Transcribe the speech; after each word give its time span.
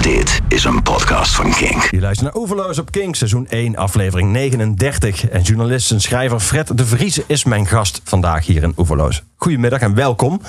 Dit 0.00 0.40
is 0.48 0.64
een 0.64 0.82
podcast 0.82 1.34
van 1.34 1.50
Kink. 1.50 1.88
Je 1.90 2.00
luistert 2.00 2.32
naar 2.32 2.42
Oeverloos 2.42 2.78
op 2.78 2.90
Kink, 2.90 3.14
seizoen 3.14 3.46
1, 3.48 3.76
aflevering 3.76 4.32
39. 4.32 5.28
En 5.28 5.42
journalist 5.42 5.90
en 5.90 6.00
schrijver 6.00 6.40
Fred 6.40 6.76
de 6.76 6.86
Vries 6.86 7.20
is 7.26 7.44
mijn 7.44 7.66
gast 7.66 8.00
vandaag 8.04 8.46
hier 8.46 8.62
in 8.62 8.74
Oeverloos. 8.76 9.22
Goedemiddag 9.36 9.80
en 9.80 9.94
welkom. 9.94 10.40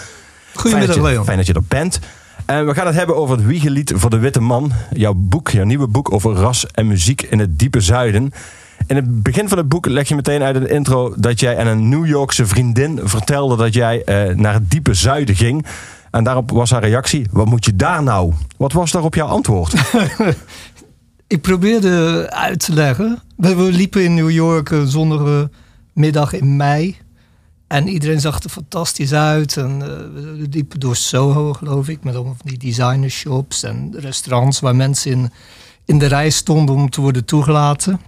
Goedemiddag, 0.53 0.71
fijn 0.71 0.85
dat 0.85 0.95
je, 0.95 1.01
Leon. 1.01 1.25
Fijn 1.25 1.37
dat 1.37 1.47
je 1.47 1.53
er 1.53 1.63
bent. 1.67 1.99
En 2.45 2.65
we 2.65 2.73
gaan 2.73 2.85
het 2.85 2.95
hebben 2.95 3.15
over 3.15 3.35
het 3.35 3.45
wiegelied 3.45 3.93
voor 3.95 4.09
de 4.09 4.19
witte 4.19 4.41
man. 4.41 4.71
Jouw 4.91 5.13
boek, 5.15 5.49
jouw 5.49 5.65
nieuwe 5.65 5.87
boek 5.87 6.11
over 6.11 6.33
ras 6.33 6.65
en 6.67 6.87
muziek 6.87 7.21
in 7.21 7.39
het 7.39 7.59
diepe 7.59 7.81
zuiden. 7.81 8.31
In 8.87 8.95
het 8.95 9.23
begin 9.23 9.49
van 9.49 9.57
het 9.57 9.69
boek 9.69 9.85
leg 9.85 10.07
je 10.07 10.15
meteen 10.15 10.41
uit 10.41 10.55
in 10.55 10.61
de 10.61 10.69
intro 10.69 11.13
dat 11.17 11.39
jij 11.39 11.57
aan 11.57 11.67
een 11.67 11.89
New 11.89 12.05
Yorkse 12.05 12.45
vriendin 12.45 12.99
vertelde 13.03 13.55
dat 13.55 13.73
jij 13.73 14.03
eh, 14.03 14.35
naar 14.35 14.53
het 14.53 14.71
diepe 14.71 14.93
zuiden 14.93 15.35
ging. 15.35 15.65
En 16.11 16.23
daarop 16.23 16.51
was 16.51 16.71
haar 16.71 16.83
reactie: 16.83 17.27
Wat 17.31 17.45
moet 17.45 17.65
je 17.65 17.75
daar 17.75 18.03
nou? 18.03 18.33
Wat 18.57 18.71
was 18.71 18.91
daarop 18.91 19.15
jouw 19.15 19.27
antwoord? 19.27 19.73
Ik 21.27 21.41
probeerde 21.41 22.27
uit 22.29 22.59
te 22.59 22.73
leggen. 22.73 23.21
We, 23.35 23.55
liepen 23.55 24.03
in 24.03 24.13
New 24.13 24.29
York 24.29 24.69
een 24.69 24.87
zonnige 24.87 25.49
middag 25.93 26.33
in 26.33 26.55
mei. 26.55 26.97
En 27.67 27.87
iedereen 27.87 28.19
zag 28.19 28.43
er 28.43 28.49
fantastisch 28.49 29.13
uit. 29.13 29.57
En 29.57 29.81
eh, 29.81 29.87
we 30.13 30.47
liepen 30.49 30.79
door 30.79 30.95
Soho, 30.95 31.53
geloof 31.53 31.87
ik. 31.87 32.03
Met 32.03 32.15
allemaal 32.15 32.35
die 32.43 32.57
designershops 32.57 33.63
en 33.63 33.93
restaurants 33.97 34.59
waar 34.59 34.75
mensen 34.75 35.11
in, 35.11 35.31
in 35.85 35.99
de 35.99 36.05
rij 36.05 36.29
stonden 36.29 36.75
om 36.75 36.89
te 36.89 37.01
worden 37.01 37.25
toegelaten. 37.25 37.99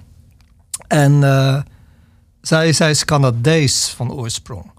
En 0.88 1.23
eh, 1.23 1.61
zij, 2.41 2.73
zij 2.73 2.89
is 2.89 3.05
Canadees 3.05 3.94
van 3.95 4.11
oorsprong. 4.11 4.72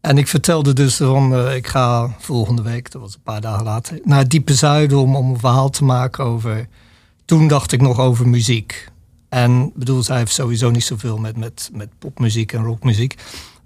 En 0.00 0.18
ik 0.18 0.28
vertelde 0.28 0.72
dus 0.72 0.96
van, 0.96 1.34
eh, 1.34 1.54
ik 1.54 1.66
ga 1.66 2.14
volgende 2.18 2.62
week, 2.62 2.90
dat 2.90 3.00
was 3.00 3.14
een 3.14 3.22
paar 3.22 3.40
dagen 3.40 3.64
later, 3.64 3.98
naar 4.04 4.18
het 4.18 4.30
diepe 4.30 4.54
zuiden 4.54 4.98
om, 4.98 5.16
om 5.16 5.30
een 5.30 5.38
verhaal 5.38 5.70
te 5.70 5.84
maken 5.84 6.24
over. 6.24 6.68
Toen 7.24 7.48
dacht 7.48 7.72
ik 7.72 7.80
nog 7.80 7.98
over 7.98 8.28
muziek. 8.28 8.88
En 9.28 9.72
bedoel, 9.74 10.02
zij 10.02 10.16
heeft 10.16 10.32
sowieso 10.32 10.70
niet 10.70 10.84
zoveel 10.84 11.18
met, 11.18 11.36
met, 11.36 11.70
met 11.72 11.88
popmuziek 11.98 12.52
en 12.52 12.64
rockmuziek. 12.64 13.14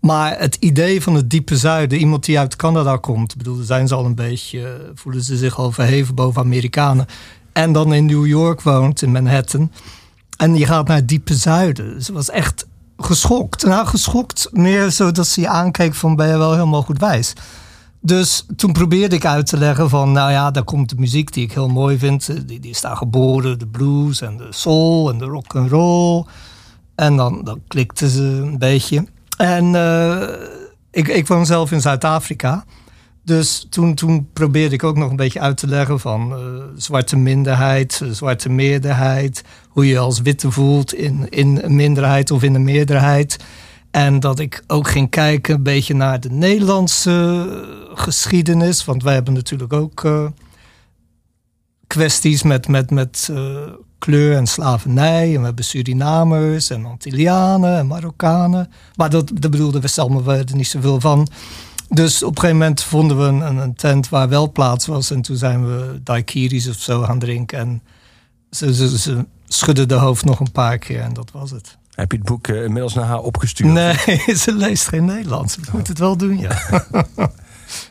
Maar 0.00 0.38
het 0.38 0.56
idee 0.60 1.02
van 1.02 1.14
het 1.14 1.30
diepe 1.30 1.56
zuiden, 1.56 1.98
iemand 1.98 2.24
die 2.24 2.38
uit 2.38 2.56
Canada 2.56 2.96
komt, 2.96 3.36
bedoel, 3.36 3.62
zijn 3.62 3.88
ze 3.88 3.94
al 3.94 4.04
een 4.04 4.14
beetje, 4.14 4.90
voelen 4.94 5.22
ze 5.22 5.36
zich 5.36 5.58
al 5.58 5.72
verheven 5.72 6.14
boven 6.14 6.42
Amerikanen. 6.42 7.06
En 7.52 7.72
dan 7.72 7.94
in 7.94 8.06
New 8.06 8.26
York 8.26 8.62
woont, 8.62 9.02
in 9.02 9.12
Manhattan. 9.12 9.72
En 10.36 10.54
je 10.56 10.66
gaat 10.66 10.86
naar 10.86 10.96
het 10.96 11.08
diepe 11.08 11.34
zuiden. 11.34 12.02
Ze 12.02 12.12
was 12.12 12.30
echt 12.30 12.66
geschokt. 13.04 13.64
Nou, 13.64 13.86
geschokt 13.86 14.48
meer 14.52 14.90
zo 14.90 15.10
dat 15.10 15.26
ze 15.26 15.40
je 15.40 15.48
aankeek 15.48 15.94
van 15.94 16.16
ben 16.16 16.28
je 16.28 16.38
wel 16.38 16.52
helemaal 16.52 16.82
goed 16.82 16.98
wijs. 16.98 17.32
Dus 18.00 18.46
toen 18.56 18.72
probeerde 18.72 19.16
ik 19.16 19.26
uit 19.26 19.46
te 19.46 19.56
leggen 19.56 19.88
van, 19.88 20.12
nou 20.12 20.30
ja, 20.30 20.50
daar 20.50 20.64
komt 20.64 20.88
de 20.88 20.96
muziek 20.98 21.32
die 21.32 21.44
ik 21.44 21.52
heel 21.52 21.68
mooi 21.68 21.98
vind. 21.98 22.48
Die, 22.48 22.60
die 22.60 22.70
is 22.70 22.80
daar 22.80 22.96
geboren, 22.96 23.58
de 23.58 23.66
blues 23.66 24.20
en 24.20 24.36
de 24.36 24.46
soul 24.50 25.10
en 25.10 25.18
de 25.18 25.24
rock 25.24 25.56
and 25.56 25.70
roll. 25.70 26.24
En 26.94 27.16
dan, 27.16 27.44
dan 27.44 27.60
klikte 27.68 28.10
ze 28.10 28.22
een 28.22 28.58
beetje. 28.58 29.06
En 29.36 29.74
uh, 29.74 30.22
ik, 30.90 31.08
ik 31.08 31.26
woon 31.26 31.46
zelf 31.46 31.72
in 31.72 31.80
Zuid-Afrika. 31.80 32.64
Dus 33.24 33.66
toen, 33.70 33.94
toen 33.94 34.28
probeerde 34.32 34.74
ik 34.74 34.84
ook 34.84 34.96
nog 34.96 35.10
een 35.10 35.16
beetje 35.16 35.40
uit 35.40 35.56
te 35.56 35.66
leggen 35.66 36.00
van 36.00 36.32
uh, 36.32 36.64
zwarte 36.76 37.16
minderheid, 37.16 38.02
zwarte 38.10 38.48
meerderheid. 38.48 39.42
Hoe 39.68 39.86
je 39.86 39.98
als 39.98 40.20
witte 40.20 40.50
voelt 40.50 40.94
in, 40.94 41.28
in 41.28 41.60
een 41.62 41.76
minderheid 41.76 42.30
of 42.30 42.42
in 42.42 42.54
een 42.54 42.64
meerderheid. 42.64 43.36
En 43.90 44.20
dat 44.20 44.38
ik 44.38 44.62
ook 44.66 44.88
ging 44.88 45.10
kijken 45.10 45.54
een 45.54 45.62
beetje 45.62 45.94
naar 45.94 46.20
de 46.20 46.30
Nederlandse 46.30 47.46
geschiedenis. 47.94 48.84
Want 48.84 49.02
wij 49.02 49.14
hebben 49.14 49.34
natuurlijk 49.34 49.72
ook 49.72 50.04
uh, 50.04 50.26
kwesties 51.86 52.42
met, 52.42 52.68
met, 52.68 52.90
met 52.90 53.30
kleur 53.98 54.36
en 54.36 54.46
slavernij. 54.46 55.34
En 55.34 55.38
we 55.38 55.46
hebben 55.46 55.64
Surinamers 55.64 56.70
en 56.70 56.86
Antillianen 56.86 57.78
en 57.78 57.86
Marokkanen. 57.86 58.70
Maar 58.94 59.10
dat, 59.10 59.30
dat 59.34 59.50
bedoelden 59.50 59.80
we 59.80 59.88
zelf, 59.88 60.24
we 60.24 60.32
er 60.32 60.56
niet 60.56 60.68
zoveel 60.68 61.00
van. 61.00 61.28
Dus 61.92 62.22
op 62.22 62.28
een 62.28 62.40
gegeven 62.40 62.58
moment 62.58 62.82
vonden 62.82 63.18
we 63.18 63.24
een, 63.24 63.56
een, 63.56 63.74
tent 63.74 64.08
waar 64.08 64.28
wel 64.28 64.52
plaats 64.52 64.86
was. 64.86 65.10
En 65.10 65.22
toen 65.22 65.36
zijn 65.36 65.66
we 65.66 66.00
daiquiris 66.02 66.68
of 66.68 66.76
zo 66.76 67.02
gaan 67.02 67.18
drinken. 67.18 67.58
En 67.58 67.82
ze, 68.50 68.74
ze, 68.74 68.98
ze 68.98 69.26
schudden 69.46 69.88
de 69.88 69.94
hoofd 69.94 70.24
nog 70.24 70.40
een 70.40 70.52
paar 70.52 70.78
keer 70.78 71.00
en 71.00 71.12
dat 71.12 71.30
was 71.30 71.50
het. 71.50 71.76
Heb 71.94 72.10
je 72.12 72.18
het 72.18 72.26
boek 72.26 72.46
uh, 72.46 72.64
inmiddels 72.64 72.94
naar 72.94 73.04
haar 73.04 73.20
opgestuurd? 73.20 73.72
Nee, 73.72 73.96
ze 74.44 74.52
leest 74.54 74.88
geen 74.88 75.04
Nederlands. 75.04 75.58
Moet 75.72 75.88
het 75.88 75.98
wel 75.98 76.16
doen, 76.16 76.38
ja. 76.38 76.60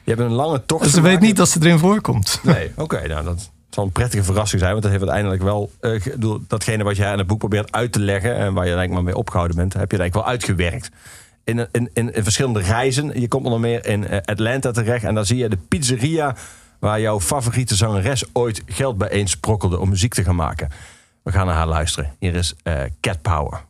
je 0.04 0.06
hebt 0.06 0.20
een 0.20 0.32
lange 0.32 0.66
tocht 0.66 0.90
Ze 0.90 1.02
weet 1.02 1.20
niet 1.20 1.38
dat 1.38 1.50
ze 1.50 1.60
erin 1.62 1.80
voorkomt. 1.80 2.40
Nee, 2.44 2.72
oké. 2.72 2.82
Okay, 2.82 3.06
nou, 3.08 3.24
dat 3.24 3.50
zal 3.70 3.84
een 3.84 3.92
prettige 3.92 4.24
verrassing 4.24 4.62
zijn. 4.62 4.72
Want 4.72 4.84
dat 4.84 4.92
heeft 4.92 5.04
uiteindelijk 5.04 5.44
wel... 5.44 5.72
Uh, 5.82 6.36
datgene 6.48 6.84
wat 6.84 6.96
jij 6.96 7.12
in 7.12 7.18
het 7.18 7.28
boek 7.28 7.40
probeert 7.40 7.72
uit 7.72 7.92
te 7.92 8.00
leggen... 8.00 8.36
en 8.36 8.54
waar 8.54 8.68
je 8.68 8.76
denk 8.76 8.88
ik 8.88 8.94
maar 8.94 9.04
mee 9.04 9.18
opgehouden 9.18 9.58
bent... 9.58 9.74
heb 9.74 9.92
je 9.92 9.98
eigenlijk 9.98 10.26
wel 10.26 10.34
uitgewerkt. 10.34 10.90
In, 11.44 11.68
in, 11.72 11.90
in, 11.94 12.12
verschillende 12.14 12.62
reizen. 12.62 13.20
Je 13.20 13.28
komt 13.28 13.46
onder 13.46 13.60
meer 13.60 13.86
in 13.86 14.26
Atlanta 14.26 14.72
terecht. 14.72 15.04
En 15.04 15.16
daar 15.16 15.26
zie 15.26 15.38
je 15.38 15.50
de 15.50 15.58
pizzeria 15.58 16.36
waar 16.80 17.02
jouw 17.02 17.20
favoriete 17.20 17.76
zangeres 17.76 18.24
ooit 18.34 18.64
geld 18.66 18.98
bijeen 18.98 19.28
sprokkelde 19.28 19.80
om 19.80 19.90
muziek 19.90 20.14
te 20.14 20.24
gaan 20.24 20.36
maken. 20.36 20.70
We 21.24 21.32
gaan 21.32 21.46
naar 21.46 21.56
haar 21.56 21.68
luisteren. 21.68 22.16
Hier 22.20 22.36
is 22.36 22.56
uh, 22.64 22.82
Cat 23.00 23.22
Power. 23.22 23.62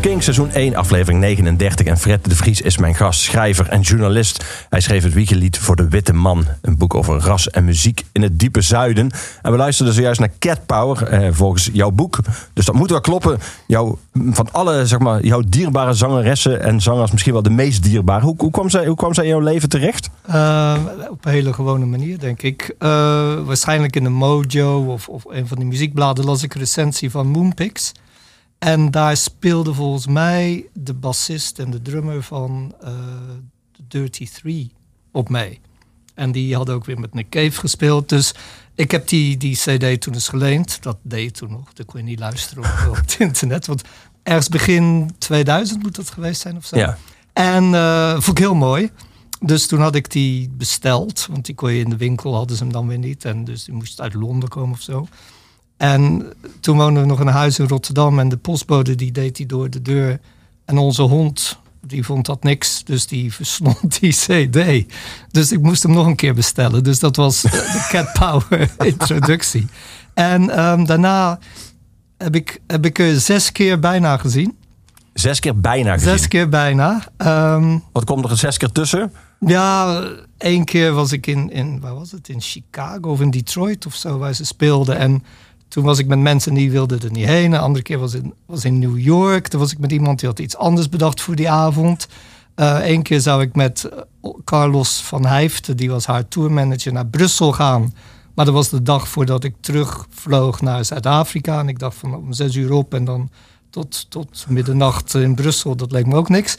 King, 0.00 0.22
seizoen 0.22 0.50
1, 0.50 0.74
aflevering 0.74 1.20
39. 1.20 1.86
En 1.86 1.98
Fred 1.98 2.24
de 2.24 2.36
Vries 2.36 2.60
is 2.60 2.78
mijn 2.78 2.94
gast, 2.94 3.20
schrijver 3.20 3.68
en 3.68 3.80
journalist. 3.80 4.44
Hij 4.68 4.80
schreef 4.80 5.02
het 5.02 5.12
Wiegelied 5.12 5.58
voor 5.58 5.76
de 5.76 5.88
Witte 5.88 6.12
Man. 6.12 6.44
Een 6.60 6.76
boek 6.76 6.94
over 6.94 7.18
ras 7.18 7.50
en 7.50 7.64
muziek 7.64 8.04
in 8.12 8.22
het 8.22 8.38
diepe 8.38 8.60
zuiden. 8.60 9.10
En 9.42 9.50
we 9.50 9.56
luisterden 9.56 9.94
zojuist 9.94 10.20
naar 10.20 10.30
Cat 10.38 10.66
Power, 10.66 11.02
eh, 11.02 11.28
volgens 11.32 11.70
jouw 11.72 11.90
boek. 11.90 12.18
Dus 12.52 12.64
dat 12.64 12.74
moet 12.74 12.90
wel 12.90 13.00
kloppen. 13.00 13.38
Jouw, 13.66 13.98
van 14.30 14.48
alle, 14.52 14.86
zeg 14.86 14.98
maar, 14.98 15.24
jouw 15.24 15.42
dierbare 15.46 15.92
zangeressen 15.92 16.62
en 16.62 16.80
zangers 16.80 17.10
misschien 17.10 17.32
wel 17.32 17.42
de 17.42 17.50
meest 17.50 17.82
dierbare. 17.82 18.24
Hoe, 18.24 18.34
hoe, 18.38 18.50
kwam, 18.50 18.70
zij, 18.70 18.86
hoe 18.86 18.96
kwam 18.96 19.14
zij 19.14 19.24
in 19.24 19.30
jouw 19.30 19.40
leven 19.40 19.68
terecht? 19.68 20.10
Uh, 20.30 20.76
op 21.10 21.24
een 21.24 21.32
hele 21.32 21.52
gewone 21.52 21.86
manier, 21.86 22.18
denk 22.18 22.42
ik. 22.42 22.74
Uh, 22.78 22.88
waarschijnlijk 23.44 23.96
in 23.96 24.02
de 24.02 24.10
Mojo 24.10 24.84
of, 24.86 25.08
of 25.08 25.24
een 25.28 25.46
van 25.46 25.58
die 25.58 25.66
muziekbladen 25.66 26.24
las 26.24 26.42
ik 26.42 26.54
recensie 26.54 27.10
van 27.10 27.26
Moonpix. 27.26 27.92
En 28.60 28.90
daar 28.90 29.16
speelde 29.16 29.74
volgens 29.74 30.06
mij 30.06 30.66
de 30.72 30.94
bassist 30.94 31.58
en 31.58 31.70
de 31.70 31.82
drummer 31.82 32.22
van 32.22 32.74
uh, 32.84 32.90
Dirty 33.88 34.28
Three 34.28 34.72
op 35.12 35.28
mee. 35.28 35.60
En 36.14 36.32
die 36.32 36.54
hadden 36.54 36.74
ook 36.74 36.84
weer 36.84 36.98
met 36.98 37.14
Nick 37.14 37.28
Cave 37.28 37.58
gespeeld. 37.60 38.08
Dus 38.08 38.34
ik 38.74 38.90
heb 38.90 39.08
die, 39.08 39.36
die 39.36 39.56
CD 39.56 40.00
toen 40.00 40.14
eens 40.14 40.28
geleend. 40.28 40.82
Dat 40.82 40.98
deed 41.02 41.24
je 41.24 41.30
toen 41.30 41.50
nog. 41.50 41.72
Dat 41.72 41.86
kon 41.86 42.00
je 42.00 42.06
niet 42.06 42.18
luisteren 42.18 42.64
op, 42.64 42.88
op 42.88 42.96
het 42.96 43.16
internet. 43.18 43.66
Want 43.66 43.82
ergens 44.22 44.48
begin 44.48 45.10
2000 45.18 45.82
moet 45.82 45.96
dat 45.96 46.10
geweest 46.10 46.40
zijn 46.40 46.56
of 46.56 46.64
zo. 46.64 46.76
Ja. 46.76 46.98
En 47.32 47.64
uh, 47.64 48.12
vond 48.12 48.38
ik 48.38 48.38
heel 48.38 48.54
mooi. 48.54 48.90
Dus 49.40 49.66
toen 49.66 49.80
had 49.80 49.94
ik 49.94 50.10
die 50.10 50.50
besteld. 50.50 51.26
Want 51.30 51.44
die 51.46 51.54
kon 51.54 51.72
je 51.72 51.84
in 51.84 51.90
de 51.90 51.96
winkel, 51.96 52.34
hadden 52.34 52.56
ze 52.56 52.62
hem 52.62 52.72
dan 52.72 52.86
weer 52.86 52.98
niet. 52.98 53.24
En 53.24 53.44
dus 53.44 53.64
die 53.64 53.74
moest 53.74 54.00
uit 54.00 54.14
Londen 54.14 54.48
komen 54.48 54.74
of 54.74 54.82
zo. 54.82 55.08
En 55.80 56.32
toen 56.60 56.76
woonden 56.76 57.02
we 57.02 57.08
nog 57.08 57.20
in 57.20 57.26
een 57.26 57.32
huis 57.32 57.58
in 57.58 57.68
Rotterdam. 57.68 58.18
En 58.18 58.28
de 58.28 58.36
postbode 58.36 58.94
die 58.94 59.12
deed 59.12 59.36
die 59.36 59.46
door 59.46 59.70
de 59.70 59.82
deur. 59.82 60.20
En 60.64 60.78
onze 60.78 61.02
hond, 61.02 61.58
die 61.86 62.04
vond 62.04 62.26
dat 62.26 62.42
niks. 62.42 62.84
Dus 62.84 63.06
die 63.06 63.32
verslond 63.40 64.00
die 64.00 64.12
cd. 64.12 64.84
Dus 65.30 65.52
ik 65.52 65.62
moest 65.62 65.82
hem 65.82 65.92
nog 65.92 66.06
een 66.06 66.16
keer 66.16 66.34
bestellen. 66.34 66.84
Dus 66.84 66.98
dat 66.98 67.16
was 67.16 67.42
de 67.42 67.86
Cat 67.88 68.12
Power 68.12 68.70
introductie. 68.92 69.66
En 70.14 70.64
um, 70.64 70.86
daarna 70.86 71.38
heb 72.16 72.34
ik, 72.34 72.60
heb 72.66 72.84
ik 72.86 72.98
er 72.98 73.20
zes 73.20 73.52
keer 73.52 73.78
bijna 73.78 74.16
gezien. 74.16 74.56
Zes 75.12 75.40
keer 75.40 75.60
bijna 75.60 75.92
gezien? 75.92 76.18
Zes 76.18 76.28
keer 76.28 76.48
bijna. 76.48 77.08
Um, 77.54 77.82
Wat 77.92 78.04
komt 78.04 78.30
er 78.30 78.36
zes 78.36 78.56
keer 78.56 78.72
tussen? 78.72 79.12
Ja, 79.38 80.02
één 80.38 80.64
keer 80.64 80.92
was 80.92 81.12
ik 81.12 81.26
in, 81.26 81.50
in, 81.50 81.80
waar 81.80 81.94
was 81.94 82.12
het? 82.12 82.28
In 82.28 82.40
Chicago 82.40 83.10
of 83.10 83.20
in 83.20 83.30
Detroit 83.30 83.86
of 83.86 83.94
zo, 83.94 84.18
waar 84.18 84.34
ze 84.34 84.44
speelden. 84.44 84.96
En 84.96 85.22
toen 85.70 85.84
was 85.84 85.98
ik 85.98 86.06
met 86.06 86.18
mensen 86.18 86.54
die 86.54 86.70
wilden 86.70 87.00
er 87.00 87.10
niet 87.10 87.26
heen. 87.26 87.52
Een 87.52 87.60
andere 87.60 87.84
keer 87.84 87.98
was 87.98 88.14
in, 88.14 88.34
was 88.46 88.64
in 88.64 88.78
New 88.78 88.98
York. 88.98 89.48
Toen 89.48 89.60
was 89.60 89.72
ik 89.72 89.78
met 89.78 89.92
iemand 89.92 90.20
die 90.20 90.28
had 90.28 90.38
iets 90.38 90.56
anders 90.56 90.88
bedacht 90.88 91.20
voor 91.20 91.36
die 91.36 91.50
avond. 91.50 92.08
Eén 92.54 92.96
uh, 92.96 93.02
keer 93.02 93.20
zou 93.20 93.42
ik 93.42 93.54
met 93.54 93.88
Carlos 94.44 95.00
van 95.02 95.26
Hijften, 95.26 95.76
die 95.76 95.90
was 95.90 96.06
haar 96.06 96.28
tourmanager, 96.28 96.92
naar 96.92 97.06
Brussel 97.06 97.52
gaan. 97.52 97.94
Maar 98.34 98.44
dat 98.44 98.54
was 98.54 98.68
de 98.68 98.82
dag 98.82 99.08
voordat 99.08 99.44
ik 99.44 99.54
terugvloog 99.60 100.60
naar 100.60 100.84
Zuid-Afrika. 100.84 101.58
En 101.58 101.68
ik 101.68 101.78
dacht 101.78 101.96
van 101.96 102.14
om 102.14 102.32
zes 102.32 102.54
uur 102.54 102.72
op 102.72 102.94
en 102.94 103.04
dan 103.04 103.30
tot, 103.70 104.10
tot 104.10 104.44
middernacht 104.48 105.14
in 105.14 105.34
Brussel. 105.34 105.76
Dat 105.76 105.92
leek 105.92 106.06
me 106.06 106.14
ook 106.14 106.28
niks. 106.28 106.56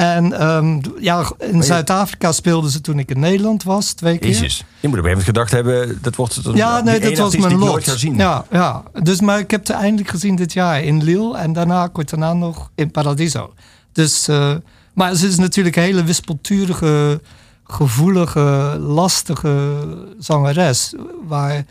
En 0.00 0.46
um, 0.48 0.80
ja, 1.00 1.30
in 1.38 1.62
Zuid-Afrika 1.62 2.32
speelden 2.32 2.70
ze 2.70 2.80
toen 2.80 2.98
ik 2.98 3.10
in 3.10 3.20
Nederland 3.20 3.62
was, 3.62 3.92
twee 3.92 4.18
keer. 4.18 4.28
Jezus, 4.28 4.64
je 4.80 4.88
moet 4.88 4.98
op 4.98 5.04
een 5.04 5.20
gedacht 5.20 5.50
hebben, 5.50 5.98
dat 6.02 6.16
wordt 6.16 6.44
een, 6.44 6.56
Ja, 6.56 6.80
nee, 6.80 7.00
dat 7.00 7.16
was 7.16 7.36
mijn 7.36 7.58
lot. 7.58 8.00
Ja, 8.00 8.44
ja, 8.50 8.82
dus 9.02 9.20
maar 9.20 9.38
ik 9.38 9.50
heb 9.50 9.66
ze 9.66 9.72
eindelijk 9.72 10.08
gezien 10.08 10.36
dit 10.36 10.52
jaar 10.52 10.82
in 10.82 11.02
Lille 11.02 11.36
en 11.36 11.52
daarna 11.52 11.86
kort 11.86 12.10
daarna 12.10 12.32
nog 12.32 12.70
in 12.74 12.90
Paradiso. 12.90 13.52
Dus, 13.92 14.28
uh, 14.28 14.54
maar 14.94 15.14
ze 15.14 15.26
is 15.26 15.36
natuurlijk 15.36 15.76
een 15.76 15.82
hele 15.82 16.04
wispelturige, 16.04 17.20
gevoelige, 17.64 18.76
lastige 18.80 19.72
zangeres, 20.18 20.94
waar 21.26 21.64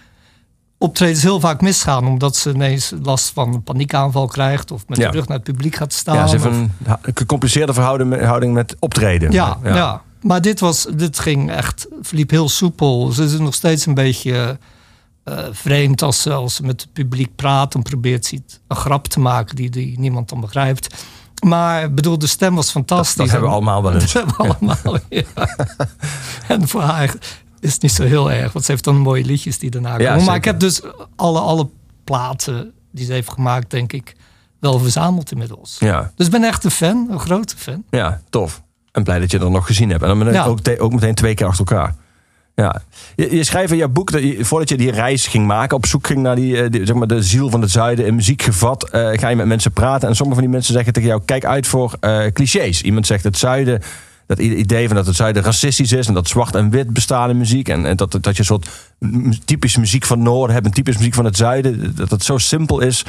optredens 0.80 1.22
heel 1.22 1.40
vaak 1.40 1.62
misgaan. 1.62 2.08
Omdat 2.08 2.36
ze 2.36 2.50
ineens 2.54 2.94
last 3.04 3.32
van 3.34 3.54
een 3.54 3.64
paniekaanval 3.64 4.28
krijgt. 4.28 4.72
Of 4.72 4.84
met 4.88 4.98
Ja. 4.98 5.10
de 5.12 5.18
rug 5.18 5.28
naar 5.28 5.38
het 5.38 5.46
publiek 5.46 5.76
gaat 5.76 5.94
staan. 5.94 6.16
Ja, 6.16 6.28
ze 6.28 6.34
heeft 6.38 6.46
een 6.56 6.72
een 7.02 7.12
gecompliceerde 7.14 7.74
verhouding, 7.74 8.54
met 8.54 8.76
optreden. 8.80 9.32
ja, 9.32 9.58
ja. 9.64 10.02
maar 10.22 10.42
dit, 10.42 10.60
was, 10.60 10.88
dit 10.96 11.20
ging 11.20 11.52
echt, 11.52 11.88
verliep 12.02 12.30
heel 12.30 12.50
soepel. 12.50 13.12
Ze 13.12 13.24
is 13.24 13.38
nog 13.40 13.54
steeds 13.54 13.86
een 13.86 13.94
beetje 13.94 14.58
eh, 15.24 15.38
vreemd 15.52 16.02
als 16.02 16.22
ze, 16.22 16.34
als 16.34 16.56
ze 16.56 16.64
met 16.64 16.82
het 16.82 16.94
publiek 16.94 17.36
praat. 17.36 17.72
Dan 17.72 17.82
probeert 17.82 18.26
ze 18.26 18.42
een 18.68 18.76
grap 18.76 19.08
te 19.08 19.20
maken 19.20 19.56
die, 19.56 19.70
die 19.70 20.00
niemand 20.00 20.30
dan 20.30 20.40
begrijpt. 20.40 20.96
Maar 21.46 21.94
bedoel, 21.94 22.18
de 22.20 22.28
stem 22.28 22.56
was 22.56 22.72
fantastisch. 22.72 23.16
Dat 23.16 23.30
hebben 23.30 23.50
we 23.50 23.56
En- 23.56 23.62
allemaal 23.62 23.84
wel 23.84 23.94
eens. 24.02 24.12
Dat 24.14 24.24
hebben 24.28 24.36
we 24.48 24.56
allemaal, 24.76 25.00
ja. 25.10 25.24
En 26.48 26.68
voor 26.68 26.82
haar 26.82 27.14
is 27.60 27.74
het 27.74 27.82
niet 27.82 27.92
zo 27.92 28.04
heel 28.04 28.32
erg. 28.32 28.54
Want 28.54 28.66
ze 28.66 28.72
heeft 28.72 28.84
dan 28.84 28.98
mooie 28.98 29.26
liedjes 29.26 29.60
die 29.60 29.70
daarna 29.70 29.90
komen. 29.98 30.06
maar 30.12 30.20
zeker. 30.20 30.36
ik 30.36 30.46
heb 30.46 30.60
dus 30.60 30.82
alle, 31.16 31.40
alle 31.40 31.68
platen 32.04 32.72
die 32.92 33.06
ze 33.06 33.14
heeft 33.14 33.32
gemaakt, 33.32 33.70
denk 33.72 33.94
ik, 33.94 34.16
wel 34.60 34.80
verzameld 34.80 35.32
inmiddels. 35.32 35.76
Ja, 35.80 36.12
Dus 36.16 36.26
ik 36.26 36.32
ben 36.32 36.44
echt 36.44 36.64
een 36.64 36.72
fan, 36.72 37.08
een 37.12 37.20
grote 37.20 37.58
fan. 37.58 37.84
ja, 37.90 38.22
tof. 38.30 38.62
En 38.92 39.04
blij 39.04 39.20
dat 39.20 39.32
je 39.32 39.40
dat 39.40 39.50
nog 39.52 39.66
gezien 39.66 39.90
hebt. 39.90 40.02
En 40.02 40.08
dan 40.08 40.18
meteen- 40.18 40.34
Ja. 40.34 40.46
ook, 40.46 40.60
te- 40.60 40.80
ook 40.80 40.94
meteen 40.94 41.16
twee 41.16 41.34
keer 41.34 41.48
achter 41.48 41.66
elkaar. 41.66 41.96
Ja. 42.56 42.82
Je, 43.16 43.36
je 43.36 43.44
schrijft 43.44 43.72
in 43.72 43.78
jouw 43.78 43.88
boek, 43.90 44.12
dat 44.12 44.22
je, 44.22 44.46
voordat 44.46 44.70
je 44.70 44.78
die 44.78 44.92
reis 44.92 45.28
ging 45.28 45.48
maken, 45.48 45.78
op 45.78 45.86
zoek 45.86 46.08
ging 46.08 46.20
naar 46.20 46.36
die, 46.36 46.62
eh, 46.62 46.70
die, 46.72 46.86
zeg 46.86 46.96
maar 46.96 47.08
de 47.08 47.22
ziel 47.24 47.50
van 47.50 47.62
het 47.62 47.72
zuiden, 47.72 48.06
in 48.06 48.16
muziek 48.16 48.42
gevat, 48.42 48.90
eh, 48.90 49.10
ga 49.20 49.28
je 49.30 49.36
met 49.36 49.46
mensen 49.46 49.72
praten. 49.72 50.08
En 50.10 50.16
sommige 50.16 50.40
van 50.40 50.44
die 50.50 50.54
mensen 50.58 50.74
zeggen 50.74 50.94
tegen 50.94 51.10
jou, 51.10 51.22
kijk 51.26 51.46
uit 51.46 51.68
voor 51.68 51.98
eh, 52.00 52.26
clichés. 52.34 52.82
Iemand 52.82 53.08
zegt 53.08 53.24
het 53.24 53.38
zuiden, 53.38 53.82
dat 54.38 54.40
idee 54.40 54.88
van 54.88 54.96
dat 54.96 55.06
het 55.06 55.16
zuiden 55.16 55.44
racistisch 55.44 55.92
is 55.92 56.08
en 56.08 56.14
dat 56.14 56.28
zwart 56.28 56.56
en 56.56 56.70
wit 56.70 56.90
bestaan 56.94 57.30
in 57.30 57.38
muziek. 57.38 57.70
En, 57.70 57.86
en 57.86 57.98
dat, 57.98 58.12
dat 58.12 58.34
je 58.34 58.40
een 58.40 58.46
soort 58.46 58.68
typische 59.46 59.80
muziek 59.80 60.06
van 60.06 60.22
noorden 60.24 60.54
hebt 60.54 60.68
en 60.68 60.74
typische 60.74 61.00
muziek 61.00 61.16
van 61.16 61.26
het 61.26 61.38
zuiden. 61.38 61.96
Dat 61.96 62.12
het 62.12 62.24
zo 62.24 62.38
simpel 62.38 62.80
is. 62.80 63.06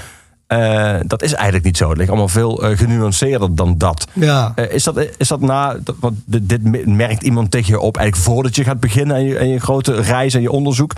Eh, 0.46 0.94
dat 1.06 1.22
is 1.22 1.32
eigenlijk 1.32 1.64
niet 1.64 1.76
zo. 1.76 1.88
Het 1.88 1.96
ligt 1.98 2.08
allemaal 2.08 2.28
veel 2.28 2.62
eh, 2.64 2.78
genuanceerder 2.78 3.54
dan 3.54 3.78
dat. 3.78 4.06
Ja. 4.12 4.52
Eh, 4.54 4.72
is, 4.74 4.84
dat, 4.84 5.06
is 5.16 5.28
dat 5.28 5.40
na, 5.40 5.76
dat- 5.84 5.96
want 6.00 6.18
dit, 6.26 6.48
dit 6.48 6.86
merkt 6.86 7.22
iemand 7.22 7.50
tegen 7.50 7.72
je 7.72 7.80
op 7.80 7.96
eigenlijk 7.96 8.26
voordat 8.28 8.56
je 8.56 8.64
gaat 8.64 8.80
beginnen 8.80 9.16
en 9.16 9.24
je, 9.24 9.36
en 9.38 9.48
je 9.48 9.60
grote 9.60 9.94
reis 10.00 10.34
en 10.34 10.42
je 10.42 10.50
onderzoek. 10.50 10.92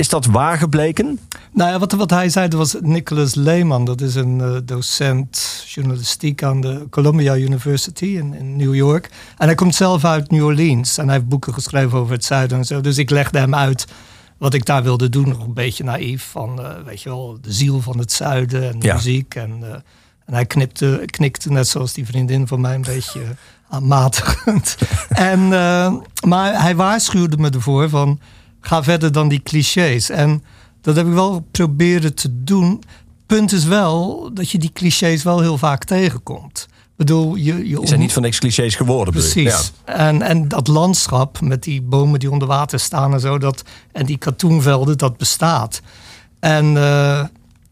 Is 0.00 0.08
dat 0.08 0.26
waar 0.26 0.58
gebleken? 0.58 1.18
Nou 1.52 1.70
ja, 1.70 1.78
wat, 1.78 1.92
wat 1.92 2.10
hij 2.10 2.28
zei, 2.28 2.48
dat 2.48 2.58
was 2.58 2.76
Nicholas 2.80 3.34
Lehman. 3.34 3.84
Dat 3.84 4.00
is 4.00 4.14
een 4.14 4.40
eh, 4.40 4.56
docent 4.64 5.64
journalistiek 5.66 6.42
aan 6.42 6.60
de 6.60 6.86
Columbia 6.90 7.36
University 7.36 8.04
in, 8.04 8.34
in 8.34 8.56
New 8.56 8.74
York. 8.74 9.10
En 9.38 9.46
hij 9.46 9.54
komt 9.54 9.74
zelf 9.74 10.04
uit 10.04 10.30
New 10.30 10.44
Orleans. 10.44 10.98
En 10.98 11.04
hij 11.04 11.14
heeft 11.14 11.28
boeken 11.28 11.54
geschreven 11.54 11.98
over 11.98 12.12
het 12.12 12.24
zuiden 12.24 12.58
en 12.58 12.64
zo. 12.64 12.80
Dus 12.80 12.98
ik 12.98 13.10
legde 13.10 13.38
hem 13.38 13.54
uit 13.54 13.86
wat 14.38 14.54
ik 14.54 14.64
daar 14.64 14.82
wilde 14.82 15.08
doen. 15.08 15.28
Nog 15.28 15.44
een 15.44 15.54
beetje 15.54 15.84
naïef 15.84 16.28
van, 16.30 16.60
eh, 16.62 16.70
weet 16.84 17.02
je 17.02 17.08
wel, 17.08 17.38
de 17.40 17.52
ziel 17.52 17.80
van 17.80 17.98
het 17.98 18.12
zuiden 18.12 18.70
en 18.72 18.78
de 18.78 18.86
Ja. 18.86 18.94
muziek. 18.94 19.34
En, 19.34 19.58
eh, 19.62 19.72
en 20.26 20.34
hij 20.34 20.46
knipte, 20.46 21.02
knikte 21.06 21.52
net 21.52 21.68
zoals 21.68 21.92
die 21.92 22.06
vriendin 22.06 22.46
van 22.46 22.60
mij 22.60 22.74
een 22.74 22.82
beetje 22.82 23.20
aanmatigend. 23.68 24.76
en, 25.08 25.48
maar 26.26 26.62
hij 26.62 26.76
waarschuwde 26.76 27.36
me 27.36 27.50
ervoor 27.50 27.88
van 27.88 28.18
ga 28.60 28.82
verder 28.82 29.12
dan 29.12 29.28
die 29.28 29.42
clichés. 29.42 30.10
En 30.10 30.42
dat 30.80 30.96
heb 30.96 31.06
ik 31.06 31.12
wel 31.12 31.46
proberen 31.50 32.14
te 32.14 32.42
doen. 32.44 32.82
Punt 33.26 33.52
is 33.52 33.64
wel 33.64 34.30
dat 34.34 34.50
je 34.50 34.58
die 34.58 34.72
clichés 34.72 35.22
wel 35.22 35.40
heel 35.40 35.58
vaak 35.58 35.84
tegenkomt. 35.84 36.66
Ik 36.70 37.06
bedoel, 37.06 37.34
je, 37.34 37.68
je 37.68 37.78
zijn 37.82 38.00
niet 38.00 38.12
van 38.12 38.22
niks 38.22 38.38
clichés 38.38 38.74
geworden. 38.74 39.14
Precies. 39.14 39.72
En, 39.84 40.22
en 40.22 40.48
dat 40.48 40.68
landschap 40.68 41.40
met 41.40 41.62
die 41.62 41.82
bomen 41.82 42.20
die 42.20 42.30
onder 42.30 42.48
water 42.48 42.80
staan 42.80 43.12
en 43.12 43.20
zo, 43.20 43.38
dat, 43.38 43.62
en 43.92 44.06
die 44.06 44.18
katoenvelden, 44.18 44.98
dat 44.98 45.16
bestaat. 45.16 45.80
En 46.40 46.76
eh, 46.76 47.24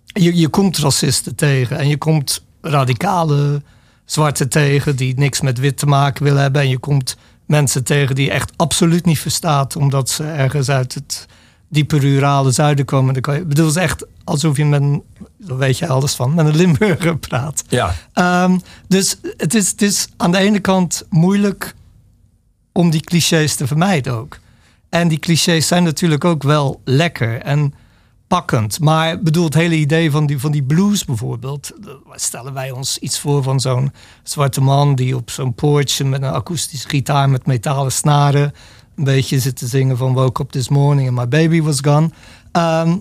je, 0.07 0.37
je 0.37 0.49
komt 0.49 0.78
racisten 0.78 1.35
tegen 1.35 1.78
en 1.78 1.88
je 1.88 1.97
komt 1.97 2.45
radicale 2.61 3.62
zwarte 4.04 4.49
tegen 4.49 4.97
die 4.97 5.18
niks 5.18 5.40
met 5.40 5.59
wit 5.59 5.78
te 5.78 5.87
maken 5.87 6.25
willen 6.25 6.42
hebben. 6.42 6.62
En 6.62 6.68
je 6.68 6.78
komt 6.78 7.16
mensen 7.49 7.85
tegen 7.85 8.14
die 8.14 8.25
je 8.25 8.31
echt 8.31 8.52
absoluut 8.57 9.05
niet 9.05 9.19
verstaat, 9.19 9.76
omdat 9.76 10.11
ze 10.11 10.25
ergens 10.25 10.69
uit 10.69 10.95
het 10.95 11.26
diepe 11.69 11.99
rurale 11.99 12.50
zuiden 12.50 12.85
komen. 12.85 13.12
Dan 13.12 13.23
kan 13.23 13.35
je, 13.35 13.40
ik 13.40 13.49
bedoel, 13.49 13.67
het 13.67 13.76
is 13.76 13.83
echt 13.83 14.07
alsof 14.25 14.57
je 14.57 14.64
met 14.64 14.81
een, 14.81 15.02
daar 15.37 15.57
weet 15.57 15.78
je 15.78 15.87
alles 15.87 16.14
van, 16.14 16.35
met 16.35 16.47
een 16.47 16.57
Limburger 16.57 17.17
praat. 17.19 17.64
Ja. 17.69 17.95
Ehm, 18.12 18.59
dus 18.88 19.17
het 19.37 19.55
is, 19.55 19.71
het 19.71 19.83
is 19.83 20.09
aan 20.17 20.33
de 20.33 20.38
ene 20.38 20.61
kant 20.61 21.07
moeilijk 21.11 21.75
om 22.73 22.90
die 22.90 23.00
clichés 23.00 23.55
te 23.55 23.67
vermijden 23.67 24.12
ook. 24.12 24.38
En 24.88 25.09
die 25.09 25.19
clichés 25.19 25.67
zijn 25.67 25.83
natuurlijk 25.83 26.25
ook 26.25 26.43
wel 26.43 26.81
lekker 26.85 27.40
en 27.40 27.75
pakkend. 28.28 28.80
Maar 28.80 29.23
bedoel, 29.23 29.44
het 29.44 29.54
hele 29.54 29.76
idee 29.76 30.11
van 30.11 30.26
die, 30.26 30.38
van 30.40 30.52
die 30.52 30.62
blues 30.62 31.04
bijvoorbeeld. 31.04 31.70
eh, 31.85 31.90
Stellen 32.12 32.52
wij 32.52 32.70
ons 32.70 32.99
iets 32.99 33.20
voor 33.20 33.42
van 33.42 33.61
zo'n 33.61 33.92
zwarte 34.23 34.61
man 34.61 34.94
die 34.94 35.16
op 35.16 35.30
zo'n 35.30 35.54
poortje 35.54 36.04
met 36.04 36.23
een 36.23 36.32
akoestische 36.32 36.88
gitaar 36.88 37.30
met 37.30 37.47
metalen 37.47 37.92
snaren 37.92 38.52
een 38.99 39.04
beetje 39.04 39.40
zit 39.40 39.56
te 39.56 39.66
zingen 39.66 39.97
van 39.97 40.12
Woke 40.14 40.42
Up 40.42 40.50
This 40.50 40.68
Morning 40.68 41.08
and 41.08 41.16
My 41.18 41.28
Baby 41.28 41.62
Was 41.62 41.78
Gone. 41.80 42.11
Ehm, 42.52 42.97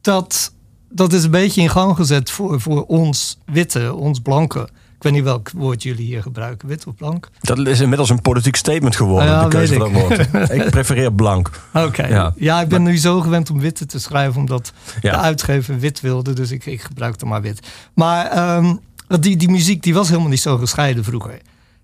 dat 0.00 0.54
dat 0.90 1.12
is 1.12 1.24
een 1.24 1.30
beetje 1.30 1.60
in 1.60 1.70
gang 1.70 1.96
gezet 1.96 2.30
voor, 2.30 2.60
voor 2.60 2.84
ons 2.86 3.38
witte, 3.44 3.94
ons 3.94 4.20
blanke. 4.20 4.68
Ik 4.96 5.02
weet 5.02 5.12
niet 5.12 5.22
welk 5.24 5.50
woord 5.50 5.82
jullie 5.82 6.06
hier 6.06 6.22
gebruiken, 6.22 6.68
wit 6.68 6.86
of 6.86 6.94
blank. 6.94 7.28
Dat 7.40 7.58
is 7.58 7.80
inmiddels 7.80 8.10
een 8.10 8.20
politiek 8.20 8.56
statement 8.56 8.96
geworden, 8.96 9.28
Ja, 9.28 9.42
de 9.42 9.48
keuze 9.48 9.74
van 9.74 9.92
dat 9.92 10.02
woord. 10.02 10.50
ik 10.60 10.70
prefereer 10.70 11.12
blank. 11.12 11.50
Oké. 11.74 12.06
Ja. 12.06 12.32
Ja. 12.36 12.60
ik 12.60 12.68
ben 12.68 12.82
nu 12.82 12.96
zo 12.98 13.20
gewend 13.20 13.50
om 13.50 13.60
witte 13.60 13.86
te 13.86 13.98
schrijven, 14.00 14.40
omdat 14.40 14.72
Ja. 15.00 15.10
de 15.10 15.16
uitgever 15.16 15.78
wit 15.78 16.00
wilde. 16.00 16.32
Dus 16.32 16.50
ik, 16.50 16.66
ik 16.66 16.80
gebruikte 16.80 17.26
maar 17.26 17.42
wit. 17.42 17.66
Maar 17.94 18.26
ehm, 18.26 18.74
die, 19.20 19.36
die 19.36 19.50
muziek 19.50 19.82
die 19.82 19.94
was 19.94 20.08
helemaal 20.08 20.28
niet 20.30 20.40
zo 20.40 20.56
gescheiden 20.56 21.04
vroeger. 21.04 21.38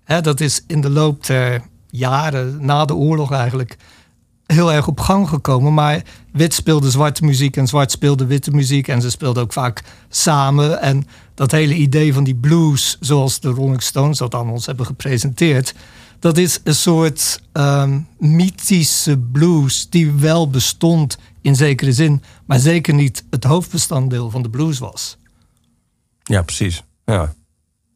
Dat 0.05 0.39
is 0.39 0.63
in 0.67 0.81
de 0.81 0.89
loop 0.89 1.25
der 1.25 1.61
jaren, 1.89 2.57
na 2.65 2.85
de 2.85 2.95
oorlog 2.95 3.31
eigenlijk, 3.31 3.77
heel 4.53 4.73
erg 4.73 4.87
op 4.87 4.99
gang 4.99 5.29
gekomen. 5.29 5.73
Maar 5.73 6.03
wit 6.31 6.53
speelde 6.53 6.89
zwarte 6.89 7.25
muziek 7.25 7.57
en 7.57 7.67
zwart 7.67 7.91
speelde 7.91 8.25
witte 8.25 8.51
muziek. 8.51 8.87
En 8.87 9.01
ze 9.01 9.09
speelden 9.09 9.43
ook 9.43 9.53
vaak 9.53 9.83
samen. 10.09 10.81
En 10.81 11.07
dat 11.35 11.51
hele 11.51 11.75
idee 11.75 12.13
van 12.13 12.23
die 12.23 12.35
blues, 12.35 12.97
zoals 12.99 13.39
de 13.39 13.49
Rolling 13.49 13.81
Stones 13.81 14.17
dat 14.17 14.35
aan 14.35 14.49
ons 14.49 14.65
hebben 14.65 14.85
gepresenteerd. 14.85 15.73
Dat 16.19 16.37
is 16.37 16.59
een 16.63 16.75
soort 16.75 17.41
ehm, 17.51 17.99
mythische 18.17 19.17
blues 19.17 19.89
die 19.89 20.11
wel 20.11 20.49
bestond 20.49 21.17
in 21.41 21.55
zekere 21.55 21.93
zin, 21.93 22.23
maar 22.45 22.59
zeker 22.59 22.93
niet 22.93 23.23
het 23.29 23.43
hoofdbestanddeel 23.43 24.29
van 24.29 24.41
de 24.41 24.49
blues 24.49 24.79
was. 24.79 25.17
Ja, 26.23 26.41
precies. 26.41 26.83
Ja. 27.05 27.33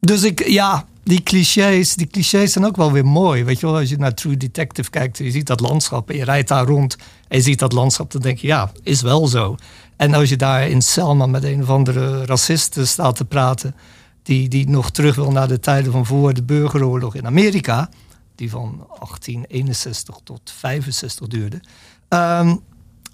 Dus 0.00 0.22
ik, 0.22 0.48
ja, 0.48 0.86
die 1.08 1.22
clichés, 1.22 1.94
die 1.94 2.06
clichés 2.06 2.52
zijn 2.52 2.64
ook 2.64 2.76
wel 2.76 2.92
weer 2.92 3.06
mooi. 3.06 3.44
Weet 3.44 3.60
je 3.60 3.66
wel, 3.66 3.76
als 3.76 3.88
je 3.88 3.96
naar 3.96 4.14
True 4.14 4.36
Detective 4.36 4.90
kijkt, 4.90 5.18
je 5.18 5.30
ziet 5.30 5.46
dat 5.46 5.60
landschap 5.60 6.10
en 6.10 6.16
je 6.16 6.24
rijdt 6.24 6.48
daar 6.48 6.66
rond 6.66 6.96
en 7.28 7.36
je 7.36 7.42
ziet 7.42 7.58
dat 7.58 7.72
landschap, 7.72 8.10
dan 8.10 8.22
denk 8.22 8.38
je, 8.38 8.46
ja, 8.46 8.72
is 8.82 9.00
wel 9.00 9.26
zo. 9.26 9.56
En 9.96 10.14
als 10.14 10.28
je 10.28 10.36
daar 10.36 10.68
in 10.68 10.82
Selma 10.82 11.26
met 11.26 11.44
een 11.44 11.62
of 11.62 11.68
andere 11.68 12.24
racisten 12.24 12.88
staat 12.88 13.16
te 13.16 13.24
praten, 13.24 13.74
die, 14.22 14.48
die 14.48 14.68
nog 14.68 14.90
terug 14.90 15.14
wil 15.14 15.30
naar 15.30 15.48
de 15.48 15.60
tijden 15.60 15.92
van 15.92 16.06
voor 16.06 16.34
de 16.34 16.42
burgeroorlog 16.42 17.14
in 17.14 17.26
Amerika, 17.26 17.90
die 18.34 18.50
van 18.50 18.86
1861 18.98 20.20
tot 20.24 20.40
65 20.44 21.26
duurde, 21.26 21.60
ehm, 22.08 22.56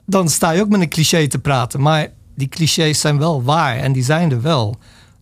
dan 0.07 0.29
sta 0.29 0.51
je 0.51 0.61
ook 0.61 0.69
met 0.69 0.81
een 0.81 0.89
cliché 0.89 1.27
te 1.27 1.39
praten. 1.39 1.81
Maar 1.81 2.09
die 2.35 2.49
clichés 2.49 3.01
zijn 3.01 3.19
wel 3.19 3.43
waar 3.43 3.77
en 3.77 3.93
die 3.93 4.05
zijn 4.05 4.31
er 4.31 4.43
wel. 4.43 4.77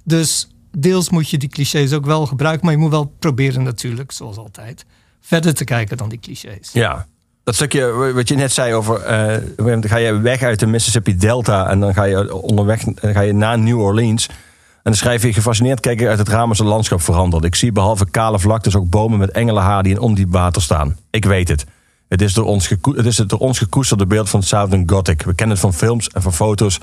Dus 0.05 0.49
deels 0.79 1.11
moet 1.11 1.31
je 1.31 1.39
die 1.39 1.49
clichés 1.49 1.93
ook 1.93 2.07
wel 2.07 2.27
gebruiken, 2.27 2.65
maar 2.65 2.75
je 2.75 2.81
moet 2.81 2.91
wel 2.91 3.13
proberen 3.19 3.63
natuurlijk, 3.63 4.13
zoals 4.13 4.37
altijd, 4.37 4.85
verder 5.21 5.55
te 5.55 5.65
kijken 5.65 5.97
dan 5.97 6.09
die 6.09 6.19
clichés. 6.19 6.71
Ja. 6.73 7.07
Dat 7.45 7.55
stukje 7.55 8.13
wat 8.13 8.29
je 8.29 8.35
net 8.35 8.53
zei 8.53 8.75
over, 8.75 9.01
eh, 9.01 9.37
dan 9.57 9.89
ga 9.89 9.97
je 9.97 10.21
weg 10.21 10.43
uit 10.43 10.59
de 10.59 10.67
Mississippi 10.67 11.17
Delta 11.17 11.69
en 11.69 11.81
dan 11.81 11.95
ga 11.95 12.05
je 12.05 12.35
onderweg 12.35 12.85
ga 12.95 13.21
je 13.21 13.33
naar 13.33 13.59
New 13.59 13.81
Orleans. 13.81 14.29
En 14.29 14.91
dan 14.91 14.95
schrijf 14.95 15.23
je 15.23 15.33
gefascineerd 15.33 15.81
kijken 15.81 16.09
uit 16.09 16.19
het 16.19 16.29
raam 16.29 16.49
als 16.49 16.59
het 16.59 16.67
landschap 16.67 17.01
verandert. 17.01 17.45
Ik 17.45 17.55
zie 17.55 17.73
behalve 17.73 18.11
kale 18.11 18.39
vlaktes 18.39 18.77
ook 18.77 18.91
bomen 18.91 19.19
met 19.19 19.31
engelenhaar 19.31 19.83
die 19.83 19.93
in 19.93 20.01
ondiep 20.01 20.33
water 20.33 20.63
staan. 20.63 20.97
Ik 21.11 21.25
weet 21.25 21.49
het. 21.49 21.65
Het 22.09 22.23
is, 22.23 22.33
door 22.35 22.45
ons 22.45 22.69
het 22.69 23.07
is 23.07 23.17
door 23.17 23.39
ons 23.39 23.59
gekoesterde 23.59 24.07
beeld 24.07 24.29
van 24.29 24.43
Southern 24.43 24.91
Gothic. 24.91 25.23
We 25.23 25.35
kennen 25.35 25.57
het 25.57 25.65
van 25.65 25.75
films 25.75 26.09
en 26.09 26.23
van 26.23 26.33
foto's 26.33 26.79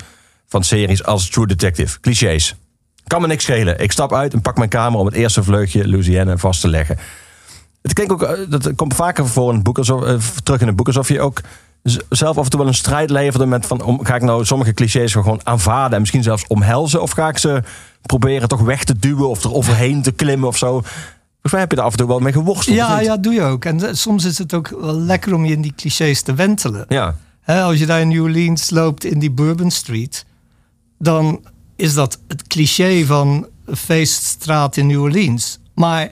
van 0.46 0.64
series 0.64 1.04
als 1.04 1.30
True 1.30 1.46
Detective. 1.46 2.00
Clichés. 2.00 2.54
Kan 3.10 3.20
me 3.20 3.26
niks 3.26 3.44
schelen. 3.44 3.80
Ik 3.80 3.92
stap 3.92 4.14
uit 4.14 4.32
en 4.32 4.40
pak 4.40 4.56
mijn 4.56 4.68
kamer 4.68 4.98
om 4.98 5.06
het 5.06 5.14
eerste 5.14 5.42
vleugje 5.42 5.88
Louisiana 5.88 6.36
vast 6.36 6.60
te 6.60 6.68
leggen. 6.68 6.98
Het 7.82 7.92
klinkt 7.92 8.12
ook, 8.12 8.22
eh, 8.22 8.38
dat 8.48 8.74
komt 8.74 8.94
vaker 8.94 9.26
voor 9.26 9.48
in 9.48 9.54
het 9.54 9.62
boek, 9.62 9.78
alsof, 9.78 10.04
eh, 10.04 10.14
terug 10.42 10.60
in 10.60 10.66
het 10.66 10.76
boek, 10.76 10.86
alsof 10.86 11.08
je 11.08 11.20
ook 11.20 11.40
zelf 12.08 12.38
af 12.38 12.44
en 12.44 12.50
toe 12.50 12.58
wel 12.58 12.68
een 12.68 12.74
strijd 12.74 13.10
leverde 13.10 13.46
met 13.46 13.66
van, 13.66 13.82
om, 13.82 14.04
ga 14.04 14.14
ik 14.14 14.22
nou 14.22 14.44
sommige 14.44 14.74
clichés 14.74 15.12
gewoon 15.12 15.40
aanvaarden 15.42 15.92
en 15.92 16.00
misschien 16.00 16.22
zelfs 16.22 16.46
omhelzen, 16.46 17.02
of 17.02 17.10
ga 17.10 17.28
ik 17.28 17.38
ze 17.38 17.62
proberen 18.02 18.48
toch 18.48 18.60
weg 18.60 18.84
te 18.84 18.98
duwen 18.98 19.28
of 19.28 19.44
er 19.44 19.54
overheen 19.54 20.02
te 20.02 20.12
klimmen 20.12 20.48
of 20.48 20.56
zo. 20.56 20.70
Volgens 20.70 21.52
mij 21.52 21.60
heb 21.60 21.70
je 21.70 21.76
daar 21.76 21.84
af 21.84 21.92
en 21.92 21.98
toe 21.98 22.08
wel 22.08 22.18
mee 22.18 22.32
geworsteld. 22.32 22.76
Ja, 22.76 23.00
ja, 23.00 23.16
doe 23.16 23.32
je 23.32 23.42
ook. 23.42 23.64
En 23.64 23.88
eh, 23.88 23.94
soms 23.94 24.24
is 24.24 24.38
het 24.38 24.54
ook 24.54 24.68
wel 24.80 24.98
lekker 24.98 25.34
om 25.34 25.44
je 25.44 25.52
in 25.52 25.62
die 25.62 25.74
clichés 25.76 26.22
te 26.22 26.34
wentelen. 26.34 26.84
ja. 26.88 27.14
Als 27.46 27.78
je 27.78 27.86
daar 27.86 28.00
in 28.00 28.08
New 28.08 28.22
Orleans 28.22 28.70
loopt 28.70 29.04
in 29.04 29.18
die 29.18 29.30
Bourbon 29.30 29.70
Street, 29.70 30.26
dan 30.98 31.40
is 31.80 31.94
dat 31.94 32.18
het 32.28 32.46
cliché 32.46 33.04
van 33.04 33.46
een 33.64 33.76
feeststraat 33.76 34.76
in 34.76 34.86
New 34.86 35.00
Orleans. 35.02 35.58
Maar 35.74 36.10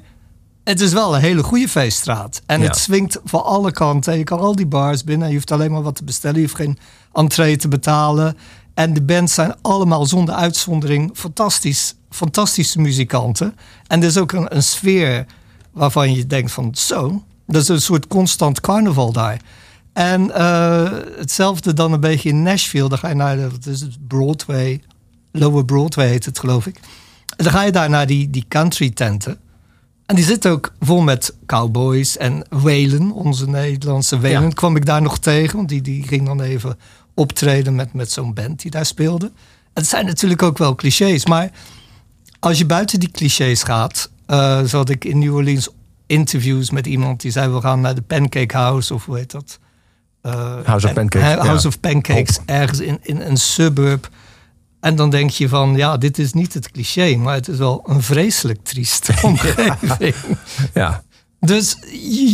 het 0.65 0.81
is 0.81 0.93
wel 0.93 1.15
een 1.15 1.21
hele 1.21 1.43
goede 1.43 1.69
feeststraat. 1.69 2.43
En 2.47 2.61
Ja. 2.61 2.67
het 2.67 2.77
swingt 2.77 3.21
van 3.25 3.45
alle 3.45 3.73
kanten. 3.73 4.19
Je 4.19 4.25
kan 4.25 4.39
al 4.39 4.57
die 4.57 4.67
bars 4.67 5.05
binnen. 5.05 5.29
Je 5.29 5.35
hoeft 5.35 5.51
alleen 5.51 5.71
maar 5.71 5.83
wat 5.83 5.97
te 5.97 6.05
bestellen. 6.05 6.37
Je 6.37 6.43
hoeft 6.43 6.57
geen 6.57 6.79
entree 7.13 7.57
te 7.57 7.69
betalen. 7.69 8.37
En 8.75 8.93
de 8.95 9.03
bands 9.03 9.35
zijn 9.35 9.55
allemaal 9.63 10.07
zonder 10.07 10.35
uitzondering 10.35 11.11
fantastisch, 11.15 11.95
fantastische 12.11 12.81
muzikanten. 12.81 13.55
En 13.87 14.01
er 14.01 14.07
is 14.09 14.17
ook 14.19 14.33
een, 14.33 14.55
een 14.57 14.63
sfeer 14.63 15.27
waarvan 15.73 16.15
je 16.15 16.27
denkt 16.27 16.53
van 16.53 16.75
zo, 16.75 17.23
dat 17.47 17.63
is 17.63 17.69
een 17.69 17.81
soort 17.83 18.07
constant 18.07 18.61
carnaval 18.61 19.13
daar. 19.13 19.41
En 19.93 20.31
eh, 20.35 20.91
hetzelfde 21.17 21.73
dan 21.73 21.93
een 21.93 22.01
beetje 22.01 22.29
in 22.29 22.43
Nashville. 22.43 22.89
Dan 22.89 22.99
ga 22.99 23.09
je 23.09 23.15
naar 23.15 23.37
de, 23.37 23.51
wat 23.51 23.67
is 23.67 23.81
het, 23.81 24.07
Broadway, 24.09 24.83
Lower 25.39 25.65
Broadway 25.65 26.09
heet 26.09 26.25
het 26.25 26.39
geloof 26.39 26.67
ik. 26.67 26.77
En 27.37 27.45
dan 27.45 27.53
ga 27.53 27.63
je 27.63 27.73
daar 27.73 27.91
naar 27.91 28.07
die, 28.07 28.31
die 28.31 28.45
country 28.49 28.91
tenten. 28.91 29.39
En 30.07 30.15
die 30.17 30.25
zitten 30.25 30.51
ook 30.51 30.73
vol 30.81 31.01
met 31.01 31.35
cowboys 31.47 32.17
en 32.17 32.45
Whalen, 32.49 33.13
onze 33.13 33.49
Nederlandse 33.49 34.21
Whalen, 34.21 34.43
Ja. 34.43 34.49
kwam 34.49 34.77
ik 34.77 34.87
daar 34.87 35.03
nog 35.03 35.19
tegen. 35.19 35.57
Want 35.57 35.69
die, 35.69 35.83
die 35.83 36.03
ging 36.03 36.27
dan 36.27 36.41
even 36.41 36.79
optreden 37.15 37.75
met, 37.75 37.93
met 37.93 38.13
zo'n 38.13 38.35
band 38.35 38.63
die 38.63 38.71
daar 38.71 38.87
speelde. 38.87 39.27
En 39.27 39.85
het 39.85 39.87
zijn 39.87 40.07
natuurlijk 40.07 40.43
ook 40.43 40.59
wel 40.59 40.75
clichés, 40.75 41.27
maar 41.27 41.51
als 42.39 42.59
je 42.59 42.67
buiten 42.67 43.01
die 43.01 43.11
clichés 43.11 43.63
gaat, 43.63 44.11
eh 44.27 44.63
zo 44.63 44.77
had 44.77 44.89
ik 44.89 45.05
in 45.05 45.19
New 45.19 45.35
Orleans 45.35 45.69
interviews 46.07 46.71
met 46.71 46.87
iemand 46.87 47.21
die 47.21 47.31
zei: 47.31 47.53
We 47.53 47.61
gaan 47.61 47.81
naar 47.81 47.95
de 47.95 48.03
Pancake 48.03 48.57
House, 48.57 48.95
of 48.95 49.05
hoe 49.05 49.17
heet 49.17 49.31
dat? 49.31 49.59
Eh, 50.21 50.57
House 50.65 50.87
of 50.87 50.93
Pancakes, 50.93 51.35
House 51.35 51.63
ja. 51.63 51.69
of 51.69 51.81
Pancakes, 51.81 52.39
ergens 52.47 52.81
in, 52.81 52.99
in 53.03 53.21
een 53.21 53.37
suburb. 53.37 54.09
En 54.81 54.97
dan 54.97 55.11
denk 55.11 55.31
je 55.31 55.49
van, 55.49 55.77
ja, 55.77 55.97
dit 55.97 56.19
is 56.19 56.33
niet 56.33 56.55
het 56.55 56.71
cliché, 56.71 57.17
maar 57.17 57.35
het 57.35 57.49
is 57.49 57.59
wel 57.59 57.85
een 57.87 58.03
vreselijk 58.03 58.59
trieste 58.63 59.15
omgeving. 59.23 60.15
ja. 60.75 61.03
Dus 61.41 61.77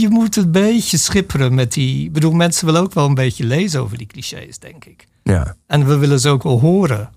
je, 0.01 0.07
moet 0.11 0.37
een 0.37 0.51
beetje 0.51 0.97
schipperen 0.97 1.55
met 1.55 1.73
die... 1.73 2.05
Ik 2.05 2.13
bedoel, 2.13 2.33
mensen 2.33 2.67
willen 2.67 2.81
ook 2.81 2.95
wel 2.95 3.07
een 3.07 3.15
beetje 3.15 3.45
lezen 3.45 3.81
over 3.81 3.99
die 3.99 4.07
clichés, 4.07 4.59
denk 4.59 4.85
ik. 4.85 5.07
ja. 5.23 5.57
En 5.67 5.87
we 5.87 5.97
willen 5.97 6.21
ze 6.21 6.29
ook 6.29 6.43
wel 6.43 6.61
horen, 6.61 7.11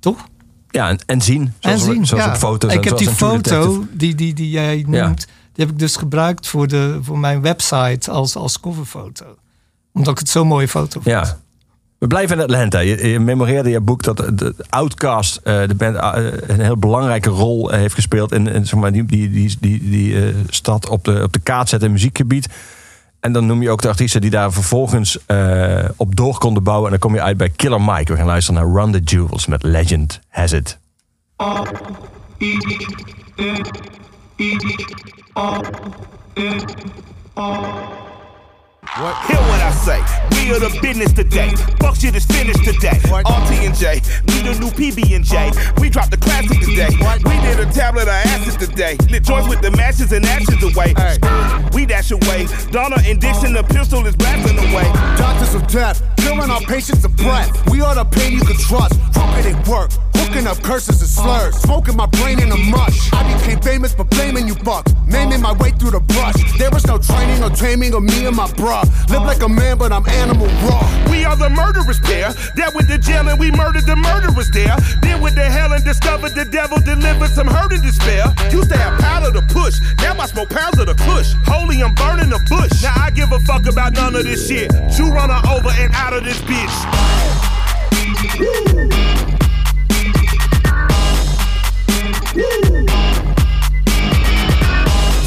toch? 0.00 0.28
Ja, 0.70 0.88
en, 0.88 0.98
en 1.06 1.20
zien. 1.20 1.52
Zoals, 1.58 1.86
en 1.86 1.92
zien, 1.92 2.06
zoals 2.06 2.24
ja. 2.24 2.30
op 2.30 2.36
foto's. 2.36 2.72
Ik 2.72 2.84
heb 2.84 2.96
die 2.98 3.10
foto 3.10 3.84
die, 3.92 4.14
die, 4.14 4.34
die 4.34 4.50
jij 4.50 4.76
noemt, 4.86 4.94
Ja. 4.96 5.14
die 5.52 5.64
heb 5.64 5.70
ik 5.70 5.78
dus 5.78 5.96
gebruikt 5.96 6.46
voor, 6.48 6.68
de, 6.68 6.98
voor 7.02 7.18
mijn 7.18 7.40
website 7.40 8.10
als, 8.10 8.36
als 8.36 8.60
coverfoto. 8.60 9.24
Omdat 9.92 10.12
ik 10.12 10.18
het 10.18 10.28
zo'n 10.28 10.46
mooie 10.46 10.68
foto 10.68 11.00
vond. 11.00 11.04
Ja. 11.04 11.40
We 11.98 12.06
blijven 12.06 12.36
in 12.36 12.42
Atlanta. 12.42 12.78
Je, 12.78 13.08
je 13.08 13.20
memoreerde 13.20 13.70
je 13.70 13.80
boek 13.80 14.02
dat 14.02 14.16
de 14.16 14.54
Outcast, 14.68 15.36
eh, 15.36 15.66
de 15.66 15.74
band, 15.74 15.96
eh, 15.96 16.24
een 16.46 16.60
heel 16.60 16.76
belangrijke 16.76 17.30
rol 17.30 17.72
eh, 17.72 17.78
heeft 17.78 17.94
gespeeld 17.94 18.32
in, 18.32 18.66
zeg 18.66 18.74
maar, 18.74 18.92
die, 18.92 19.04
die, 19.04 19.30
die, 19.30 19.88
die, 19.90 20.34
stad 20.48 20.88
op 20.88 21.04
de, 21.04 21.22
op 21.22 21.32
de 21.32 21.38
kaart 21.38 21.68
zetten 21.68 21.88
in 21.88 21.94
muziekgebied. 21.94 22.48
En 23.20 23.32
dan 23.32 23.46
noem 23.46 23.62
je 23.62 23.70
ook 23.70 23.82
de 23.82 23.88
artiesten 23.88 24.20
die 24.20 24.30
daar 24.30 24.52
vervolgens 24.52 25.18
op 25.96 26.16
door 26.16 26.38
konden 26.38 26.62
bouwen. 26.62 26.84
En 26.84 26.90
dan 26.90 26.98
kom 26.98 27.14
je 27.14 27.22
uit 27.22 27.36
bij 27.36 27.48
Killer 27.48 27.80
Mike. 27.80 28.12
We 28.12 28.18
gaan 28.18 28.26
luisteren 28.26 28.62
naar 28.62 28.82
Run 28.82 28.92
the 28.92 29.00
Jewels 29.00 29.46
met 29.46 29.62
Legend 29.62 30.20
Has 30.28 30.52
It. 30.52 30.78
Hear 38.94 39.42
what 39.50 39.60
I 39.60 39.72
say. 39.72 40.00
We 40.30 40.54
are 40.54 40.60
the 40.60 40.78
business 40.80 41.12
today. 41.12 41.50
Fuck 41.80 41.96
shit 41.96 42.14
is 42.14 42.24
finished 42.24 42.62
today. 42.64 42.96
RT 43.10 43.50
and 43.66 43.74
J, 43.74 44.00
we 44.28 44.40
the 44.46 44.54
new 44.60 44.70
PB 44.70 45.14
and 45.14 45.24
J. 45.24 45.50
We 45.80 45.90
dropped 45.90 46.12
the 46.12 46.16
classic 46.16 46.60
today. 46.60 46.88
We 47.26 47.36
did 47.42 47.58
a 47.60 47.70
tablet 47.72 48.02
of 48.02 48.14
acid 48.14 48.60
today. 48.60 48.96
The 49.10 49.18
joints 49.18 49.48
with 49.48 49.60
the 49.60 49.72
matches 49.72 50.12
and 50.12 50.24
ashes 50.24 50.62
away. 50.62 50.94
We 51.74 51.84
dash 51.84 52.12
away. 52.12 52.46
Donna 52.70 52.96
and 53.04 53.20
Dixon, 53.20 53.54
the 53.54 53.64
pistol 53.64 54.06
is 54.06 54.14
blasting 54.14 54.58
away. 54.70 54.86
Doctors 55.18 55.54
of 55.54 55.66
death, 55.66 56.00
killing 56.18 56.50
our 56.50 56.60
patients 56.60 57.04
of 57.04 57.16
breath. 57.16 57.50
We 57.70 57.80
are 57.82 57.94
the 57.94 58.04
pain 58.04 58.32
you 58.32 58.44
can 58.44 58.56
trust. 58.56 58.94
Trumpet 59.12 59.68
work, 59.68 59.90
hooking 60.14 60.46
up 60.46 60.62
curses 60.62 61.00
and 61.00 61.10
slurs. 61.10 61.56
Smoking 61.58 61.96
my 61.96 62.06
brain 62.06 62.40
in 62.40 62.52
a 62.52 62.56
mush. 62.56 63.12
I 63.12 63.24
became 63.34 63.60
famous 63.60 63.94
for 63.94 64.04
blaming 64.04 64.46
you 64.46 64.54
fucks. 64.54 64.94
Maiming 65.06 65.42
my 65.42 65.52
way 65.54 65.70
through 65.70 65.90
the 65.90 66.00
brush. 66.00 66.36
There 66.58 66.70
was 66.70 66.86
no 66.86 66.98
training 66.98 67.42
or 67.42 67.50
taming 67.50 67.94
of 67.94 68.02
me 68.02 68.26
and 68.26 68.36
my 68.36 68.46
bruh 68.46 68.75
bra. 68.82 68.94
Live 69.08 69.22
like 69.26 69.42
a 69.42 69.48
man, 69.48 69.78
but 69.78 69.92
I'm 69.92 70.06
animal 70.08 70.46
raw. 70.68 70.82
We 71.10 71.24
are 71.24 71.36
the 71.36 71.50
murderers 71.50 72.00
pair. 72.00 72.32
That 72.56 72.74
with 72.74 72.88
the 72.88 72.98
jail 72.98 73.28
and 73.28 73.38
we 73.38 73.50
murdered 73.50 73.86
the 73.86 73.96
murderers 73.96 74.50
there. 74.50 74.76
Then 75.02 75.22
with 75.22 75.34
the 75.34 75.44
hell 75.44 75.72
and 75.72 75.84
discovered 75.84 76.34
the 76.34 76.44
devil 76.44 76.78
delivered 76.80 77.30
some 77.30 77.46
hurt 77.46 77.72
and 77.72 77.82
despair. 77.82 78.26
Used 78.50 78.70
to 78.70 78.76
have 78.76 79.00
power 79.00 79.32
to 79.32 79.42
push. 79.52 79.80
Now 79.98 80.18
I 80.18 80.26
smoke 80.26 80.50
pounds 80.50 80.78
of 80.78 80.86
the 80.86 80.94
push. 80.94 81.32
Holy, 81.46 81.82
I'm 81.82 81.94
burning 81.94 82.30
the 82.30 82.40
bush. 82.48 82.82
Now 82.82 82.94
I 82.96 83.10
give 83.10 83.32
a 83.32 83.40
fuck 83.40 83.66
about 83.66 83.94
none 83.94 84.14
of 84.14 84.24
this 84.24 84.48
shit. 84.48 84.70
Two 84.96 85.08
runner 85.08 85.40
over 85.48 85.70
and 85.78 85.92
out 85.94 86.12
of 86.12 86.24
this 86.24 86.40
bitch. 86.42 86.74
Woo. 88.38 88.46
Woo. 88.76 89.06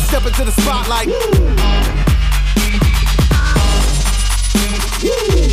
Step 0.09 0.25
into 0.25 0.43
the 0.43 0.51
spotlight. 0.51 1.07
Woo. 1.07 1.68
Woo! 5.01 5.48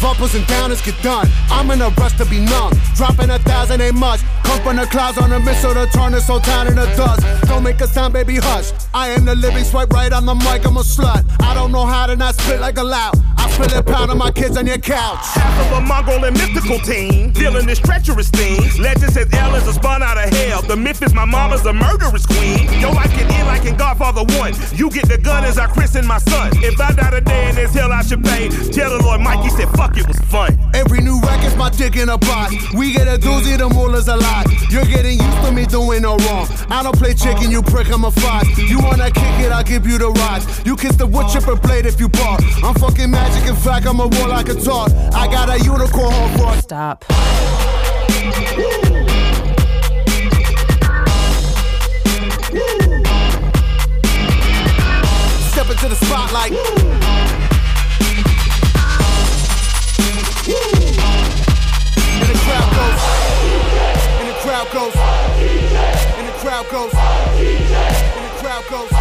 Bumpers 0.00 0.34
and 0.34 0.44
downers 0.46 0.84
get 0.84 1.00
done. 1.02 1.28
I'm 1.50 1.70
in 1.70 1.80
a 1.80 1.88
rush 1.90 2.16
to 2.18 2.24
be 2.26 2.40
numb. 2.40 2.72
Dropping 2.94 3.30
a 3.30 3.38
thousand 3.40 3.80
ain't 3.80 3.96
much. 3.96 4.20
Come 4.44 4.60
from 4.62 4.76
the 4.76 4.86
clouds 4.86 5.18
on 5.18 5.32
a 5.32 5.40
missile 5.40 5.74
to 5.74 5.86
turn 5.86 6.12
this 6.12 6.26
whole 6.26 6.40
town 6.40 6.68
into 6.68 6.86
dust. 6.96 7.24
Don't 7.48 7.62
make 7.62 7.80
a 7.80 7.86
sound, 7.86 8.12
baby, 8.12 8.36
hush. 8.36 8.72
I 8.94 9.08
am 9.08 9.24
the 9.24 9.34
living 9.34 9.64
swipe 9.64 9.90
right 9.90 10.12
on 10.12 10.26
the 10.26 10.34
mic, 10.34 10.66
I'm 10.66 10.76
a 10.76 10.80
slut. 10.80 11.24
I 11.42 11.54
don't 11.54 11.72
know 11.72 11.86
how 11.86 12.06
to 12.06 12.16
not 12.16 12.34
spit 12.34 12.60
like 12.60 12.78
a 12.78 12.82
loud. 12.82 13.14
I 13.36 13.50
spit 13.50 13.72
it 13.72 13.86
pound 13.86 14.10
on 14.10 14.18
my 14.18 14.30
kids 14.30 14.56
on 14.56 14.66
your 14.66 14.78
couch. 14.78 15.24
Half 15.34 15.72
of 15.72 15.78
a 15.78 15.80
Mongol 15.80 16.24
and 16.24 16.36
mythical 16.36 16.78
team, 16.80 17.32
dealing 17.32 17.66
this 17.66 17.78
treacherous 17.78 18.30
thing. 18.30 18.60
Legend 18.80 19.12
says 19.12 19.28
L 19.32 19.54
is 19.54 19.66
a 19.68 19.72
spawn 19.72 20.02
out 20.02 20.16
of 20.16 20.32
hell. 20.32 20.62
The 20.62 20.76
myth 20.76 21.02
is 21.02 21.14
my 21.14 21.24
mama's 21.24 21.64
a 21.66 21.72
murderous 21.72 22.26
queen. 22.26 22.64
Yo, 22.80 22.90
I 22.90 23.06
get 23.08 23.30
in 23.30 23.46
like 23.46 23.64
in 23.64 23.76
Godfather 23.76 24.24
1. 24.38 24.54
You 24.74 24.90
get 24.90 25.08
the 25.08 25.18
gun 25.18 25.44
as 25.44 25.58
I 25.58 25.66
christen 25.66 26.06
my 26.06 26.18
son. 26.18 26.50
If 26.56 26.80
I 26.80 26.92
die 26.92 27.10
today 27.10 27.50
in 27.50 27.54
this 27.54 27.74
hell, 27.74 27.92
I 27.92 28.02
should 28.02 28.24
pay. 28.24 28.48
Tell 28.48 28.96
the 28.96 29.02
Lord 29.04 29.20
Mikey 29.20 29.50
said, 29.50 29.68
fuck, 29.70 29.85
it 29.94 30.08
was 30.08 30.18
fun. 30.30 30.58
Every 30.74 31.00
new 31.00 31.20
record's 31.20 31.56
my 31.56 31.70
dick 31.70 31.96
in 31.96 32.08
a 32.08 32.18
box. 32.18 32.54
We 32.74 32.92
get 32.92 33.06
a 33.06 33.18
doozy, 33.18 33.56
the 33.58 33.68
moolah 33.68 34.02
a 34.06 34.16
lot. 34.16 34.46
You're 34.70 34.84
getting 34.84 35.18
used 35.20 35.42
to 35.44 35.52
me 35.52 35.66
doing 35.66 36.02
no 36.02 36.16
wrong. 36.16 36.48
I 36.70 36.82
don't 36.82 36.96
play 36.96 37.14
chicken, 37.14 37.50
you 37.50 37.62
prick, 37.62 37.90
I'm 37.92 38.04
a 38.04 38.10
fox. 38.10 38.56
You 38.58 38.78
wanna 38.80 39.10
kick 39.10 39.38
it, 39.44 39.52
I'll 39.52 39.62
give 39.62 39.86
you 39.86 39.98
the 39.98 40.10
rocks. 40.10 40.64
You 40.64 40.76
kiss 40.76 40.96
the 40.96 41.06
wood 41.06 41.28
chipper 41.28 41.56
blade 41.56 41.86
if 41.86 42.00
you 42.00 42.08
bark. 42.08 42.40
I'm 42.64 42.74
fucking 42.74 43.10
magic, 43.10 43.48
in 43.48 43.56
fact, 43.56 43.86
I'm 43.86 44.00
a 44.00 44.06
war 44.06 44.28
like 44.28 44.48
a 44.48 44.54
talk. 44.54 44.90
I 45.12 45.26
got 45.26 45.50
a 45.50 45.58
unicorn 45.62 46.12
horn 46.12 46.38
for 46.38 46.56
Stop. 46.62 47.04
Step 55.52 55.70
into 55.70 55.88
the 55.88 55.96
spotlight. 55.96 57.05
And 60.48 60.54
the 60.54 62.38
crowd 62.46 62.70
goes. 62.70 63.02
And 64.20 64.28
the 64.28 64.34
crowd 64.42 64.70
goes. 64.72 64.94
And 64.94 66.28
the 66.28 66.32
crowd 66.38 66.70
goes. 66.70 66.94
And 66.94 68.24
the 68.24 68.30
crowd 68.38 68.64
goes. 68.70 68.92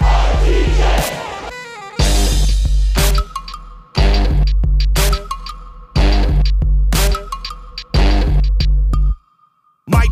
Mike 0.00 1.21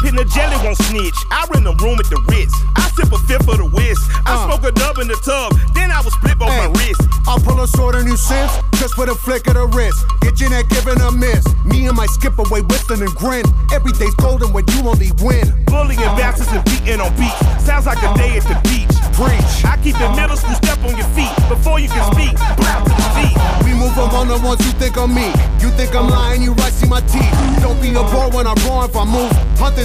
Pin 0.02 0.16
the 0.16 0.24
jelly 0.24 0.56
won't 0.64 0.76
snitch. 0.88 1.14
I 1.30 1.46
rent 1.52 1.66
a 1.66 1.74
room 1.84 1.98
at 2.00 2.08
the 2.08 2.16
Ritz. 2.32 2.54
I 2.76 2.88
sip 2.96 3.12
a 3.12 3.18
fifth 3.28 3.48
of 3.48 3.58
the 3.58 3.68
whiz. 3.68 3.98
I 4.26 4.34
Uh. 4.34 4.46
smoke 4.46 4.64
a 4.64 4.72
dub 4.72 4.98
in 4.98 5.08
the 5.08 5.16
tub. 5.24 5.52
Then 5.74 5.90
I 5.92 6.00
will 6.00 6.10
split 6.10 6.38
both 6.38 6.48
my 6.56 6.66
wrist. 6.80 7.02
I'll 7.28 7.38
pull 7.38 7.60
a 7.60 7.68
sword 7.68 7.94
on 7.96 8.06
you 8.06 8.16
since, 8.16 8.50
just 8.80 8.94
for 8.94 9.04
the 9.06 9.14
flick 9.14 9.46
of 9.46 9.54
the 9.54 9.66
wrist. 9.66 9.98
Get 10.22 10.40
your 10.40 10.50
neck 10.50 10.68
given 10.68 11.00
a 11.00 11.10
miss. 11.12 11.44
Me 11.64 11.86
and 11.86 11.96
my 11.96 12.06
skip 12.06 12.38
away 12.38 12.62
whistling 12.62 13.02
and 13.02 13.14
grin. 13.14 13.44
Every 13.72 13.92
day's 13.92 14.14
golden 14.16 14.52
when 14.52 14.64
you 14.72 14.88
only 14.88 15.12
win. 15.22 15.52
Bullying 15.66 16.00
bastards 16.16 16.50
and 16.52 16.64
beating 16.64 17.00
on 17.00 17.12
beats. 17.20 17.36
Sounds 17.64 17.86
like 17.86 18.00
a 18.02 18.10
day 18.16 18.36
at 18.40 18.44
the 18.48 18.56
beach. 18.68 18.88
Preach. 19.14 19.52
I 19.68 19.76
keep 19.84 20.00
it 20.00 20.10
middle 20.16 20.36
school 20.36 20.54
step 20.56 20.78
on 20.82 20.96
your 20.96 21.06
feet. 21.12 21.30
Before 21.48 21.78
you 21.78 21.88
can 21.88 22.04
speak, 22.16 22.32
blow 22.56 22.78
to 22.88 22.92
the 22.96 23.08
feet. 23.20 23.36
We 23.68 23.74
move 23.76 23.92
among 23.98 24.28
the 24.28 24.38
ones 24.40 24.64
you 24.64 24.72
think 24.80 24.96
I'm 24.96 25.12
me. 25.14 25.28
You 25.60 25.68
think 25.76 25.94
I'm 25.94 26.08
lying, 26.08 26.42
you 26.42 26.52
right, 26.54 26.72
see 26.72 26.88
my 26.88 27.00
teeth. 27.04 27.30
Don't 27.60 27.80
be 27.82 27.90
a 27.92 28.02
bore 28.10 28.30
when 28.32 28.46
I'm 28.46 28.56
raw 28.66 28.84
if 28.88 28.96
I 28.96 29.04
move. 29.04 29.30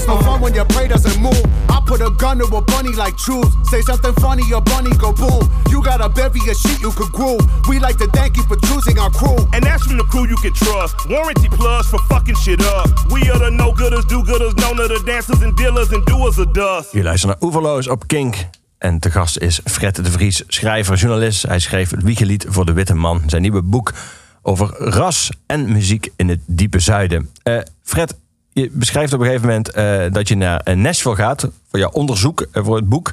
Hunting's 0.06 0.26
no 0.26 0.32
fun 0.32 0.42
when 0.42 0.54
your 0.54 0.66
prey 0.66 0.88
doesn't 0.88 1.22
move. 1.22 1.42
I 1.70 1.82
put 1.86 2.02
a 2.02 2.10
gun 2.12 2.38
to 2.38 2.46
a 2.46 2.62
bunny 2.62 2.94
like 2.94 3.18
truth. 3.18 3.52
Say 3.70 3.82
something 3.82 4.14
funny, 4.16 4.44
your 4.48 4.62
bunny 4.62 4.92
go 4.98 5.12
boom. 5.12 5.50
You 5.70 5.84
got 5.84 6.02
a 6.02 6.10
bevy 6.10 6.40
of 6.50 6.58
shit 6.58 6.80
you 6.80 6.92
could 6.92 7.12
groove. 7.12 7.42
We 7.68 7.80
like 7.80 7.98
to 7.98 8.08
thank 8.08 8.38
you 8.38 8.44
for 8.44 8.58
choosing 8.68 9.00
our 9.00 9.12
crew. 9.12 9.38
And 9.54 9.64
that's 9.64 9.84
from 9.86 9.98
the 9.98 10.04
crew 10.04 10.28
you 10.28 10.38
can 10.38 10.54
trust. 10.54 10.96
Warranty 11.10 11.50
plus 11.50 11.88
for 11.90 12.00
fucking 12.08 12.36
shit 12.36 12.62
up. 12.62 12.88
We 13.12 13.30
are 13.30 13.40
the 13.40 13.52
no-gooders, 13.52 14.06
do-gooders, 14.06 14.56
known 14.56 14.80
of 14.80 14.90
the 14.90 15.02
dancers 15.06 15.42
and 15.42 15.56
dealers 15.56 15.92
and 15.92 16.06
doers 16.06 16.38
of 16.38 16.52
dust. 16.52 16.92
Je 16.92 17.04
luistert 17.04 17.32
naar 17.32 17.42
Oeverloos 17.42 17.88
op 17.88 18.08
Kink. 18.08 18.36
En 18.78 19.00
te 19.00 19.12
gast 19.12 19.38
is 19.38 19.60
Fred 19.64 19.96
de 19.96 20.12
Vries, 20.12 20.44
schrijver, 20.48 20.98
journalist. 20.98 21.44
Hij 21.44 21.60
schreef 21.60 21.90
het 21.90 22.04
wiegelied 22.04 22.46
voor 22.50 22.66
de 22.66 22.74
witte 22.74 22.94
man. 22.94 23.22
Zijn 23.26 23.42
nieuwe 23.42 23.62
boek 23.62 23.94
over 24.42 24.68
ras 24.78 25.30
en 25.46 25.72
muziek 25.72 26.10
in 26.16 26.30
het 26.30 26.40
diepe 26.46 26.80
zuiden. 26.80 27.30
Eh, 27.44 27.58
Fred, 27.84 28.16
je 28.62 28.70
beschrijft 28.72 29.14
op 29.14 29.20
een 29.20 29.26
gegeven 29.26 29.48
moment 29.48 29.70
eh, 29.70 30.02
dat 30.12 30.28
je 30.28 30.36
naar 30.36 30.60
eh, 30.60 30.76
Nashville 30.76 31.16
gaat... 31.16 31.50
voor 31.70 31.80
jouw 31.80 31.90
onderzoek 31.90 32.42
eh, 32.52 32.64
voor 32.64 32.76
het 32.76 32.90
boek. 32.90 33.12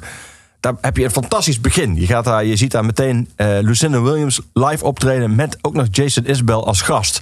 Daar 0.59 0.73
heb 0.81 0.97
je 0.97 1.03
een 1.03 1.11
fantastisch 1.11 1.61
begin. 1.61 1.95
Je, 1.95 2.05
gaat 2.05 2.23
daar, 2.23 2.45
je 2.45 2.55
ziet 2.55 2.71
daar 2.71 2.85
meteen 2.85 3.29
Lucinda 3.37 4.01
Williams 4.01 4.41
live 4.53 4.85
optreden... 4.85 5.35
met 5.35 5.57
ook 5.61 5.73
nog 5.73 5.87
Jason 5.91 6.25
Isbell 6.25 6.55
als 6.55 6.81
gast. 6.81 7.21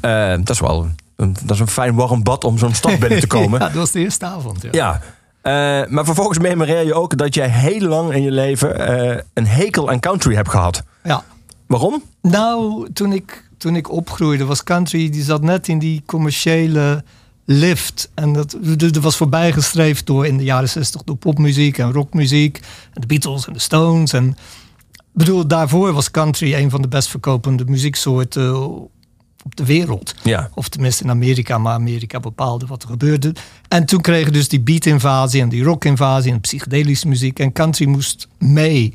Dat 0.00 0.50
is 0.50 0.60
wel 0.60 0.88
een, 1.16 1.36
dat 1.42 1.50
is 1.50 1.60
een 1.60 1.68
fijn 1.68 1.94
warm 1.94 2.22
bad 2.22 2.44
om 2.44 2.58
zo'n 2.58 2.74
stad 2.74 2.98
binnen 2.98 3.20
te 3.20 3.26
komen. 3.36 3.60
Ja, 3.60 3.66
dat 3.66 3.74
was 3.74 3.90
de 3.90 3.98
eerste 3.98 4.24
avond. 4.24 4.62
Ja. 4.70 5.00
Ja, 5.42 5.86
maar 5.88 6.04
vervolgens 6.04 6.38
memoreer 6.38 6.86
je 6.86 6.94
ook 6.94 7.16
dat 7.16 7.34
jij 7.34 7.48
heel 7.48 7.88
lang 7.88 8.12
in 8.12 8.22
je 8.22 8.30
leven 8.30 8.92
een 9.32 9.46
hekel 9.46 9.90
aan 9.90 10.00
country 10.00 10.34
hebt 10.34 10.48
gehad. 10.48 10.82
ja. 11.02 11.24
Waarom? 11.66 12.02
Nou, 12.22 12.88
toen 12.92 13.12
ik, 13.12 13.48
toen 13.58 13.76
ik 13.76 13.90
opgroeide 13.90 14.44
was 14.44 14.64
country, 14.64 15.10
die 15.10 15.22
zat 15.22 15.42
net 15.42 15.68
in 15.68 15.78
die 15.78 16.02
commerciële 16.06 17.04
lift. 17.52 18.10
En 18.14 18.32
dat, 18.32 18.56
dat 18.76 18.96
was 18.96 19.16
voorbijgestreefd 19.16 20.06
door 20.06 20.26
in 20.26 20.36
de 20.36 20.44
jaren 20.44 20.68
60 20.68 21.02
door 21.02 21.16
popmuziek 21.16 21.78
en 21.78 21.92
rockmuziek. 21.92 22.60
En 22.92 23.00
de 23.00 23.06
Beatles 23.06 23.46
en 23.46 23.52
de 23.52 23.58
Stones. 23.58 24.12
En 24.12 24.36
bedoel, 25.12 25.46
daarvoor 25.46 25.92
was 25.92 26.10
country 26.10 26.54
een 26.54 26.70
van 26.70 26.82
de 26.82 26.88
best 26.88 27.08
verkopende 27.08 27.64
muzieksoorten 27.64 28.66
op 29.44 29.56
de 29.56 29.64
wereld. 29.64 30.14
Ja. 30.22 30.50
Of 30.54 30.68
tenminste 30.68 31.04
in 31.04 31.10
Amerika, 31.10 31.58
maar 31.58 31.74
Amerika 31.74 32.20
bepaalde 32.20 32.66
wat 32.66 32.82
er 32.82 32.88
gebeurde. 32.88 33.34
En 33.68 33.84
toen 33.84 34.00
kregen 34.00 34.32
dus 34.32 34.48
die 34.48 34.60
beat-invasie 34.60 35.40
en 35.40 35.48
die 35.48 35.62
rock-invasie 35.62 36.30
en 36.30 36.36
de 36.36 36.40
psychedelische 36.40 37.08
muziek. 37.08 37.38
En 37.38 37.52
country 37.52 37.86
moest 37.86 38.28
mee. 38.38 38.94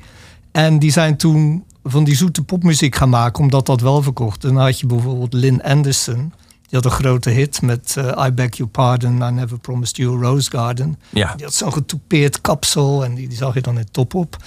En 0.51 0.79
die 0.79 0.91
zijn 0.91 1.17
toen 1.17 1.63
van 1.83 2.03
die 2.03 2.15
zoete 2.15 2.43
popmuziek 2.43 2.95
gaan 2.95 3.09
maken, 3.09 3.43
omdat 3.43 3.65
dat 3.65 3.81
wel 3.81 4.01
verkocht. 4.01 4.43
En 4.43 4.53
dan 4.53 4.63
had 4.63 4.79
je 4.79 4.87
bijvoorbeeld 4.87 5.33
Lynn 5.33 5.63
Anderson. 5.63 6.33
Die 6.75 6.83
had 6.83 6.93
een 6.93 7.05
grote 7.05 7.29
hit 7.29 7.61
met 7.61 7.95
eh, 7.97 8.25
I 8.25 8.31
Beg 8.31 8.57
Your 8.57 8.71
Pardon, 8.71 9.21
I 9.21 9.31
Never 9.31 9.59
Promised 9.59 9.97
You 9.97 10.17
a 10.17 10.27
Rose 10.27 10.49
Garden. 10.49 10.99
Ja. 11.09 11.33
Die 11.35 11.45
had 11.45 11.53
zo'n 11.53 11.73
getoupeerd 11.73 12.41
kapsel 12.41 13.03
en 13.03 13.15
die, 13.15 13.27
die 13.27 13.37
zag 13.37 13.53
je 13.53 13.61
dan 13.61 13.77
in 13.77 13.87
top 13.91 14.13
op. 14.13 14.37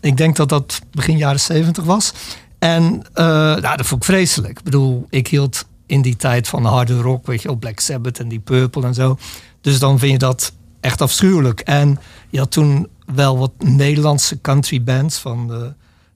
Ik 0.00 0.16
denk 0.16 0.36
dat 0.36 0.48
dat 0.48 0.80
begin 0.90 1.16
jaren 1.16 1.40
zeventig 1.40 1.84
was. 1.84 2.12
En 2.58 3.02
eh, 3.12 3.24
nou, 3.24 3.76
dat 3.76 3.86
vond 3.86 4.00
ik 4.00 4.06
vreselijk. 4.06 4.58
Ik 4.58 4.64
bedoel, 4.64 5.06
ik 5.10 5.28
hield 5.28 5.64
in 5.86 6.02
die 6.02 6.16
tijd 6.16 6.48
van 6.48 6.64
harde 6.64 7.00
rock, 7.00 7.26
weet 7.26 7.42
je 7.42 7.48
wel, 7.48 7.56
Black 7.56 7.80
Sabbath 7.80 8.18
en 8.18 8.28
die 8.28 8.40
Purple 8.40 8.86
en 8.86 8.94
zo. 8.94 9.18
Dus 9.60 9.78
dan 9.78 9.98
vind 9.98 10.12
je 10.12 10.18
dat 10.18 10.52
echt 10.80 11.00
afschuwelijk. 11.00 11.60
En 11.60 11.98
je 12.30 12.38
had 12.38 12.50
toen 12.50 12.88
wel 13.14 13.38
wat 13.38 13.52
Nederlandse 13.58 14.40
country 14.40 14.82
bands 14.82 15.18
van... 15.18 15.48
De, 15.48 15.54
dat 15.54 15.74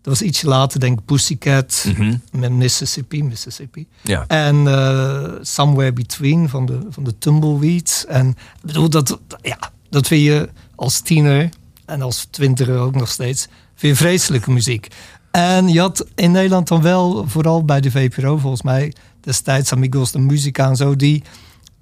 was 0.08 0.22
iets 0.22 0.42
later, 0.42 0.80
denk 0.80 0.98
ik, 0.98 1.04
Pussycat 1.04 1.86
met 2.32 2.52
Mississippi, 2.52 3.24
Mississippi. 3.24 3.86
Ja. 4.02 4.24
En 4.26 4.66
eh, 4.66 5.32
Somewhere 5.40 5.92
Between 5.92 6.48
van 6.48 6.66
de, 6.66 6.78
van 6.90 7.04
de 7.04 7.18
Tumbleweeds. 7.18 8.06
En 8.06 8.28
ik 8.28 8.36
bedoel, 8.62 8.88
dat, 8.90 9.18
ja, 9.42 9.58
dat 9.90 10.06
vind 10.06 10.24
je 10.24 10.48
als 10.74 11.00
tiener 11.00 11.48
en 11.84 12.02
als 12.02 12.26
twintiger 12.30 12.78
ook 12.78 12.94
nog 12.94 13.08
steeds, 13.08 13.48
vind 13.74 13.98
je 13.98 14.04
vreselijke 14.04 14.50
muziek. 14.50 14.88
En 15.30 15.68
je 15.68 15.80
had 15.80 16.06
in 16.14 16.30
Nederland 16.30 16.68
dan 16.68 16.82
wel, 16.82 17.24
vooral 17.28 17.64
bij 17.64 17.80
de 17.80 17.90
VPRO 17.90 18.36
volgens 18.36 18.62
mij, 18.62 18.92
destijds 19.20 19.72
Amigos 19.72 20.12
de 20.12 20.18
Musica 20.18 20.68
en 20.68 20.76
zo, 20.76 20.96
die 20.96 21.22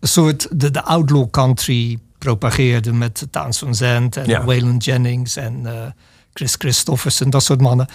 een 0.00 0.08
soort 0.08 0.48
de, 0.50 0.70
de 0.70 0.82
outlaw 0.82 1.30
country 1.30 1.98
propageerde 2.18 2.92
met 2.92 3.26
Towns 3.30 3.58
van 3.58 3.74
Zandt 3.74 4.16
en 4.16 4.28
Ja. 4.28 4.44
Waylon 4.44 4.76
Jennings 4.76 5.36
en 5.36 5.66
eh, 5.66 5.90
Chris 6.32 6.54
Christofferson, 6.58 7.30
dat 7.30 7.42
soort 7.44 7.60
mannen. 7.60 7.88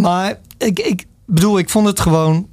Maar 0.00 0.38
ik, 0.58 0.78
ik 0.78 1.06
bedoel, 1.26 1.58
ik 1.58 1.70
vond 1.70 1.86
het 1.86 2.00
gewoon 2.00 2.48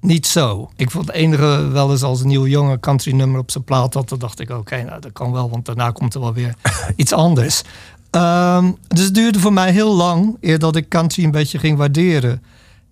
niet 0.00 0.26
zo. 0.26 0.70
Ik 0.76 0.90
vond 0.90 1.06
het 1.06 1.16
enige 1.16 1.68
wel 1.72 1.90
eens 1.90 2.02
als 2.02 2.20
een 2.20 2.26
nieuw 2.28 2.46
jonge 2.46 2.80
country 2.80 3.12
nummer 3.12 3.40
op 3.40 3.50
zijn 3.50 3.64
plaat 3.64 3.94
had, 3.94 4.08
dan 4.08 4.18
dacht 4.18 4.40
ik, 4.40 4.50
oké, 4.50 4.82
nou 4.82 5.00
dat 5.00 5.12
kan 5.12 5.32
wel, 5.32 5.50
want 5.50 5.64
daarna 5.66 5.90
komt 5.90 6.14
er 6.14 6.20
wel 6.20 6.32
weer 6.32 6.54
iets 6.96 7.12
anders. 7.12 7.62
Ehm, 8.10 8.70
dus 8.88 9.04
het 9.04 9.14
duurde 9.14 9.38
voor 9.38 9.52
mij 9.52 9.72
heel 9.72 9.94
lang 9.96 10.36
eer 10.40 10.58
dat 10.58 10.76
ik 10.76 10.88
country 10.88 11.24
een 11.24 11.30
beetje 11.30 11.58
ging 11.58 11.78
waarderen. 11.78 12.42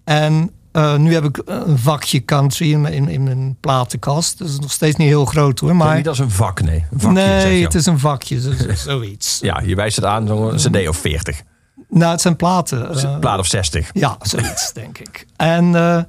En 0.04 0.50
eh, 0.72 0.96
nu 0.96 1.12
heb 1.14 1.24
ik 1.24 1.42
een 1.44 1.78
vakje 1.78 2.24
country 2.24 2.72
in, 2.72 2.80
mijn- 2.80 2.94
in, 2.94 3.08
in 3.08 3.22
mijn 3.22 3.56
platenkast. 3.60 4.38
Dat 4.38 4.48
is 4.48 4.58
nog 4.58 4.72
steeds 4.72 4.96
niet 4.96 5.08
heel 5.08 5.24
groot 5.24 5.58
hoor. 5.60 5.76
Maar 5.76 5.96
niet 5.96 6.08
als 6.08 6.18
een 6.18 6.30
vak, 6.30 6.62
nee. 6.62 6.84
Een 6.90 7.00
vakje, 7.00 7.16
zeg 7.22 7.44
nee, 7.44 7.62
het 7.62 7.74
is 7.74 7.86
een 7.86 7.98
vakje, 7.98 8.40
zo- 8.40 8.52
zo- 8.52 8.74
zoiets. 8.74 9.38
Ja, 9.42 9.60
je 9.64 9.74
wijst 9.74 9.96
het 9.96 10.04
aan, 10.04 10.26
zo'n 10.26 10.54
cd 10.56 10.88
of 10.88 10.96
40. 10.96 11.42
Nou, 11.88 12.10
het 12.12 12.20
zijn 12.20 12.36
platen. 12.36 12.90
eh, 13.02 13.18
Plaat 13.18 13.38
of 13.38 13.46
60. 13.46 13.90
Ja, 13.92 14.16
zoiets, 14.20 14.72
denk 14.82 14.98
ik. 14.98 15.26
En 15.36 15.64
eh, 15.64 16.02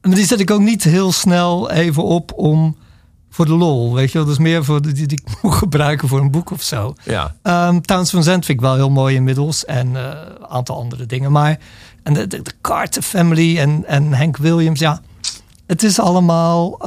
maar 0.00 0.14
die 0.14 0.26
zet 0.26 0.40
ik 0.40 0.50
ook 0.50 0.60
niet 0.60 0.82
heel 0.84 1.12
snel 1.12 1.70
even 1.70 2.02
op 2.04 2.32
om 2.36 2.76
voor 3.30 3.46
de 3.46 3.52
lol, 3.54 3.94
weet 3.94 4.12
je 4.12 4.18
wel. 4.18 4.26
Dus 4.26 4.38
meer 4.38 4.64
voor 4.64 4.82
de, 4.82 4.92
die, 4.92 5.06
die 5.06 5.20
ik 5.24 5.34
moet 5.42 5.54
gebruiken 5.54 6.08
voor 6.08 6.20
een 6.20 6.30
boek 6.30 6.50
of 6.50 6.62
zo. 6.62 6.94
Ja. 7.04 7.34
Ehm 7.42 7.80
Towns 7.80 8.10
van 8.10 8.22
Zandt 8.22 8.46
vind 8.46 8.58
ik 8.58 8.64
wel 8.64 8.74
heel 8.74 8.90
mooi 8.90 9.14
inmiddels. 9.14 9.64
En 9.64 9.96
eh, 9.96 10.02
een 10.38 10.46
aantal 10.46 10.76
andere 10.78 11.06
dingen. 11.06 11.32
Maar 11.32 11.58
en 12.02 12.14
de, 12.14 12.26
de, 12.26 12.42
de 12.42 12.52
Carter 12.60 13.02
Family 13.02 13.58
en, 13.58 13.84
en 13.86 14.12
Hank 14.12 14.36
Williams, 14.36 14.78
ja. 14.80 15.00
Het 15.66 15.82
is 15.82 16.00
allemaal... 16.00 16.78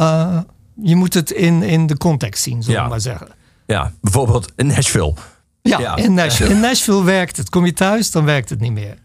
je 0.81 0.95
moet 0.95 1.13
het 1.13 1.31
in, 1.31 1.63
in 1.63 1.87
de 1.87 1.97
context 1.97 2.43
zien, 2.43 2.63
zullen 2.63 2.77
we 2.77 2.83
Ja. 2.83 2.89
maar 2.89 3.01
zeggen. 3.01 3.27
ja, 3.65 3.91
bijvoorbeeld 4.01 4.51
in 4.55 4.67
Nashville. 4.67 5.13
Ja, 5.61 5.79
Ja. 5.79 5.95
In, 5.95 6.13
Nashville, 6.13 6.49
in 6.49 6.59
Nashville 6.59 7.03
werkt 7.03 7.37
het. 7.37 7.49
Kom 7.49 7.65
je 7.65 7.73
thuis, 7.73 8.11
dan 8.11 8.25
werkt 8.25 8.49
het 8.49 8.59
niet 8.59 8.71
meer. 8.71 8.95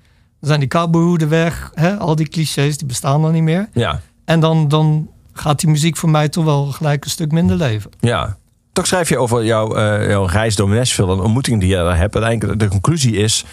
Dan 0.40 0.48
zijn 0.48 0.60
die 0.60 0.68
cowboyhoeden 0.68 1.28
weg. 1.28 1.70
Hè? 1.74 1.96
Al 1.96 2.16
die 2.16 2.28
clichés, 2.28 2.78
die 2.78 2.86
bestaan 2.86 3.22
dan 3.22 3.32
niet 3.32 3.42
meer. 3.42 3.68
Ja, 3.72 4.00
En 4.24 4.40
dan, 4.40 4.68
dan 4.68 5.08
gaat 5.32 5.60
die 5.60 5.70
muziek 5.70 5.96
voor 5.96 6.10
mij 6.10 6.28
toch 6.28 6.44
wel 6.44 6.64
gelijk 6.66 7.04
een 7.04 7.10
stuk 7.10 7.32
minder 7.32 7.56
leven. 7.56 7.90
ja. 8.00 8.36
Toch 8.72 8.86
schrijf 8.86 9.08
je 9.08 9.18
over 9.18 9.44
jouw, 9.44 9.74
eh, 9.76 10.08
jouw 10.08 10.24
reis 10.24 10.56
door 10.56 10.68
Nashville 10.68 11.12
en 11.12 11.20
ontmoeting 11.20 11.60
die 11.60 11.68
je 11.68 11.74
daar 11.74 11.96
hebt. 11.96 12.14
Uiteindelijk 12.14 12.58
de 12.60 12.68
conclusie 12.68 13.16
is 13.16 13.44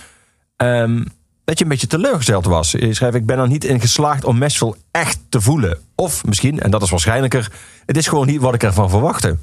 ehm, 0.57 1.03
dat 1.43 1.57
je 1.57 1.63
een 1.63 1.69
beetje 1.69 1.87
teleurgesteld 1.87 2.45
was. 2.45 2.71
Je 2.71 2.93
schrijft, 2.93 3.15
ik 3.15 3.25
ben 3.25 3.39
er 3.39 3.47
niet 3.47 3.63
in 3.63 3.79
geslaagd 3.81 4.23
om 4.25 4.37
Nashville 4.37 4.75
echt 4.91 5.19
te 5.29 5.41
voelen. 5.41 5.77
Of 5.95 6.25
misschien, 6.25 6.59
en 6.59 6.71
dat 6.71 6.81
is 6.81 6.89
waarschijnlijker, 6.89 7.51
het 7.85 7.97
is 7.97 8.07
gewoon 8.07 8.27
niet 8.27 8.41
wat 8.41 8.53
ik 8.53 8.63
ervan 8.63 8.89
verwachtte. 8.89 9.37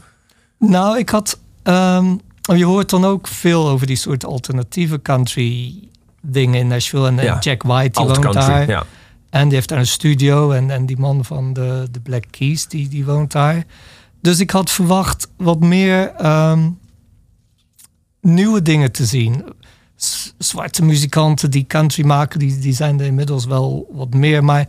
Nou, 0.59 0.99
ik 0.99 1.09
had. 1.09 1.39
ehm, 1.63 2.17
je 2.57 2.65
hoort 2.65 2.91
dan 2.91 3.05
ook 3.05 3.27
veel 3.29 3.69
over 3.69 3.87
die 3.87 3.97
soort 3.97 4.25
alternatieve 4.25 5.03
country 5.03 5.75
dingen 6.23 6.61
in 6.61 6.67
Nashville. 6.67 7.07
En, 7.07 7.19
en 7.19 7.25
Ja. 7.25 7.39
Jack 7.41 7.63
White, 7.63 7.89
die 7.91 7.99
Alt 8.01 8.09
woont 8.09 8.21
country, 8.21 8.53
daar. 8.53 8.69
ja. 8.69 8.85
En 9.31 9.45
die 9.45 9.55
heeft 9.55 9.69
daar 9.69 9.79
een 9.79 9.87
studio. 9.87 10.51
En, 10.51 10.71
en 10.71 10.87
die 10.87 10.99
man 10.99 11.25
van 11.25 11.53
de, 11.53 11.89
de 11.91 12.01
Black 12.01 12.25
Keys, 12.31 12.67
die, 12.67 12.89
die 12.89 13.05
woont 13.05 13.33
daar. 13.33 13.65
Dus 14.21 14.41
ik 14.41 14.51
had 14.51 14.71
verwacht 14.71 15.29
wat 15.37 15.61
meer 15.61 16.11
ehm, 16.13 16.69
nieuwe 18.21 18.63
dingen 18.63 18.93
te 18.93 19.05
zien. 19.05 19.45
Zwarte 20.39 20.85
muzikanten 20.85 21.51
die 21.51 21.67
country 21.67 22.05
maken, 22.07 22.39
die, 22.39 22.59
die 22.59 22.75
zijn 22.75 23.01
er 23.01 23.07
inmiddels 23.07 23.45
wel 23.47 23.89
wat 23.93 24.15
meer. 24.15 24.45
Maar 24.45 24.69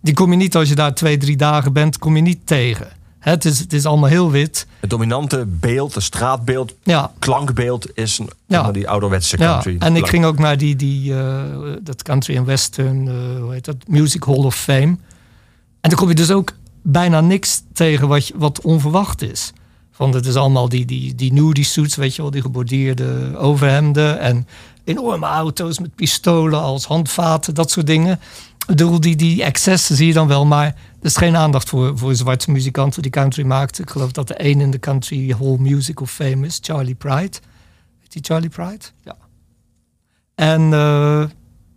die 0.00 0.14
kom 0.14 0.30
je 0.30 0.36
niet 0.36 0.56
als 0.56 0.68
je 0.68 0.74
daar 0.74 0.94
twee, 0.94 1.16
drie 1.16 1.36
dagen 1.36 1.72
bent, 1.72 1.98
kom 1.98 2.16
je 2.16 2.22
niet 2.22 2.46
tegen. 2.46 2.88
Het 3.22 3.44
is, 3.44 3.58
het 3.58 3.72
is 3.72 3.86
allemaal 3.86 4.08
heel 4.08 4.30
wit. 4.30 4.66
Het 4.80 4.90
dominante 4.90 5.46
beeld, 5.48 5.94
het 5.94 6.02
straatbeeld, 6.02 6.74
Ja, 6.82 7.12
klankbeeld 7.18 7.86
is 7.94 8.18
een, 8.18 8.30
Ja. 8.46 8.70
die 8.70 8.88
ouderwetse 8.88 9.38
ja. 9.38 9.52
country. 9.52 9.76
en 9.78 9.96
ik 9.96 10.06
ging 10.06 10.24
ook 10.24 10.38
naar 10.38 10.58
die, 10.58 10.76
die 10.76 11.14
eh, 11.14 11.42
dat 11.82 12.02
country 12.02 12.36
en 12.36 12.44
western, 12.44 13.08
eh, 13.08 13.40
hoe 13.40 13.52
heet 13.52 13.64
dat, 13.64 13.76
Music 13.86 14.24
Hall 14.24 14.44
of 14.44 14.54
Fame. 14.54 14.96
En 15.80 15.90
dan 15.90 15.94
kom 15.94 16.08
je 16.08 16.14
dus 16.14 16.30
ook 16.30 16.52
bijna 16.82 17.20
niks 17.20 17.62
tegen 17.72 18.08
wat, 18.08 18.32
wat 18.34 18.60
onverwacht 18.60 19.22
is. 19.22 19.52
Van 19.92 20.14
het 20.14 20.26
is 20.26 20.34
allemaal 20.34 20.68
die, 20.68 20.84
die, 20.84 21.14
die 21.14 21.32
nudie 21.32 21.64
suits, 21.64 21.96
weet 21.96 22.14
je 22.16 22.22
wel, 22.22 22.30
die 22.30 22.42
geborduurde 22.42 23.36
overhemden 23.38 24.18
en 24.20 24.46
enorme 24.84 25.26
auto's 25.26 25.78
met 25.78 25.94
pistolen 25.94 26.60
als 26.60 26.84
handvaten, 26.84 27.54
dat 27.54 27.70
soort 27.70 27.86
dingen. 27.86 28.12
Ik 28.58 28.66
bedoel, 28.66 29.00
die, 29.00 29.16
die 29.16 29.42
excessen 29.42 29.96
zie 29.96 30.06
je 30.06 30.12
dan 30.12 30.28
wel, 30.28 30.46
maar 30.46 30.74
er 31.02 31.08
is 31.08 31.16
geen 31.16 31.36
aandacht 31.36 31.68
voor, 31.68 31.98
voor 31.98 32.14
zwarte 32.14 32.50
muzikanten 32.50 33.02
die 33.02 33.10
country 33.10 33.44
maakten. 33.44 33.82
Ik 33.82 33.90
geloof 33.90 34.12
dat 34.12 34.28
de 34.28 34.34
één 34.34 34.60
in 34.60 34.70
de 34.70 34.78
Country 34.78 35.34
Hall 35.38 35.56
Music 35.58 36.00
of 36.00 36.10
Fame 36.10 36.46
is, 36.46 36.58
Charlie 36.62 36.94
Pride. 36.94 37.38
Heet 38.00 38.12
die 38.12 38.22
Charlie 38.22 38.48
Pride? 38.48 38.84
Ja. 39.04 39.16
En 40.34 40.72
eh, 40.72 41.24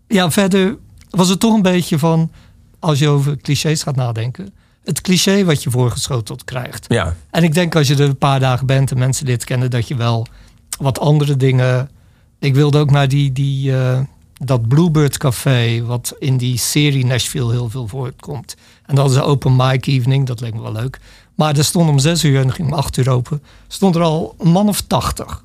ja, 0.07 0.31
verder 0.31 0.77
was 1.09 1.29
het 1.29 1.39
toch 1.39 1.53
een 1.53 1.61
beetje 1.61 1.99
van, 1.99 2.31
als 2.79 2.99
je 2.99 3.07
over 3.07 3.37
clichés 3.37 3.83
gaat 3.83 3.95
nadenken, 3.95 4.53
het 4.83 5.01
cliché 5.01 5.43
wat 5.43 5.63
je 5.63 5.69
voorgeschoteld 5.69 6.43
krijgt. 6.43 6.85
Ja, 6.87 7.15
En 7.29 7.43
ik 7.43 7.53
denk 7.53 7.75
als 7.75 7.87
je 7.87 7.93
er 7.93 8.01
een 8.01 8.17
paar 8.17 8.39
dagen 8.39 8.65
bent 8.65 8.91
en 8.91 8.97
mensen 8.97 9.25
dit 9.25 9.43
kennen, 9.43 9.69
dat 9.69 9.87
je 9.87 9.95
wel 9.95 10.27
wat 10.79 10.99
andere 10.99 11.37
dingen. 11.37 11.89
Ik 12.39 12.55
wilde 12.55 12.77
ook 12.77 12.91
naar 12.91 13.07
die, 13.07 13.31
die, 13.31 13.77
eh, 13.77 13.99
dat 14.33 14.67
Bluebird 14.67 15.17
Café, 15.17 15.83
wat 15.85 16.15
in 16.19 16.37
die 16.37 16.57
serie 16.57 17.05
Nashville 17.05 17.51
heel 17.51 17.69
veel 17.69 17.87
voorkomt. 17.87 18.55
En 18.85 18.95
dat 18.95 19.09
is 19.09 19.15
een 19.15 19.21
open 19.21 19.55
mic 19.55 19.85
evening, 19.85 20.27
dat 20.27 20.39
leek 20.39 20.53
me 20.53 20.61
wel 20.61 20.71
leuk. 20.71 20.99
Maar 21.35 21.57
er 21.57 21.63
stond 21.63 21.89
om 21.89 21.99
zes 21.99 22.23
uur 22.23 22.41
en 22.41 22.53
ging 22.53 22.67
om 22.67 22.73
acht 22.73 22.97
uur 22.97 23.09
open. 23.09 23.43
Stond 23.67 23.95
er 23.95 24.01
al 24.01 24.35
een 24.39 24.51
man 24.51 24.67
of 24.67 24.81
tachtig. 24.81 25.43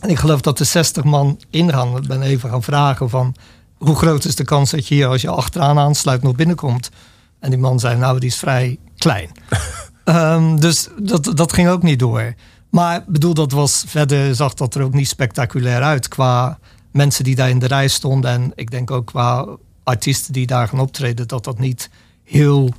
En 0.00 0.08
ik 0.08 0.18
geloof 0.18 0.40
dat 0.40 0.60
er 0.60 0.66
60 0.66 1.04
man 1.04 1.40
ingaan. 1.50 1.96
Ik 1.96 2.06
ben 2.06 2.22
even 2.22 2.50
gaan 2.50 2.62
vragen 2.62 3.10
van 3.10 3.34
hoe 3.76 3.96
groot 3.96 4.24
is 4.24 4.36
de 4.36 4.44
kans 4.44 4.70
dat 4.70 4.88
je 4.88 4.94
hier 4.94 5.06
als 5.06 5.22
je 5.22 5.28
achteraan 5.28 5.78
aansluit 5.78 6.22
nog 6.22 6.34
binnenkomt. 6.34 6.90
En 7.38 7.50
die 7.50 7.58
man 7.58 7.80
zei 7.80 7.96
nou 7.96 8.18
die 8.18 8.28
is 8.28 8.36
vrij 8.36 8.78
klein. 8.98 9.30
Ehm, 10.04 10.56
dus 10.56 10.88
dat, 10.98 11.32
dat 11.34 11.52
ging 11.52 11.68
ook 11.68 11.82
niet 11.82 11.98
door. 11.98 12.34
Maar 12.70 12.96
ik 12.96 13.06
bedoel, 13.06 13.34
dat 13.34 13.52
was 13.52 13.84
verder 13.86 14.34
zag 14.34 14.54
dat 14.54 14.74
er 14.74 14.82
ook 14.82 14.94
niet 14.94 15.08
spectaculair 15.08 15.82
uit 15.82 16.08
qua 16.08 16.58
mensen 16.90 17.24
die 17.24 17.34
daar 17.34 17.48
in 17.48 17.58
de 17.58 17.66
rij 17.66 17.88
stonden. 17.88 18.30
En 18.30 18.52
ik 18.54 18.70
denk 18.70 18.90
ook 18.90 19.06
qua 19.06 19.46
artiesten 19.84 20.32
die 20.32 20.46
daar 20.46 20.68
gaan 20.68 20.80
optreden, 20.80 21.28
dat 21.28 21.44
dat 21.44 21.58
niet 21.58 21.90
heel 22.30 22.70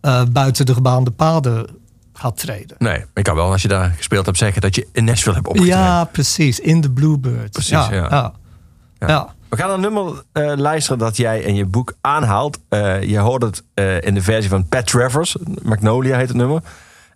eh, 0.00 0.22
buiten 0.32 0.66
de 0.66 0.74
gebaande 0.74 1.10
paden 1.10 1.66
gaat 2.12 2.36
treden. 2.36 2.76
nee. 2.78 3.04
Ik 3.14 3.24
kan 3.24 3.34
wel, 3.34 3.50
als 3.50 3.62
je 3.62 3.68
daar 3.68 3.94
gespeeld 3.96 4.26
hebt, 4.26 4.38
zeggen 4.38 4.60
dat 4.60 4.74
je 4.74 4.86
in 4.92 5.04
Nashville 5.04 5.34
hebt 5.34 5.46
opgetreden. 5.46 5.78
Ja, 5.78 6.04
precies. 6.04 6.60
In 6.60 6.80
de 6.80 6.90
Bluebird. 6.90 7.50
Precies, 7.50 7.70
ja. 7.70 7.92
ja. 7.92 8.06
ja. 8.10 8.32
Ja. 8.98 9.08
ja. 9.08 9.34
We 9.48 9.56
gaan 9.56 9.70
een 9.70 9.80
nummer 9.80 10.22
eh, 10.32 10.52
luisteren 10.56 10.98
dat 10.98 11.16
jij 11.16 11.40
in 11.40 11.54
je 11.54 11.64
boek 11.64 11.94
aanhaalt. 12.00 12.58
Eh, 12.68 13.02
je 13.02 13.18
hoort 13.18 13.42
het 13.42 13.62
in 14.04 14.14
de 14.14 14.22
versie 14.22 14.50
van 14.50 14.68
Pat 14.68 14.86
Travers. 14.86 15.36
Magnolia 15.62 16.16
heet 16.16 16.28
het 16.28 16.36
nummer. 16.36 16.62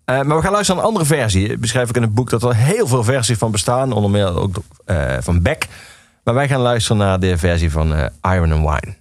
Maar 0.05 0.37
we 0.37 0.43
gaan 0.43 0.53
luisteren 0.53 0.83
naar 0.83 0.91
een 0.91 0.97
andere 0.97 1.05
versie. 1.05 1.59
Beschrijf 1.59 1.89
ik 1.89 1.97
in 1.97 2.03
het 2.03 2.15
boek 2.15 2.31
dat 2.31 2.43
er 2.43 2.57
heel 2.57 2.87
veel 2.87 3.05
versies 3.05 3.39
van 3.39 3.51
bestaan. 3.51 3.93
Onder 3.93 4.11
meer 4.11 4.37
ook 4.37 4.57
van 5.21 5.43
Beck. 5.43 5.67
Maar 6.25 6.35
wij 6.35 6.49
gaan 6.49 6.61
luisteren 6.61 6.97
naar 6.97 7.21
de 7.21 7.39
versie 7.39 7.71
van 7.71 7.95
Iron 8.23 8.53
and 8.53 8.61
Wine. 8.61 8.95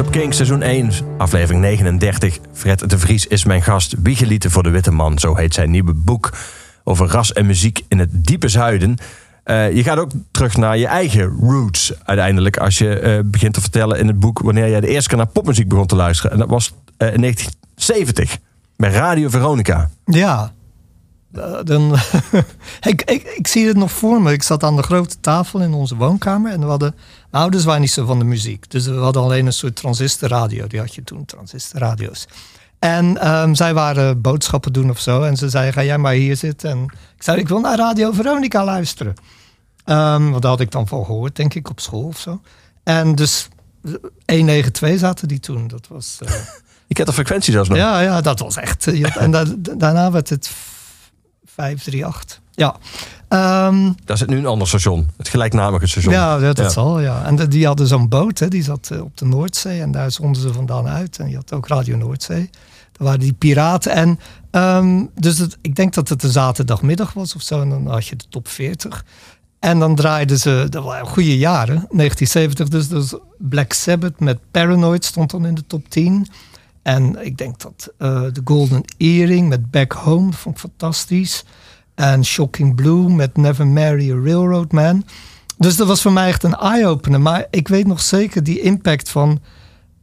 Op 0.00 0.10
King, 0.10 0.34
seizoen 0.34 0.62
1, 0.62 0.90
aflevering 1.18 1.62
39. 1.62 2.38
Fred 2.52 2.90
de 2.90 2.98
Vries 2.98 3.26
is 3.26 3.44
mijn 3.44 3.62
gast. 3.62 3.94
Wiegelieten 4.02 4.50
voor 4.50 4.62
de 4.62 4.70
Witte 4.70 4.90
Man, 4.90 5.18
zo 5.18 5.36
heet 5.36 5.54
zijn 5.54 5.70
nieuwe 5.70 5.92
boek 5.92 6.32
over 6.84 7.06
ras 7.06 7.32
en 7.32 7.46
muziek 7.46 7.80
in 7.88 7.98
het 7.98 8.08
diepe 8.12 8.48
zuiden. 8.48 8.96
Eh, 9.44 9.72
je 9.72 9.82
gaat 9.82 9.98
ook 9.98 10.10
terug 10.30 10.56
naar 10.56 10.78
je 10.78 10.86
eigen 10.86 11.24
roots 11.40 11.92
uiteindelijk. 12.04 12.56
Als 12.56 12.78
je 12.78 12.98
eh, 12.98 13.18
begint 13.24 13.54
te 13.54 13.60
vertellen 13.60 13.98
in 13.98 14.06
het 14.06 14.20
boek 14.20 14.38
wanneer 14.38 14.68
jij 14.68 14.80
de 14.80 14.88
eerste 14.88 15.08
keer 15.08 15.18
naar 15.18 15.26
popmuziek 15.26 15.68
begon 15.68 15.86
te 15.86 15.96
luisteren. 15.96 16.32
En 16.32 16.38
dat 16.38 16.48
was 16.48 16.72
eh, 16.96 17.14
in 17.14 17.20
1970 17.20 18.38
bij 18.76 18.90
Radio 18.90 19.28
Veronica. 19.28 19.90
Ja. 20.04 20.52
Eh, 21.34 21.52
dan, 21.64 21.94
ik, 22.92 23.02
ik, 23.02 23.22
ik 23.36 23.46
zie 23.46 23.66
het 23.66 23.76
nog 23.76 23.90
voor 23.92 24.22
me. 24.22 24.32
Ik 24.32 24.42
zat 24.42 24.62
aan 24.62 24.76
de 24.76 24.82
grote 24.82 25.20
tafel 25.20 25.60
in 25.60 25.72
onze 25.72 25.96
woonkamer. 25.96 26.52
En 26.52 26.60
we 26.60 26.66
hadden, 26.66 26.94
mijn 27.30 27.42
ouders 27.42 27.64
waren 27.64 27.80
niet 27.80 27.90
zo 27.90 28.06
van 28.06 28.18
de 28.18 28.24
muziek. 28.24 28.70
Dus 28.70 28.86
we 28.86 28.94
hadden 28.94 29.22
alleen 29.22 29.46
een 29.46 29.52
soort 29.52 29.76
transistorradio. 29.76 30.66
Die 30.66 30.78
had 30.80 30.94
je 30.94 31.04
toen, 31.04 31.24
transistorradio's. 31.24 32.26
En 32.78 33.20
ehm, 33.20 33.54
zij 33.54 33.74
waren 33.74 34.20
boodschappen 34.20 34.72
doen 34.72 34.90
of 34.90 34.98
zo. 35.00 35.22
En 35.22 35.36
ze 35.36 35.48
zei, 35.48 35.72
ga 35.72 35.84
jij 35.84 35.98
maar 35.98 36.12
hier 36.12 36.36
zitten. 36.36 36.70
En 36.70 36.82
ik 37.16 37.22
zei, 37.22 37.38
ik 37.40 37.48
wil 37.48 37.60
naar 37.60 37.76
Radio 37.78 38.12
Veronica 38.12 38.64
luisteren. 38.64 39.14
Ehm, 39.84 40.30
want 40.30 40.42
daar 40.42 40.50
had 40.50 40.60
ik 40.60 40.70
dan 40.70 40.86
van 40.88 41.04
gehoord, 41.04 41.36
denk 41.36 41.54
ik, 41.54 41.70
op 41.70 41.80
school 41.80 42.02
of 42.04 42.18
zo. 42.18 42.40
En 42.82 43.14
dus 43.14 43.48
eh, 43.84 43.92
192 44.26 44.98
zaten 44.98 45.28
die 45.28 45.40
toen. 45.40 45.68
Dat 45.68 45.86
was... 45.88 46.18
eh, 46.24 46.32
Ik 46.86 46.96
heb 46.98 47.06
de 47.06 47.12
frequentie 47.12 47.52
zelfs 47.52 47.68
nog. 47.68 47.78
ja, 47.78 48.00
ja, 48.00 48.20
dat 48.20 48.38
was 48.38 48.56
echt. 48.56 48.86
eh, 48.86 49.02
had- 49.04 49.16
en 49.22 49.30
da- 49.30 49.54
daarna 49.76 50.10
werd 50.10 50.28
het 50.28 50.50
538. 51.54 52.40
Ja. 52.54 52.76
Ehm, 53.28 53.92
Daar 54.04 54.16
zit 54.16 54.28
nu 54.28 54.36
een 54.38 54.46
ander 54.46 54.68
station. 54.68 55.08
Het 55.16 55.28
gelijknamige 55.28 55.86
station. 55.86 56.12
ja, 56.14 56.38
dat, 56.38 56.56
dat 56.56 56.64
Ja. 56.66 56.70
zal, 56.72 57.00
ja. 57.00 57.24
En 57.24 57.36
de- 57.36 57.48
die 57.48 57.66
hadden 57.66 57.86
zo'n 57.86 58.08
boot, 58.08 58.38
hè, 58.38 58.48
die 58.48 58.62
zat 58.62 58.88
eh, 58.92 59.00
op 59.02 59.16
de 59.16 59.24
Noordzee. 59.24 59.80
En 59.80 59.90
daar 59.90 60.10
zonden 60.10 60.42
ze 60.42 60.52
vandaan 60.52 60.86
uit. 60.88 61.18
En 61.18 61.28
je 61.28 61.36
had 61.36 61.52
ook 61.52 61.68
Radio 61.68 61.96
Noordzee. 61.96 62.50
Daar 62.92 63.06
waren 63.06 63.20
die 63.20 63.32
piraten. 63.32 63.92
En 63.92 64.18
ehm, 64.50 65.04
dus 65.14 65.38
het, 65.38 65.56
ik 65.60 65.74
denk 65.74 65.94
dat 65.94 66.08
het 66.08 66.20
de 66.20 66.30
zaterdagmiddag 66.30 67.12
was 67.12 67.34
of 67.34 67.42
zo. 67.42 67.60
En 67.60 67.68
dan 67.68 67.86
had 67.86 68.06
je 68.06 68.16
de 68.16 68.24
top 68.28 68.48
40. 68.48 69.04
En 69.58 69.78
dan 69.78 69.94
draaiden 69.94 70.38
ze, 70.38 70.66
dat 70.70 70.84
waren 70.84 71.06
goede 71.06 71.38
jaren, 71.38 71.86
1970. 71.90 72.68
Dus, 72.68 72.88
dus 72.88 73.14
Black 73.38 73.72
Sabbath 73.72 74.20
met 74.20 74.38
Paranoid 74.50 75.04
stond 75.04 75.30
dan 75.30 75.46
in 75.46 75.54
de 75.54 75.66
top 75.66 75.88
10. 75.88 76.26
En 76.82 77.24
ik 77.24 77.38
denk 77.38 77.60
dat 77.60 77.92
eh 77.98 78.24
The 78.24 78.40
Golden 78.44 78.84
Earring 78.96 79.48
met 79.48 79.70
Back 79.70 79.92
Home, 79.92 80.30
dat 80.30 80.38
vond 80.38 80.54
ik 80.54 80.60
fantastisch. 80.60 81.44
En 81.94 82.24
Shocking 82.24 82.74
Blue 82.74 83.08
met 83.08 83.36
Never 83.36 83.66
Marry 83.66 84.10
a 84.10 84.14
Railroad 84.24 84.72
Man. 84.72 85.04
Dus 85.58 85.76
dat 85.76 85.86
was 85.86 86.02
voor 86.02 86.12
mij 86.12 86.28
echt 86.28 86.42
een 86.42 86.54
eye-opener. 86.56 87.20
Maar 87.20 87.46
ik 87.50 87.68
weet 87.68 87.86
nog 87.86 88.00
zeker 88.00 88.42
die 88.42 88.60
impact 88.60 89.08
van 89.10 89.40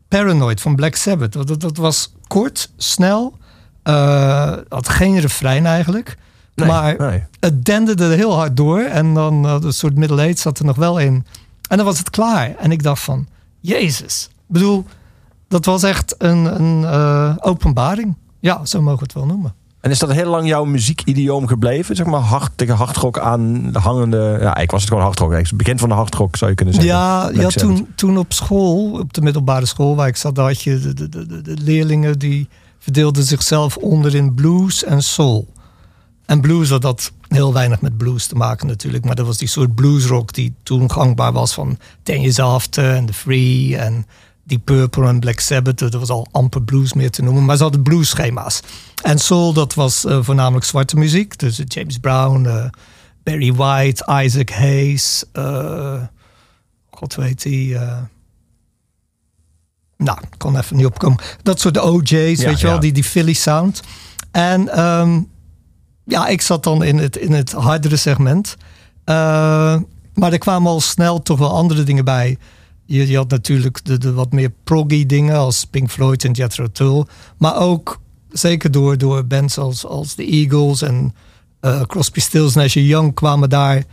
Paranoid 0.08 0.62
van 0.62 0.76
Black 0.76 0.96
Sabbath. 0.96 1.32
Dat, 1.32 1.48
dat, 1.48 1.62
dat 1.62 1.78
was 1.78 2.14
kort, 2.28 2.72
snel. 2.78 3.38
eh, 3.84 4.54
had 4.70 4.90
geen 4.90 5.20
refrein 5.20 5.66
eigenlijk. 5.66 6.18
Nee, 6.56 6.68
maar 6.68 6.96
nee. 6.98 7.24
het 7.40 7.66
denderde 7.66 8.04
er 8.04 8.16
heel 8.18 8.36
hard 8.36 8.58
door. 8.58 8.80
En 8.80 9.14
dan 9.14 9.46
uh, 9.46 9.56
een 9.62 9.74
soort 9.74 9.96
middle 9.96 10.22
age 10.22 10.38
zat 10.38 10.60
er 10.60 10.66
nog 10.66 10.76
wel 10.76 11.00
in. 11.00 11.26
En 11.70 11.78
dan 11.78 11.86
was 11.86 11.98
het 11.98 12.10
klaar. 12.10 12.56
En 12.56 12.72
ik 12.72 12.84
dacht 12.84 13.02
van, 13.02 13.28
jezus. 13.60 14.30
Ik 14.32 14.38
bedoel, 14.48 14.86
dat 15.50 15.66
was 15.66 15.84
echt 15.84 16.16
een, 16.18 16.62
een 16.62 16.84
eh, 16.86 17.36
openbaring. 17.40 18.16
Ja, 18.40 18.66
zo 18.66 18.82
mogen 18.82 18.98
we 19.00 19.04
het 19.04 19.14
wel 19.14 19.26
noemen. 19.26 19.54
En 19.82 19.92
is 19.92 20.00
dat 20.00 20.12
heel 20.12 20.30
lang 20.30 20.48
jouw 20.48 20.64
muziekidioom 20.66 21.48
gebleven? 21.48 21.96
Zeg 21.96 22.06
maar 22.06 22.20
hard 22.20 22.52
tegen 22.56 22.76
hardrock 22.76 23.20
aan 23.20 23.72
de 23.72 23.80
hangende... 23.80 24.38
Ja, 24.42 24.58
ik 24.58 24.72
was 24.72 24.80
het 24.82 24.90
gewoon 24.90 25.06
hardrock. 25.06 25.32
Het 25.34 25.58
begin 25.58 25.80
van 25.80 25.90
de 25.90 25.96
hardrock 25.96 26.36
zou 26.36 26.50
je 26.50 26.56
kunnen 26.56 26.74
zeggen. 26.74 26.94
Ja, 26.94 27.30
ja 27.34 27.48
toen, 27.48 27.88
toen 27.96 28.18
op 28.18 28.34
school, 28.34 28.92
op 29.00 29.14
de 29.14 29.22
middelbare 29.22 29.66
school 29.66 29.96
waar 29.96 30.08
ik 30.08 30.16
zat, 30.16 30.36
daar 30.36 30.46
had 30.46 30.62
je 30.62 30.80
de, 30.80 30.94
de, 30.94 31.10
de, 31.10 31.26
de- 31.26 31.42
de 31.42 31.58
leerlingen 31.62 32.20
die 32.20 32.48
verdeelden 32.80 33.24
zichzelf 33.24 33.78
onder 33.78 34.16
in 34.16 34.34
blues 34.34 34.84
en 34.84 35.04
soul. 35.04 35.48
En 36.26 36.42
blues 36.42 36.70
had 36.70 36.82
dat 36.82 37.12
heel 37.28 37.54
weinig 37.54 37.82
met 37.82 37.98
blues 37.98 38.28
te 38.28 38.36
maken 38.36 38.68
natuurlijk, 38.68 39.06
maar 39.06 39.16
dat 39.16 39.26
was 39.26 39.38
die 39.38 39.48
soort 39.48 39.76
bluesrock 39.76 40.34
die 40.34 40.54
toen 40.64 40.92
gangbaar 40.92 41.32
was 41.34 41.54
van 41.54 41.78
Ten 42.04 42.22
Years 42.22 42.40
After 42.40 42.96
en 42.96 43.06
The 43.06 43.14
Free 43.14 43.78
en 43.78 44.06
Deep 44.50 44.66
Purple 44.66 45.08
en 45.08 45.20
Black 45.20 45.40
Sabbath. 45.40 45.78
Dat 45.78 45.94
was 45.94 46.10
al 46.10 46.28
amper 46.32 46.62
blues 46.62 46.94
meer 46.94 47.12
te 47.12 47.22
noemen, 47.22 47.46
maar 47.46 47.58
ze 47.58 47.64
hadden 47.64 47.82
blues-schema's. 47.84 48.60
En 49.04 49.20
soul, 49.20 49.54
dat 49.54 49.74
was 49.74 50.06
eh, 50.06 50.20
voornamelijk 50.22 50.66
zwarte 50.66 50.96
muziek, 50.98 51.38
dus 51.40 51.62
James 51.68 51.98
Brown, 51.98 52.46
eh, 52.46 52.66
Barry 53.24 53.54
White, 53.54 54.22
Isaac 54.24 54.50
Hayes, 54.50 55.24
eh, 55.34 56.02
God 56.90 57.16
weet 57.16 57.42
die. 57.42 57.78
eh, 57.78 57.98
nou, 59.98 60.18
ik 60.22 60.38
kon 60.38 60.58
even 60.58 60.76
niet 60.76 60.86
opkomen. 60.86 61.20
Dat 61.44 61.60
soort 61.60 61.78
OJ's, 61.82 62.10
weet 62.44 62.60
je 62.60 62.68
wel, 62.68 62.80
die, 62.80 62.92
die 62.92 63.04
Philly 63.04 63.34
sound. 63.34 63.82
En 64.32 64.70
ehm, 64.70 65.20
ja, 66.06 66.28
ik 66.28 66.42
zat 66.42 66.64
dan 66.64 66.84
in 66.84 66.98
het, 66.98 67.16
in 67.18 67.32
het 67.34 67.52
hardere 67.52 67.96
segment. 67.96 68.56
Eh, 69.04 69.16
maar 70.14 70.32
er 70.32 70.38
kwamen 70.38 70.72
al 70.72 70.82
snel 70.82 71.22
toch 71.22 71.40
wel 71.40 71.54
andere 71.56 71.84
dingen 71.84 72.06
bij. 72.06 72.38
Je, 72.90 73.08
je 73.08 73.16
had 73.16 73.30
natuurlijk 73.30 73.86
de, 73.86 73.98
de 73.98 74.14
wat 74.14 74.32
meer 74.32 74.52
proggy 74.64 75.06
dingen 75.06 75.36
als 75.36 75.66
Pink 75.66 75.90
Floyd 75.90 76.24
en 76.24 76.32
Jethro 76.32 76.68
Tull. 76.72 77.06
Maar 77.38 77.58
ook 77.58 78.02
zeker 78.32 78.72
door, 78.72 78.98
door 78.98 79.26
bands 79.26 79.58
als, 79.58 79.86
als 79.86 80.14
The 80.14 80.26
Eagles 80.26 80.82
en 80.82 81.14
eh, 81.60 81.82
Crosby, 81.82 82.20
Stills 82.20 82.54
Nash 82.54 82.74
Young 82.74 83.14
kwamen 83.14 83.50
daar 83.50 83.84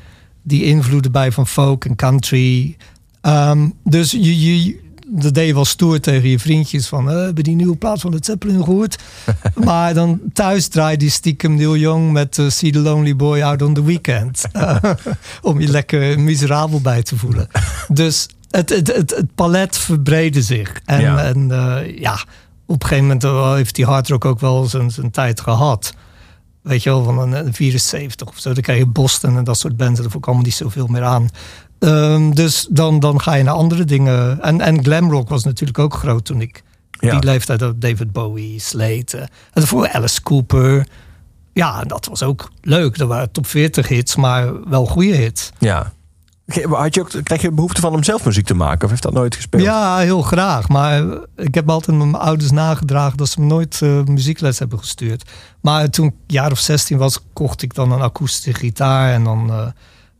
die 0.42 0.64
invloeden 0.64 1.12
bij 1.12 1.32
van 1.32 1.46
folk 1.46 1.84
en 1.84 1.96
country. 1.96 2.76
Ehm, 3.20 3.68
dus 3.84 4.10
je, 4.10 4.62
je, 4.62 4.80
dat 5.06 5.34
deed 5.34 5.46
je 5.46 5.54
wel 5.54 5.64
stoer 5.64 6.00
tegen 6.00 6.28
je 6.28 6.38
vriendjes 6.38 6.86
van... 6.86 7.10
eh, 7.10 7.16
hebben 7.16 7.44
die 7.44 7.56
nieuwe 7.56 7.76
plaat 7.76 8.00
van 8.00 8.12
het 8.12 8.24
Zeppelin 8.24 8.64
gehoord? 8.64 8.98
maar 9.64 9.94
dan 9.94 10.20
thuis 10.32 10.68
draaide 10.68 10.98
die 10.98 11.10
stiekem 11.10 11.54
Neil 11.54 11.76
Young 11.76 12.12
met 12.12 12.38
eh, 12.38 12.48
See 12.48 12.72
the 12.72 12.78
Lonely 12.78 13.16
Boy 13.16 13.42
Out 13.42 13.62
on 13.62 13.74
the 13.74 13.84
Weekend. 13.84 14.42
Om 15.42 15.60
je 15.60 15.68
lekker 15.68 16.20
miserabel 16.20 16.80
bij 16.80 17.02
te 17.02 17.16
voelen. 17.16 17.48
Dus 17.88 18.28
het, 18.50 18.68
het, 18.70 18.86
het, 18.96 19.10
het 19.16 19.34
palet 19.34 19.78
verbreedde 19.78 20.42
zich. 20.42 20.80
En 20.84 21.00
Ja. 21.00 21.22
en, 21.24 21.50
eh, 21.50 21.98
ja 21.98 22.18
op 22.66 22.82
een 22.82 22.88
gegeven 22.88 23.04
moment 23.04 23.24
eh, 23.24 23.54
heeft 23.54 23.74
die 23.74 23.84
hardrock 23.84 24.24
ook 24.24 24.40
wel 24.40 24.64
zijn, 24.64 24.90
zijn 24.90 25.10
tijd 25.10 25.40
gehad. 25.40 25.94
Weet 26.62 26.82
je 26.82 26.90
wel, 26.90 27.04
van 27.04 27.18
een, 27.18 27.32
een 27.46 27.54
74 27.54 28.28
of 28.28 28.38
zo. 28.38 28.52
Dan 28.52 28.62
krijg 28.62 28.78
je 28.78 28.86
Boston 28.86 29.36
en 29.36 29.44
dat 29.44 29.58
soort 29.58 29.76
bands. 29.76 30.00
Daar 30.00 30.20
kwam 30.20 30.42
niet 30.42 30.54
zoveel 30.54 30.86
meer 30.86 31.02
aan. 31.02 31.28
Ehm, 31.78 32.30
dus 32.30 32.66
dan, 32.70 33.00
dan 33.00 33.20
ga 33.20 33.34
je 33.34 33.42
naar 33.42 33.54
andere 33.54 33.84
dingen. 33.84 34.40
En, 34.42 34.60
en 34.60 34.84
glamrock 34.84 35.28
was 35.28 35.44
natuurlijk 35.44 35.78
ook 35.78 35.94
groot 35.94 36.24
toen 36.24 36.40
ik 36.40 36.62
Ja. 36.90 37.10
die 37.10 37.30
leeftijd 37.30 37.60
had. 37.60 37.80
David 37.80 38.12
Bowie, 38.12 38.60
Slate. 38.60 39.16
eh, 39.16 39.20
en 39.22 39.28
daarvoor 39.52 39.88
Alice 39.88 40.22
Cooper. 40.22 40.86
Ja, 41.52 41.82
dat 41.84 42.06
was 42.06 42.22
ook 42.22 42.50
leuk. 42.60 42.98
Dat 42.98 43.08
waren 43.08 43.30
top 43.32 43.46
40 43.46 43.88
hits, 43.88 44.16
maar 44.16 44.68
wel 44.68 44.86
goede 44.86 45.14
hits. 45.14 45.50
Ja. 45.58 45.92
Had 46.68 46.94
je 46.94 47.00
ook, 47.00 47.10
krijg 47.22 47.42
je 47.42 47.50
behoefte 47.50 47.80
van 47.80 47.92
om 47.94 48.02
zelf 48.04 48.24
muziek 48.24 48.46
te 48.46 48.54
maken? 48.54 48.84
Of 48.84 48.90
heeft 48.90 49.02
dat 49.02 49.12
nooit 49.12 49.34
gespeeld? 49.34 49.62
Ja, 49.62 49.98
heel 49.98 50.22
graag. 50.22 50.68
Maar 50.68 51.02
ik 51.36 51.54
heb 51.54 51.70
altijd 51.70 51.96
met 51.98 52.06
mijn 52.10 52.22
ouders 52.22 52.50
nagedragen 52.50 53.16
dat 53.16 53.28
ze 53.28 53.40
me 53.40 53.46
nooit 53.46 53.82
eh, 53.82 54.02
muziekles 54.04 54.58
hebben 54.58 54.78
gestuurd. 54.78 55.30
Maar 55.60 55.90
toen 55.90 56.06
ik 56.06 56.12
jaar 56.26 56.50
of 56.50 56.58
16 56.58 56.98
was, 56.98 57.18
kocht 57.32 57.62
ik 57.62 57.74
dan 57.74 57.92
een 57.92 58.00
akoestische 58.00 58.54
gitaar. 58.54 59.12
En 59.12 59.24
dan 59.24 59.50
eh, 59.50 59.66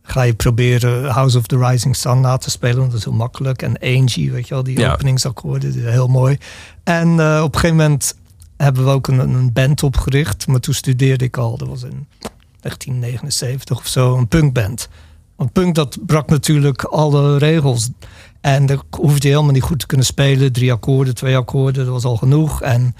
ga 0.03 0.23
je 0.23 0.35
proberen 0.35 1.11
House 1.11 1.39
of 1.39 1.47
the 1.47 1.59
Rising 1.59 1.97
Sun 1.97 2.21
na 2.21 2.37
te 2.37 2.51
spelen. 2.51 2.77
Want 2.79 2.91
dat 2.91 2.99
is 2.99 3.05
heel 3.07 3.15
makkelijk. 3.15 3.62
En 3.62 3.79
Angie, 3.79 4.33
weet 4.33 4.49
je 4.49 4.55
wel, 4.55 4.62
die 4.62 4.79
Ja. 4.79 4.93
openingsakkoorden, 4.93 5.91
heel 5.91 6.09
mooi. 6.09 6.39
En 6.85 7.21
eh, 7.21 7.41
op 7.45 7.55
een 7.55 7.61
gegeven 7.61 7.83
moment 7.83 8.15
hebben 8.57 8.85
we 8.85 8.91
ook 8.91 9.09
een, 9.09 9.19
een 9.19 9.53
band 9.53 9.83
opgericht. 9.83 10.47
Maar 10.47 10.61
toen 10.61 10.75
studeerde 10.75 11.25
ik 11.25 11.37
al, 11.37 11.57
dat 11.57 11.69
was 11.69 11.83
in 11.83 12.07
1979 12.61 13.79
of 13.79 13.87
zo, 13.87 14.17
een 14.17 14.29
punkband. 14.29 14.89
Want 15.37 15.53
punk 15.53 15.75
dat 15.75 15.99
brak 16.07 16.29
natuurlijk 16.29 16.83
alle 16.85 17.38
regels. 17.38 17.90
En 18.40 18.66
dan 18.66 18.83
hoefde 18.90 19.29
je 19.29 19.33
helemaal 19.35 19.53
niet 19.55 19.62
goed 19.62 19.79
te 19.79 19.87
kunnen 19.87 20.07
spelen. 20.07 20.53
Drie 20.53 20.72
akkoorden, 20.72 21.14
twee 21.14 21.37
akkoorden, 21.37 21.85
dat 21.85 21.92
was 21.92 22.05
al 22.05 22.16
genoeg. 22.16 22.62
En 22.62 22.94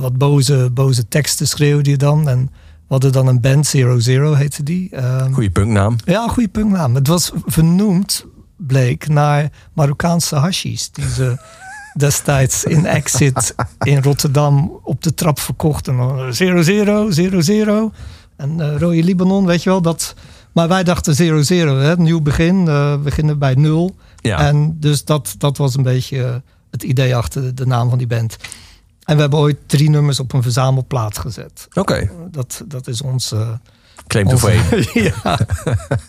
wat 0.00 0.18
boze, 0.18 0.70
boze 0.72 1.08
teksten 1.08 1.46
schreeuwde 1.48 1.90
je 1.90 1.96
dan. 1.96 2.28
En 2.28 2.38
we 2.86 2.94
hadden 2.94 3.12
dan 3.12 3.26
een 3.26 3.40
band, 3.40 3.66
Zero 3.66 3.98
Zero 3.98 4.34
heette 4.34 4.62
die. 4.62 4.88
Ehm, 4.90 5.32
Goeie 5.32 5.50
punknaam. 5.50 5.96
ja, 6.04 6.28
goede 6.28 6.48
punknaam. 6.48 6.94
Het 6.94 7.06
was 7.06 7.32
vernoemd, 7.44 8.24
bleek, 8.56 9.08
naar 9.08 9.50
Marokkaanse 9.72 10.36
hashis. 10.36 10.90
Die 10.90 11.08
ze 11.08 11.36
destijds 11.98 12.64
in 12.64 12.86
Exit 12.86 13.54
in 13.82 14.02
Rotterdam 14.02 14.80
op 14.82 15.02
de 15.02 15.14
trap 15.14 15.38
verkochten. 15.40 16.34
Zero 16.34 16.62
Zero, 16.62 17.10
Zero 17.10 17.40
Zero. 17.40 17.92
En 18.36 18.60
eh 18.60 18.78
Rode 18.80 19.04
Libanon, 19.04 19.46
weet 19.46 19.62
je 19.62 19.70
wel. 19.70 19.82
Dat, 19.82 20.14
maar 20.58 20.68
wij 20.68 20.84
dachten 20.84 21.14
Zero 21.14 21.42
Zero, 21.42 21.78
hè, 21.78 21.96
nieuw 21.96 22.20
begin. 22.20 22.68
eh, 22.68 22.92
we 22.92 22.98
beginnen 22.98 23.38
bij 23.38 23.54
nul. 23.54 23.96
Ja. 24.20 24.38
En 24.38 24.76
dus 24.80 25.04
dat, 25.04 25.34
dat 25.38 25.56
was 25.56 25.76
een 25.76 25.82
beetje 25.82 26.24
eh, 26.24 26.34
het 26.70 26.82
idee 26.82 27.16
achter 27.16 27.54
de 27.54 27.66
naam 27.66 27.88
van 27.88 27.98
die 27.98 28.06
band. 28.06 28.36
En 29.04 29.14
we 29.14 29.20
hebben 29.20 29.38
ooit 29.38 29.56
drie 29.66 29.90
nummers 29.90 30.20
op 30.20 30.32
een 30.32 30.42
verzamelplaat 30.42 31.18
gezet. 31.18 31.68
Oké. 31.74 32.10
Dat, 32.30 32.62
dat 32.66 32.86
is 32.86 33.02
ons, 33.02 33.32
eh, 33.32 33.48
Claim 34.06 34.28
to 34.28 34.36
fame. 34.36 34.88
ja. 35.24 35.38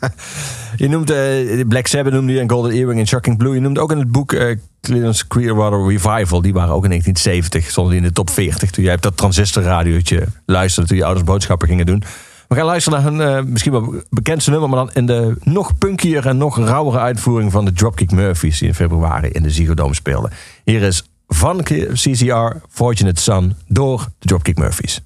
Je 0.83 0.89
noemt 0.89 1.09
eh, 1.09 1.67
Black 1.67 1.87
Sabbath 1.87 2.13
noemde 2.13 2.33
je 2.33 2.39
en 2.39 2.49
Golden 2.49 2.71
Earring 2.71 2.99
en 2.99 3.07
Shocking 3.07 3.37
Blue. 3.37 3.53
Je 3.53 3.59
noemt 3.59 3.77
ook 3.77 3.91
in 3.91 3.97
het 3.97 4.11
boek 4.11 4.33
eh 4.33 4.57
Clearance 4.81 5.27
Clearwater 5.27 5.87
Revival. 5.87 6.41
Die 6.41 6.53
waren 6.53 6.73
ook 6.73 6.83
in 6.83 6.89
1970, 6.89 7.69
stonden 7.69 7.93
die 7.93 8.01
in 8.01 8.07
de 8.07 8.13
top 8.13 8.29
40. 8.29 8.71
Toen 8.71 8.83
jij 8.83 8.93
op 8.95 9.01
dat 9.01 9.17
transistorradiootje 9.17 10.27
luisterde 10.45 10.87
toen 10.89 10.97
je 10.97 11.03
ouders 11.03 11.25
boodschappen 11.25 11.67
gingen 11.67 11.85
doen. 11.85 12.03
We 12.49 12.55
gaan 12.55 12.65
luisteren 12.65 13.01
naar 13.01 13.11
hun 13.11 13.37
eh, 13.37 13.43
misschien 13.51 13.71
wel 13.71 13.93
bekendste 14.09 14.51
nummer, 14.51 14.69
maar 14.69 14.79
dan 14.79 14.93
in 14.93 15.05
de 15.05 15.35
nog 15.43 15.77
punkier 15.77 16.27
en 16.27 16.37
nog 16.37 16.57
rauwere 16.57 16.99
uitvoering 16.99 17.51
van 17.51 17.65
de 17.65 17.73
Dropkick 17.73 18.11
Murphys 18.11 18.59
die 18.59 18.67
in 18.67 18.73
februari 18.73 19.27
in 19.27 19.43
de 19.43 19.49
Ziggo 19.49 19.73
Dome 19.73 19.93
speelden. 19.93 20.31
Hier 20.63 20.81
is 20.81 21.09
van 21.27 21.63
CCR 21.93 22.55
Fortunate 22.69 23.21
Son 23.21 23.55
door 23.67 24.07
de 24.19 24.27
Dropkick 24.27 24.57
Murphys. 24.57 25.01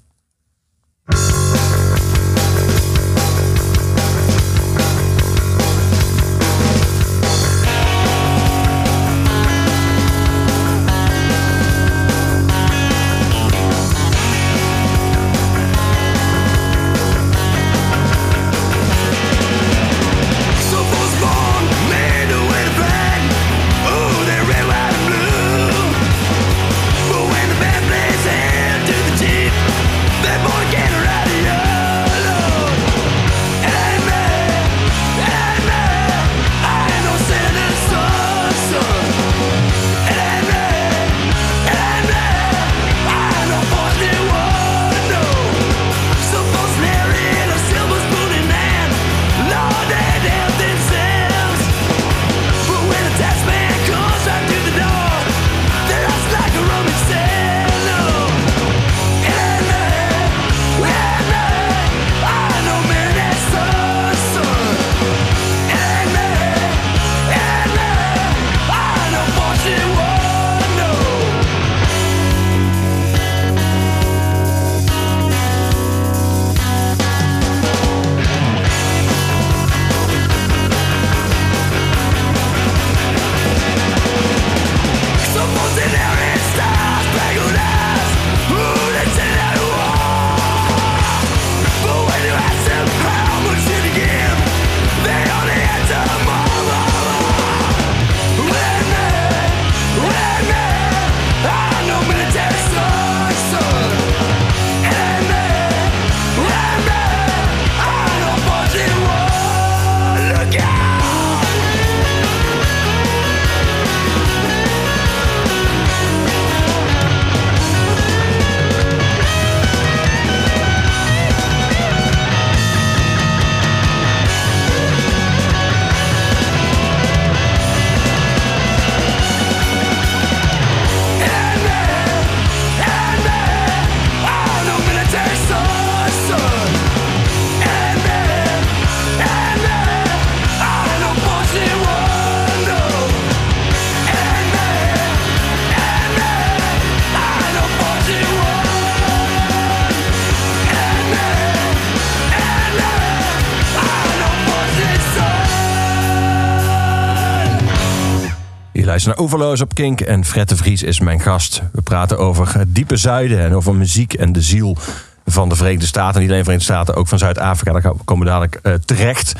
Naar 159.06 159.16
Overloos 159.16 159.60
op 159.60 159.74
Kink 159.74 160.00
en 160.00 160.24
Fred 160.24 160.48
de 160.48 160.56
Vries 160.56 160.82
is 160.82 161.00
mijn 161.00 161.20
gast. 161.20 161.62
We 161.72 161.82
praten 161.82 162.18
over 162.18 162.58
het 162.58 162.74
diepe 162.74 162.96
zuiden 162.96 163.38
en 163.38 163.54
over 163.54 163.74
muziek 163.74 164.14
en 164.14 164.32
de 164.32 164.42
ziel 164.42 164.76
van 165.24 165.48
de 165.48 165.56
Verenigde 165.56 165.86
Staten. 165.86 166.20
Niet 166.20 166.28
alleen 166.30 166.42
de 166.42 166.50
Verenigde 166.50 166.72
Staten, 166.72 166.94
ook 166.94 167.08
van 167.08 167.18
Zuid-Afrika. 167.18 167.72
Daar 167.72 167.92
komen 168.04 168.24
we 168.24 168.30
dadelijk 168.30 168.58
eh, 168.62 168.74
terecht. 168.74 169.32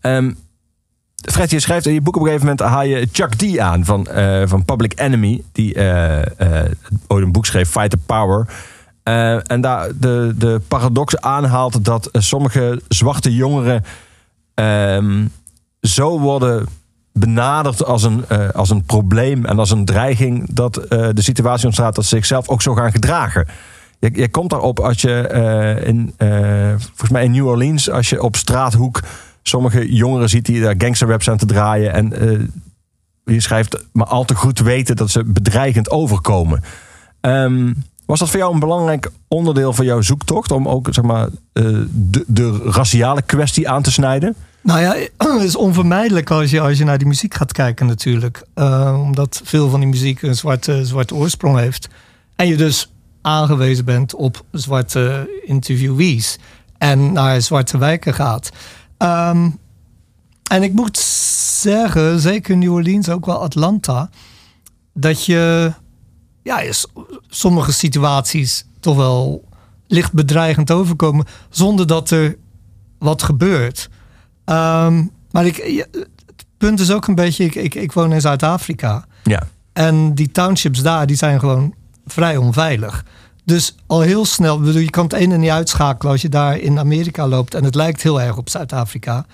Ehm, 0.00 0.32
Fred, 1.32 1.50
je 1.50 1.60
schrijft 1.60 1.86
in 1.86 1.92
je 1.92 2.00
boek 2.00 2.16
op 2.16 2.20
een 2.22 2.26
gegeven 2.26 2.46
moment 2.48 2.66
haal 2.66 2.82
je 2.82 3.08
Chuck 3.12 3.34
D 3.34 3.58
aan 3.58 3.84
van, 3.84 4.06
eh, 4.06 4.42
van 4.44 4.64
Public 4.64 5.00
Enemy. 5.00 5.42
Die 5.52 5.74
eh, 5.74 6.70
ooit 7.06 7.24
een 7.24 7.32
boek 7.32 7.46
schreef, 7.46 7.70
Fight 7.70 7.90
the 7.90 7.96
Power. 7.96 8.46
En 9.46 9.60
daar 9.60 9.88
de, 9.94 10.34
de 10.36 10.60
paradox 10.68 11.20
aanhaalt 11.20 11.84
dat 11.84 12.08
sommige 12.12 12.82
zwarte 12.88 13.34
jongeren 13.34 13.84
ehm, 14.54 15.26
zo 15.80 16.18
worden 16.18 16.66
benaderd 17.12 17.84
als 17.84 18.02
een, 18.02 18.24
eh, 18.28 18.48
als 18.48 18.70
een 18.70 18.84
probleem 18.84 19.44
en 19.44 19.58
als 19.58 19.70
een 19.70 19.84
dreiging 19.84 20.46
dat 20.50 20.76
eh, 20.76 21.08
de 21.12 21.22
situatie 21.22 21.66
ontstaat 21.66 21.94
dat 21.94 22.04
ze 22.04 22.16
zichzelf 22.16 22.48
ook 22.48 22.62
zo 22.62 22.74
gaan 22.74 22.92
gedragen. 22.92 23.46
Je, 23.98 24.10
je 24.12 24.28
komt 24.28 24.50
daarop 24.50 24.80
als 24.80 25.00
je 25.00 25.20
eh, 25.20 25.88
in, 25.88 26.14
volgens 26.78 27.10
mij 27.10 27.24
in 27.24 27.30
New 27.30 27.46
Orleans, 27.46 27.90
als 27.90 28.08
je 28.08 28.22
op 28.22 28.36
straathoek 28.36 29.00
sommige 29.42 29.94
jongeren 29.94 30.28
ziet 30.28 30.46
die 30.46 30.60
daar 30.60 30.74
gangsterraps 30.78 31.30
aan 31.30 31.36
te 31.36 31.46
draaien 31.46 31.92
en 31.92 32.12
je 33.24 33.40
schrijft 33.40 33.84
maar 33.92 34.06
al 34.06 34.24
te 34.24 34.34
goed 34.34 34.58
weten 34.58 34.96
dat 34.96 35.10
ze 35.10 35.24
bedreigend 35.24 35.90
overkomen. 35.90 36.62
Ehm, 37.20 37.72
was 38.06 38.18
dat 38.18 38.30
voor 38.30 38.38
jou 38.38 38.54
een 38.54 38.60
belangrijk 38.60 39.10
onderdeel 39.28 39.72
van 39.72 39.84
jouw 39.84 40.00
zoektocht 40.00 40.50
om 40.50 40.68
ook 40.68 40.88
zeg 40.90 41.04
maar, 41.04 41.28
de, 41.52 42.24
de 42.26 42.60
raciale 42.64 43.22
kwestie 43.22 43.68
aan 43.68 43.82
te 43.82 43.92
snijden? 43.92 44.36
Nou 44.62 44.80
ja, 44.80 44.94
het 45.38 45.42
is 45.42 45.56
onvermijdelijk 45.56 46.30
als 46.30 46.50
je, 46.50 46.60
als 46.60 46.78
je 46.78 46.84
naar 46.84 46.98
die 46.98 47.06
muziek 47.06 47.34
gaat 47.34 47.52
kijken 47.52 47.86
natuurlijk. 47.86 48.42
Eh, 48.54 49.00
omdat 49.02 49.40
veel 49.44 49.70
van 49.70 49.80
die 49.80 49.88
muziek 49.88 50.22
een 50.22 50.34
zwarte, 50.34 50.86
zwarte 50.86 51.14
oorsprong 51.14 51.58
heeft. 51.58 51.88
En 52.36 52.46
je 52.46 52.56
dus 52.56 52.92
aangewezen 53.22 53.84
bent 53.84 54.14
op 54.14 54.44
zwarte 54.52 55.30
interviewees. 55.44 56.38
En 56.78 57.12
naar 57.12 57.42
zwarte 57.42 57.78
wijken 57.78 58.14
gaat. 58.14 58.50
Ehm, 58.96 59.50
en 60.50 60.62
ik 60.62 60.72
moet 60.72 60.98
zeggen, 61.60 62.20
zeker 62.20 62.56
New 62.56 62.72
Orleans, 62.72 63.08
ook 63.08 63.26
wel 63.26 63.42
Atlanta... 63.42 64.10
dat 64.94 65.24
je 65.24 65.72
ja, 66.42 66.62
sommige 67.28 67.72
situaties 67.72 68.64
toch 68.80 68.96
wel 68.96 69.44
licht 69.86 70.12
bedreigend 70.12 70.70
overkomen... 70.70 71.26
zonder 71.50 71.86
dat 71.86 72.10
er 72.10 72.36
wat 72.98 73.22
gebeurt. 73.22 73.88
Ehm, 74.44 75.04
maar 75.30 75.46
ik, 75.46 75.86
het 76.26 76.46
punt 76.58 76.80
is 76.80 76.92
ook 76.92 77.06
een 77.06 77.14
beetje, 77.14 77.44
ik, 77.44 77.54
ik, 77.54 77.74
ik 77.74 77.92
woon 77.92 78.12
in 78.12 78.20
Zuid-Afrika. 78.20 79.04
Ja. 79.22 79.42
En 79.72 80.14
die 80.14 80.30
townships 80.30 80.82
daar, 80.82 81.06
die 81.06 81.16
zijn 81.16 81.38
gewoon 81.38 81.74
vrij 82.06 82.36
onveilig. 82.36 83.04
Dus 83.44 83.74
al 83.86 84.00
heel 84.00 84.24
snel, 84.24 84.60
bedoel, 84.60 84.82
je 84.82 84.90
kan 84.90 85.04
het 85.04 85.12
ene 85.12 85.36
niet 85.36 85.50
uitschakelen 85.50 86.12
als 86.12 86.22
je 86.22 86.28
daar 86.28 86.58
in 86.58 86.78
Amerika 86.78 87.28
loopt 87.28 87.54
en 87.54 87.64
het 87.64 87.74
lijkt 87.74 88.02
heel 88.02 88.20
erg 88.20 88.36
op 88.36 88.48
Zuid-Afrika. 88.48 89.26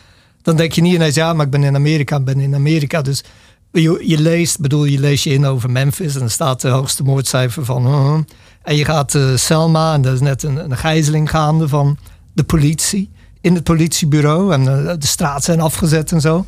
Dan 0.42 0.56
denk 0.56 0.72
je 0.72 0.80
niet 0.80 0.94
ineens, 0.94 1.14
ja, 1.14 1.32
maar 1.32 1.44
ik 1.44 1.50
ben 1.50 1.64
in 1.64 1.74
Amerika, 1.74 2.16
ik 2.16 2.24
ben 2.24 2.40
in 2.40 2.54
Amerika. 2.54 3.02
Dus 3.02 3.24
je, 3.70 4.02
je 4.06 4.18
leest, 4.18 4.60
bedoel, 4.60 4.84
je 4.84 4.98
leest 4.98 5.24
je 5.24 5.30
in 5.30 5.46
over 5.46 5.70
Memphis 5.70 6.14
en 6.14 6.20
dan 6.20 6.30
staat 6.30 6.60
de 6.60 6.68
hoogste 6.68 7.02
moordcijfer 7.02 7.64
van. 7.64 7.86
uh, 7.86 8.18
en 8.62 8.76
je 8.76 8.84
gaat 8.84 9.14
uh, 9.14 9.36
Selma 9.36 9.94
en 9.94 10.04
er 10.04 10.12
is 10.12 10.20
net 10.20 10.42
een, 10.42 10.56
een 10.56 10.76
gijzeling 10.76 11.30
gaande 11.30 11.68
van 11.68 11.98
de 12.32 12.44
politie 12.44 13.10
in 13.46 13.54
het 13.54 13.64
politiebureau 13.64 14.52
en 14.52 14.60
eh, 14.60 14.94
de 14.98 15.06
straat 15.06 15.44
zijn 15.44 15.60
afgezet 15.60 16.12
en 16.12 16.20
zo. 16.20 16.44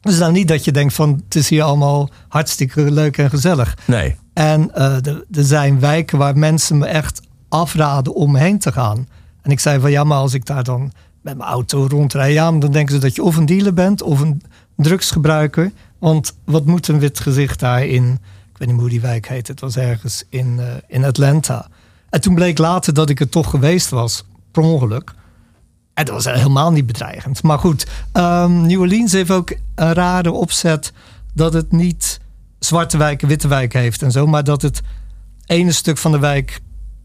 Dus 0.00 0.18
dan 0.18 0.32
niet 0.32 0.48
dat 0.48 0.64
je 0.64 0.72
denkt 0.72 0.94
van 0.94 1.22
het 1.24 1.34
is 1.34 1.48
hier 1.48 1.62
allemaal 1.62 2.10
hartstikke 2.28 2.90
leuk 2.90 3.18
en 3.18 3.30
gezellig. 3.30 3.78
Nee. 3.84 4.16
En 4.32 4.74
eh, 4.74 5.06
er 5.06 5.44
zijn 5.44 5.80
wijken 5.80 6.18
waar 6.18 6.38
mensen 6.38 6.78
me 6.78 6.86
echt 6.86 7.20
afraden 7.48 8.14
om 8.14 8.36
heen 8.36 8.58
te 8.58 8.72
gaan. 8.72 9.08
En 9.42 9.50
ik 9.50 9.60
zei 9.60 9.80
van 9.80 9.90
ja, 9.90 10.04
maar 10.04 10.18
als 10.18 10.34
ik 10.34 10.46
daar 10.46 10.64
dan 10.64 10.92
met 11.20 11.36
mijn 11.36 11.50
auto 11.50 11.86
rondrijd, 11.86 12.32
ja, 12.32 12.52
dan 12.52 12.72
denken 12.72 12.94
ze 12.94 13.00
dat 13.00 13.14
je 13.14 13.22
of 13.22 13.36
een 13.36 13.46
dealer 13.46 13.74
bent 13.74 14.02
of 14.02 14.20
een 14.20 14.42
drugsgebruiker. 14.76 15.72
Want 15.98 16.36
wat 16.44 16.64
moet 16.64 16.88
een 16.88 16.98
wit 16.98 17.20
gezicht 17.20 17.60
daar 17.60 17.86
in, 17.86 18.18
ik 18.52 18.58
weet 18.58 18.68
niet 18.68 18.80
hoe 18.80 18.88
die 18.88 19.00
wijk 19.00 19.28
heet, 19.28 19.48
het 19.48 19.60
was 19.60 19.76
ergens 19.76 20.24
in, 20.28 20.56
eh, 20.58 20.66
in 20.86 21.04
Atlanta. 21.04 21.68
En 22.10 22.20
toen 22.20 22.34
bleek 22.34 22.58
later 22.58 22.94
dat 22.94 23.10
ik 23.10 23.20
er 23.20 23.28
toch 23.28 23.50
geweest 23.50 23.88
was, 23.88 24.24
per 24.50 24.62
ongeluk. 24.62 25.14
En 25.96 26.04
dat 26.04 26.14
was 26.14 26.24
helemaal 26.24 26.72
niet 26.72 26.86
bedreigend. 26.86 27.42
Maar 27.42 27.58
goed, 27.58 27.86
ehm, 28.12 28.66
New 28.66 28.80
Orleans 28.80 29.12
heeft 29.12 29.30
ook 29.30 29.56
een 29.74 29.92
rare 29.92 30.30
opzet 30.30 30.92
dat 31.34 31.52
het 31.52 31.72
niet 31.72 32.20
zwarte 32.58 32.96
wijken, 32.96 33.28
witte 33.28 33.48
wijken 33.48 33.80
heeft 33.80 34.02
en 34.02 34.12
zo. 34.12 34.26
Maar 34.26 34.44
dat 34.44 34.62
het 34.62 34.80
ene 35.46 35.72
stuk 35.72 35.98
van 35.98 36.12
de 36.12 36.18
wijk 36.18 36.60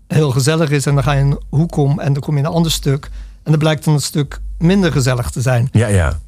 heel 0.07 0.31
gezellig 0.31 0.69
is. 0.69 0.85
En 0.85 0.93
dan 0.93 1.03
ga 1.03 1.11
je 1.11 1.21
een 1.21 1.39
hoek 1.49 1.75
om 1.75 1.99
en 1.99 2.13
dan 2.13 2.21
kom 2.21 2.33
je 2.33 2.39
in 2.39 2.45
een 2.45 2.51
ander 2.51 2.71
stuk. 2.71 3.05
En 3.43 3.51
dan 3.51 3.59
blijkt 3.59 3.83
dan 3.83 3.93
een 3.93 4.01
stuk 4.01 4.41
minder 4.57 4.91
gezellig 4.91 5.29
te 5.29 5.41
zijn. 5.41 5.69
Ja, 5.71 5.87
ja. 5.87 6.19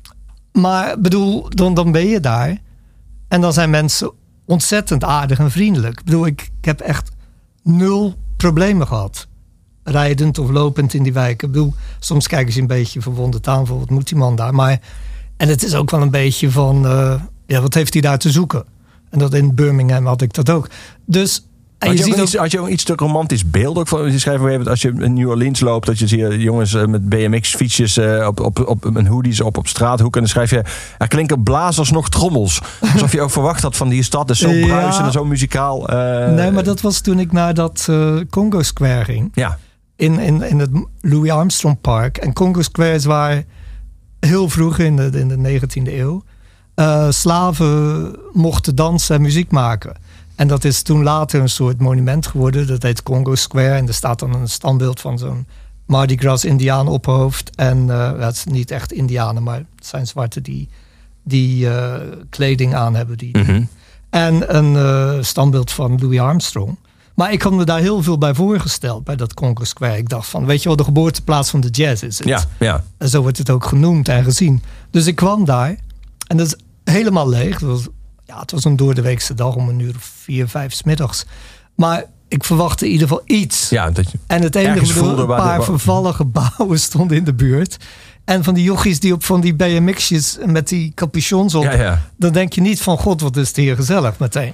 Maar 0.52 1.00
bedoel, 1.00 1.50
dan, 1.50 1.74
dan 1.74 1.92
ben 1.92 2.08
je 2.08 2.20
daar. 2.20 2.58
En 3.28 3.42
dan 3.42 3.54
zijn 3.54 3.70
mensen 3.70 4.12
ontzettend 4.46 5.04
aardig 5.04 5.40
en 5.40 5.52
vriendelijk. 5.52 6.00
Ik 6.00 6.06
bedoel, 6.06 6.26
ik, 6.26 6.42
ik 6.60 6.66
heb 6.66 6.80
echt 6.80 7.12
nul 7.64 8.16
problemen 8.38 8.88
gehad. 8.88 9.28
Rijdend 9.84 10.38
of 10.40 10.50
lopend 10.50 10.94
in 10.94 11.04
die 11.04 11.14
wijken. 11.14 11.48
Ik 11.48 11.54
bedoel, 11.54 11.74
soms 12.00 12.28
kijken 12.28 12.54
ze 12.54 12.60
een 12.60 12.68
beetje 12.68 13.02
verwonderd 13.02 13.48
aan 13.48 13.68
van 13.68 13.80
wat 13.80 13.90
moet 13.90 14.08
die 14.08 14.18
man 14.18 14.36
daar. 14.36 14.54
Maar, 14.54 14.80
en 15.38 15.48
het 15.48 15.64
is 15.64 15.76
ook 15.76 15.92
wel 15.92 16.02
een 16.02 16.12
beetje 16.12 16.52
van, 16.52 16.86
eh, 16.86 17.22
ja, 17.48 17.62
wat 17.62 17.74
heeft 17.74 17.94
hij 17.94 18.02
daar 18.02 18.18
te 18.18 18.32
zoeken? 18.32 18.64
En 19.10 19.20
dat 19.20 19.34
in 19.34 19.56
Birmingham 19.56 20.06
had 20.06 20.22
ik 20.22 20.34
dat 20.34 20.50
ook. 20.50 20.70
Dus, 21.06 21.46
en 21.80 21.88
Had 21.90 21.98
je 21.98 22.06
je, 22.06 22.12
ook 22.16 22.22
iets, 22.22 22.36
had 22.36 22.52
je 22.52 22.60
ook 22.60 22.68
iets 22.68 22.84
te 22.84 22.94
romantisch 22.96 23.50
beeld 23.50 23.78
ook 23.78 23.88
van? 23.88 24.12
Je 24.12 24.20
schrijft 24.20 24.68
als 24.68 24.82
je 24.82 24.94
in 24.98 25.14
New 25.14 25.30
Orleans 25.30 25.60
loopt, 25.60 25.86
dat 25.86 26.00
je 26.00 26.08
ziet 26.08 26.22
eh, 26.22 26.42
jongens 26.42 26.74
eh, 26.74 26.86
met 26.86 27.10
BMX-fietsjes 27.10 27.98
op, 28.28 28.40
op, 28.40 28.68
op 28.68 28.84
een 28.96 29.08
hoodies 29.08 29.42
op, 29.42 29.58
op 29.58 29.68
straathoeken. 29.68 30.22
En 30.22 30.28
dan 30.28 30.46
schrijf 30.46 30.50
je, 30.66 30.70
er 30.98 31.08
klinken 31.08 31.44
blazers 31.44 31.92
nog 31.92 32.10
trommels. 32.10 32.62
Alsof 32.94 33.12
je 33.12 33.22
ook 33.22 33.32
verwacht 33.40 33.62
had 33.62 33.76
van 33.76 33.90
die 33.90 34.04
stad 34.04 34.30
is 34.30 34.40
zo 34.40 34.50
Ja. 34.50 34.66
bruisend 34.66 35.06
en 35.06 35.12
zo 35.12 35.26
muzikaal. 35.26 35.86
nee, 36.36 36.52
maar 36.52 36.64
dat 36.64 36.82
was 36.82 37.00
toen 37.02 37.20
ik 37.20 37.32
naar 37.32 37.54
dat 37.54 37.86
eh, 37.90 38.16
Congo 38.30 38.62
Square 38.62 39.04
ging. 39.04 39.32
Ja, 39.34 39.58
in, 39.96 40.20
in, 40.20 40.42
in 40.42 40.60
het 40.60 40.70
Louis 41.02 41.32
Armstrong 41.32 41.82
Park. 41.82 42.18
En 42.18 42.34
Congo 42.34 42.62
Square 42.62 42.94
is 42.94 43.06
waar 43.06 43.44
heel 44.20 44.50
vroeg 44.50 44.78
in 44.80 44.96
de, 44.96 45.10
in 45.14 45.28
de 45.28 45.60
19e 45.60 45.94
eeuw 45.94 46.24
eh, 46.76 47.10
slaven 47.10 48.16
mochten 48.32 48.76
dansen 48.76 49.16
en 49.16 49.22
muziek 49.22 49.52
maken. 49.52 49.96
En 50.36 50.48
dat 50.48 50.64
is 50.64 50.82
toen 50.82 51.04
later 51.04 51.42
een 51.42 51.50
soort 51.50 51.80
monument 51.80 52.28
geworden. 52.28 52.68
Dat 52.68 52.84
heet 52.84 53.04
Congo 53.04 53.36
Square. 53.36 53.76
En 53.76 53.88
er 53.88 53.94
staat 53.94 54.20
dan 54.20 54.34
een 54.34 54.50
standbeeld 54.50 55.00
van 55.00 55.18
zo'n 55.18 55.48
Mardi 55.86 56.18
Gras 56.18 56.46
Indiaan 56.46 56.88
op 56.88 57.06
hoofd. 57.06 57.56
En 57.56 57.90
eh 57.90 58.20
het 58.20 58.36
is 58.36 58.44
niet 58.44 58.72
echt 58.72 58.92
Indianen, 58.92 59.44
maar 59.44 59.58
het 59.76 59.86
zijn 59.86 60.08
zwarten 60.08 60.44
die, 60.44 60.70
die 61.24 61.70
eh, 61.70 62.02
kleding 62.30 62.76
aan 62.76 62.96
hebben. 62.96 63.18
Die, 63.18 63.38
Mhm. 63.38 63.64
En 64.10 64.56
een 64.56 64.76
eh, 64.76 65.24
standbeeld 65.24 65.72
van 65.72 65.98
Louis 66.02 66.20
Armstrong. 66.20 66.78
Maar 67.14 67.32
ik 67.32 67.42
had 67.42 67.54
me 67.54 67.64
daar 67.64 67.80
heel 67.80 68.04
veel 68.04 68.18
bij 68.18 68.34
voorgesteld, 68.34 69.04
bij 69.04 69.16
dat 69.16 69.34
Congo 69.34 69.64
Square. 69.64 69.98
Ik 69.98 70.10
dacht 70.10 70.28
van, 70.30 70.46
weet 70.46 70.62
je 70.62 70.68
wel, 70.68 70.78
de 70.78 70.84
geboorteplaats 70.84 71.50
van 71.50 71.60
de 71.62 71.70
jazz 71.70 72.04
is 72.04 72.18
het. 72.18 72.28
ja, 72.28 72.44
ja. 72.60 72.84
En 72.98 73.10
zo 73.10 73.22
wordt 73.22 73.38
het 73.38 73.50
ook 73.50 73.66
genoemd 73.66 74.08
en 74.08 74.24
gezien. 74.24 74.64
Dus 74.92 75.06
ik 75.06 75.16
kwam 75.16 75.46
daar 75.46 75.76
en 76.28 76.38
dat 76.38 76.48
is 76.48 76.56
helemaal 76.94 77.30
leeg. 77.30 77.60
Het 77.60 77.70
was, 77.70 77.88
ja, 78.26 78.40
het 78.40 78.52
was 78.52 78.64
een 78.66 78.76
doordeweekse 78.76 79.34
dag 79.34 79.56
om 79.56 79.70
een 79.70 79.80
uur 79.80 79.96
of 79.96 80.12
vier, 80.22 80.48
vijf 80.48 80.74
's 80.74 80.84
middags. 80.84 81.26
Maar 81.76 82.04
ik 82.28 82.44
verwachtte 82.44 82.86
in 82.86 82.92
ieder 82.92 83.08
geval 83.08 83.24
iets. 83.26 83.70
ja 83.70 83.92
dat 83.92 84.12
je, 84.12 84.18
En 84.28 84.42
het 84.42 84.56
enige, 84.56 84.94
bedoel, 84.94 85.20
een 85.20 85.28
paar 85.28 85.64
vervallen 85.64 86.14
gebouwen 86.14 86.80
stonden 86.90 87.18
in 87.18 87.24
de 87.24 87.34
buurt. 87.34 87.78
En 88.26 88.44
van 88.44 88.54
die 88.54 88.64
jochies 88.64 89.00
die 89.00 89.14
op 89.14 89.24
van 89.24 89.42
die 89.42 89.54
BMX'jes 89.56 90.38
met 90.46 90.68
die 90.68 90.92
capuchons 90.96 91.56
op. 91.56 91.64
ja, 91.64 91.74
ja. 91.74 92.02
Dan 92.18 92.34
denk 92.34 92.54
je 92.54 92.62
niet 92.62 92.82
van, 92.82 92.98
god, 92.98 93.22
wat 93.22 93.38
is 93.38 93.48
het 93.48 93.56
hier 93.56 93.76
gezellig 93.76 94.20
meteen. 94.20 94.54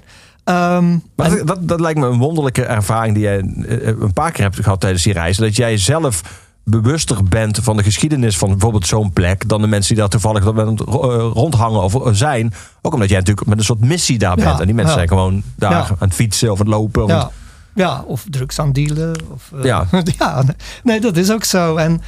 Ehm, 0.50 0.98
Maar 1.16 1.38
en- 1.38 1.46
dat, 1.62 1.80
lijkt 1.80 2.00
me 2.00 2.08
een 2.08 2.18
wonderlijke 2.18 2.64
ervaring 2.64 3.14
die 3.14 3.24
jij 3.24 3.40
eh, 3.40 3.88
een 3.88 4.14
paar 4.14 4.32
keer 4.32 4.44
hebt 4.44 4.56
gehad 4.64 4.80
tijdens 4.80 5.04
die 5.04 5.14
reizen. 5.14 5.44
Dat 5.44 5.56
jij 5.56 5.78
zelf 5.78 6.22
bewuster 6.64 7.24
bent 7.24 7.60
van 7.62 7.78
de 7.78 7.84
geschiedenis 7.84 8.38
van 8.38 8.50
bijvoorbeeld 8.50 8.88
zo'n 8.88 9.14
plek 9.14 9.48
dan 9.50 9.62
de 9.62 9.68
mensen 9.68 9.90
die 9.94 10.02
daar 10.04 10.10
toevallig 10.12 10.46
eh, 10.46 11.30
rondhangen 11.34 11.82
of 11.82 11.96
eh, 11.96 12.14
zijn. 12.14 12.54
Ook 12.82 12.94
omdat 12.94 13.10
jij 13.10 13.18
natuurlijk 13.18 13.48
met 13.48 13.58
een 13.58 13.64
soort 13.64 13.80
missie 13.80 14.18
daar 14.18 14.36
bent. 14.36 14.48
Ja, 14.48 14.60
en 14.60 14.66
die 14.66 14.76
mensen 14.76 14.94
ja. 14.94 14.98
zijn 14.98 15.08
gewoon 15.08 15.44
daar 15.56 15.72
Ja. 15.72 15.78
aan 15.90 15.96
het 16.00 16.14
fietsen 16.14 16.52
of 16.52 16.60
aan 16.60 16.66
het 16.66 16.76
lopen. 16.76 17.04
Of 17.04 17.30
Ja, 17.76 18.04
of 18.08 18.26
drugs 18.30 18.60
aan 18.60 18.72
dealen. 18.72 19.16
Of, 19.34 19.52
Ja. 19.64 19.88
ja, 20.20 20.44
nee, 20.84 21.02
dat 21.02 21.18
is 21.18 21.32
ook 21.32 21.44
zo. 21.44 21.76
En 21.76 22.02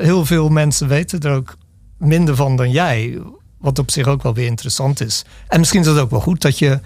heel 0.00 0.24
veel 0.24 0.48
mensen 0.48 0.88
weten 0.88 1.20
er 1.20 1.34
ook 1.34 1.56
minder 1.98 2.36
van 2.36 2.56
dan 2.56 2.70
jij. 2.70 3.18
Wat 3.58 3.78
op 3.78 3.90
zich 3.90 4.06
ook 4.06 4.22
wel 4.22 4.34
weer 4.34 4.46
interessant 4.46 5.00
is. 5.00 5.24
En 5.48 5.58
misschien 5.58 5.80
is 5.80 5.86
het 5.86 5.98
ook 5.98 6.10
wel 6.10 6.20
goed 6.20 6.40
dat 6.40 6.58
je 6.58 6.80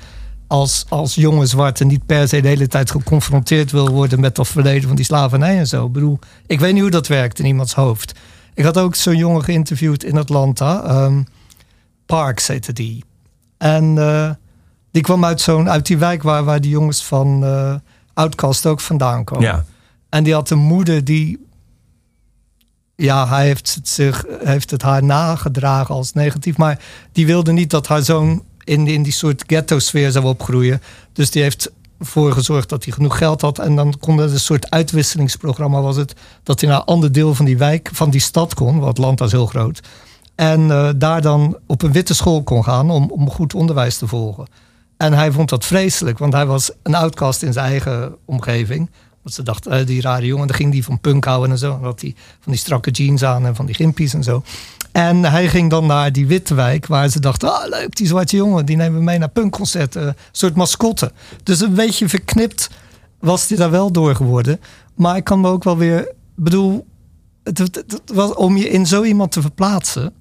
als, 0.53 0.85
als 0.89 1.15
jonge 1.15 1.47
zwarte 1.47 1.85
niet 1.85 2.07
per 2.07 2.29
se 2.29 2.41
de 2.41 2.49
hele 2.49 2.67
tijd 2.67 2.91
geconfronteerd 2.91 3.71
wil 3.71 3.91
worden 3.91 4.21
met 4.21 4.35
dat 4.35 4.49
verleden 4.49 4.87
van 4.89 4.97
die 4.97 5.05
slavernij 5.05 5.59
en 5.59 5.67
zo. 5.67 5.87
Ik 5.87 5.93
bedoel, 5.93 6.19
ik 6.47 6.61
weet 6.61 6.73
niet 6.73 6.83
hoe 6.83 6.91
dat 6.91 7.07
werkt 7.07 7.39
in 7.39 7.45
iemands 7.45 7.75
hoofd. 7.75 8.19
Ik 8.55 8.65
had 8.65 8.79
ook 8.79 8.95
zo'n 8.95 9.17
jongen 9.17 9.45
geïnterviewd 9.45 10.05
in 10.05 10.19
Atlanta. 10.19 10.83
ehm, 10.83 11.23
Parks 12.07 12.47
heette 12.47 12.73
die. 12.73 13.05
En 13.59 13.99
eh, 13.99 14.31
die 14.91 15.03
kwam 15.03 15.25
uit, 15.25 15.41
zo'n, 15.41 15.71
uit 15.71 15.87
die 15.87 15.99
wijk 15.99 16.23
waar, 16.23 16.45
waar 16.45 16.61
die 16.61 16.71
jongens 16.71 17.05
van 17.05 17.45
eh 17.45 17.75
Outcast 18.15 18.67
ook 18.67 18.81
vandaan 18.81 19.25
komen. 19.25 19.45
ja. 19.45 19.65
En 20.09 20.25
die 20.25 20.35
had 20.35 20.51
een 20.51 20.59
moeder 20.59 21.05
die. 21.05 21.47
Ja, 22.97 23.29
hij 23.29 23.47
heeft 23.47 23.75
het, 23.75 23.89
zich, 23.89 24.25
heeft 24.45 24.71
het 24.71 24.83
haar 24.83 25.05
nagedragen 25.05 25.95
als 25.95 26.13
negatief. 26.13 26.57
Maar 26.57 26.79
die 27.13 27.27
wilde 27.27 27.53
niet 27.53 27.71
dat 27.71 27.87
haar 27.87 28.03
zoon 28.03 28.43
in, 28.73 28.87
in 28.87 29.03
die 29.03 29.13
soort 29.13 29.45
ghetto-sfeer 29.47 30.11
zou 30.11 30.25
opgroeien. 30.25 30.83
Dus 31.13 31.31
die 31.31 31.43
heeft 31.43 31.71
ervoor 31.99 32.33
gezorgd 32.33 32.69
dat 32.69 32.85
hij 32.85 32.93
genoeg 32.93 33.19
geld 33.19 33.41
had. 33.41 33.59
En 33.59 33.77
dan 33.77 33.95
kon 34.01 34.19
er 34.19 34.33
een 34.33 34.41
soort 34.41 34.71
uitwisselingsprogramma 34.71 35.81
was 35.81 35.97
het. 35.97 36.15
Dat 36.43 36.61
hij 36.61 36.69
naar 36.71 36.79
een 36.79 36.85
ander 36.85 37.13
deel 37.13 37.35
van 37.35 37.45
die 37.45 37.59
wijk, 37.59 37.91
van 37.93 38.11
die 38.11 38.21
stad 38.21 38.55
kon. 38.55 38.79
Want 38.79 38.99
Atlanta 38.99 39.25
is 39.25 39.33
heel 39.33 39.47
groot. 39.47 39.81
En 40.35 40.71
eh, 40.71 40.89
daar 40.97 41.23
dan 41.23 41.59
op 41.67 41.83
een 41.83 41.93
witte 41.93 42.15
school 42.15 42.43
kon 42.43 42.65
gaan 42.65 42.91
om, 42.91 43.11
om 43.11 43.31
goed 43.31 43.55
onderwijs 43.55 43.99
te 43.99 44.07
volgen. 44.07 44.47
En 44.97 45.13
hij 45.13 45.33
vond 45.33 45.49
dat 45.49 45.65
vreselijk, 45.65 46.19
want 46.19 46.33
hij 46.33 46.47
was 46.47 46.71
een 46.83 46.95
outcast 46.95 47.43
in 47.43 47.53
zijn 47.53 47.67
eigen 47.67 48.15
omgeving. 48.25 48.91
Want 49.23 49.35
ze 49.35 49.43
dachten, 49.43 49.73
eh, 49.73 49.87
die 49.87 50.01
rare 50.01 50.27
jongen, 50.27 50.47
dan 50.47 50.57
ging 50.57 50.73
die 50.73 50.85
van 50.85 51.01
punk 51.01 51.25
houden 51.25 51.51
en 51.51 51.59
zo. 51.59 51.75
En 51.75 51.83
had 51.83 52.01
hij 52.01 52.15
van 52.41 52.53
die 52.53 52.61
strakke 52.61 52.91
jeans 52.91 53.25
aan 53.25 53.47
en 53.47 53.55
van 53.55 53.67
die 53.67 53.75
gimpies 53.75 54.15
en 54.15 54.23
zo. 54.23 54.43
En 54.93 55.25
hij 55.25 55.49
ging 55.49 55.71
dan 55.71 55.87
naar 55.87 56.13
die 56.13 56.27
witte 56.27 56.55
wijk, 56.55 56.87
waar 56.87 57.09
ze 57.09 57.21
dachten, 57.21 57.55
ah 57.55 57.69
leuk, 57.69 57.97
die 57.97 58.07
zwarte 58.07 58.37
jongen, 58.37 58.67
die 58.67 58.77
nemen 58.77 58.99
we 58.99 59.05
mee 59.05 59.19
naar 59.19 59.29
punkconcerten. 59.29 60.07
Een 60.07 60.15
soort 60.33 60.55
mascotte. 60.55 61.13
Dus 61.43 61.61
een 61.61 61.75
beetje 61.75 62.09
verknipt 62.09 62.71
was 63.21 63.49
hij 63.49 63.59
daar 63.59 63.71
wel 63.71 63.93
door 63.93 64.15
geworden. 64.15 64.61
Maar 64.95 65.17
ik 65.17 65.25
kan 65.25 65.41
me 65.41 65.49
ook 65.49 65.65
wel 65.65 65.77
weer, 65.77 66.13
bedoel, 66.37 66.87
het, 67.43 67.59
het- 67.59 67.75
het 67.75 68.01
was, 68.15 68.35
om 68.35 68.57
je 68.57 68.69
in 68.69 68.87
zo 68.87 69.03
iemand 69.03 69.33
te 69.33 69.41
verplaatsen, 69.41 70.13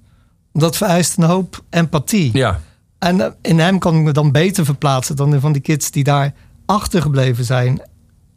dat 0.52 0.76
vereist 0.76 1.16
een 1.18 1.24
hoop 1.24 1.62
empathie. 1.70 2.30
ja. 2.32 2.60
En 2.98 3.20
eh, 3.20 3.30
in 3.42 3.58
hem 3.58 3.78
kan 3.78 3.96
ik 3.96 4.02
me 4.02 4.12
dan 4.12 4.32
beter 4.32 4.64
verplaatsen 4.64 5.16
dan 5.16 5.34
in 5.34 5.40
van 5.40 5.52
die 5.52 5.62
kids 5.62 5.90
die 5.90 6.04
daar 6.04 6.34
achtergebleven 6.66 7.44
zijn 7.44 7.82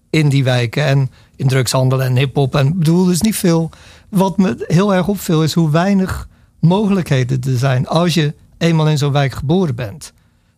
in 0.09 0.29
die 0.29 0.43
wijken 0.43 0.85
en 0.85 1.09
in 1.35 1.47
drugshandel 1.47 2.03
en 2.03 2.15
hip-hop. 2.17 2.55
En 2.55 2.67
ik 2.67 2.77
bedoel, 2.77 3.05
dus 3.05 3.21
niet 3.21 3.35
veel. 3.35 3.69
Wat 4.15 4.37
me 4.37 4.63
heel 4.67 4.93
erg 4.93 5.07
opviel 5.07 5.43
is 5.43 5.53
hoe 5.53 5.69
weinig 5.69 6.27
mogelijkheden 6.59 7.41
er 7.41 7.57
zijn 7.57 7.87
als 7.87 8.13
je 8.13 8.33
eenmaal 8.57 8.89
in 8.89 8.97
zo'n 8.97 9.11
wijk 9.11 9.33
geboren 9.33 9.75
bent. 9.75 10.03
Het 10.03 10.13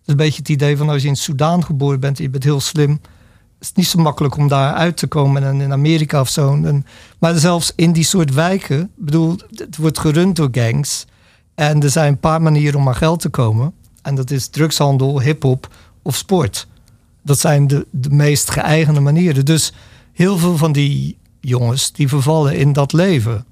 is 0.05 0.07
een 0.07 0.15
beetje 0.15 0.39
het 0.39 0.49
idee 0.49 0.77
van 0.77 0.89
als 0.89 1.01
je 1.01 1.07
in 1.07 1.15
Soudaan 1.15 1.63
geboren 1.63 1.99
bent 1.99 2.17
en 2.17 2.23
je 2.23 2.29
bent 2.29 2.43
heel 2.43 2.59
slim. 2.59 2.99
is 3.59 3.67
het 3.67 3.75
niet 3.75 3.87
zo 3.87 3.99
makkelijk 3.99 4.37
om 4.37 4.47
daar 4.47 4.73
uit 4.73 4.97
te 4.97 5.07
komen 5.07 5.43
en 5.43 5.61
in 5.61 5.71
Amerika 5.71 6.19
of 6.19 6.29
zo. 6.29 6.63
En, 6.63 6.85
maar 7.19 7.35
zelfs 7.35 7.73
in 7.75 7.91
die 7.91 8.03
soort 8.03 8.33
wijken, 8.33 8.91
bedoel, 8.95 9.35
het 9.55 9.77
wordt 9.77 9.99
gerund 9.99 10.35
door 10.35 10.49
gangs. 10.51 11.05
En 11.55 11.83
er 11.83 11.89
zijn 11.89 12.11
een 12.11 12.19
paar 12.19 12.41
manieren 12.41 12.79
om 12.79 12.87
aan 12.87 12.95
geld 12.95 13.19
te 13.19 13.29
komen. 13.29 13.73
En 14.01 14.15
dat 14.15 14.31
is 14.31 14.47
drugshandel, 14.47 15.21
hip-hop 15.21 15.75
of 16.01 16.15
sport. 16.15 16.67
Dat 17.21 17.39
zijn 17.39 17.67
de, 17.67 17.87
de 17.91 18.09
meest 18.09 18.51
geëigende 18.51 18.99
manieren. 18.99 19.45
Dus 19.45 19.73
heel 20.13 20.37
veel 20.37 20.57
van 20.57 20.71
die 20.71 21.17
jongens 21.41 21.91
die 21.91 22.07
vervallen 22.07 22.55
in 22.55 22.73
dat 22.73 22.93
leven. 22.93 23.45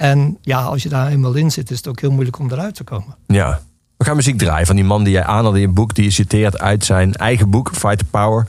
En 0.00 0.38
ja, 0.42 0.62
als 0.62 0.82
je 0.82 0.88
daar 0.88 1.08
eenmaal 1.08 1.34
in 1.34 1.50
zit, 1.50 1.70
is 1.70 1.76
het 1.76 1.88
ook 1.88 2.00
heel 2.00 2.10
moeilijk 2.10 2.38
om 2.38 2.50
eruit 2.50 2.74
te 2.74 2.84
komen. 2.84 3.16
Ja. 3.26 3.60
We 3.96 4.04
gaan 4.04 4.16
muziek 4.16 4.38
draaien 4.38 4.66
van 4.66 4.76
die 4.76 4.84
man 4.84 5.04
die 5.04 5.12
jij 5.12 5.24
aanhaalde 5.24 5.60
in 5.60 5.66
je 5.66 5.68
boek. 5.68 5.94
Die 5.94 6.04
je 6.04 6.10
citeert 6.10 6.58
uit 6.58 6.84
zijn 6.84 7.14
eigen 7.14 7.50
boek, 7.50 7.70
Fight 7.74 7.98
the 7.98 8.04
Power. 8.04 8.46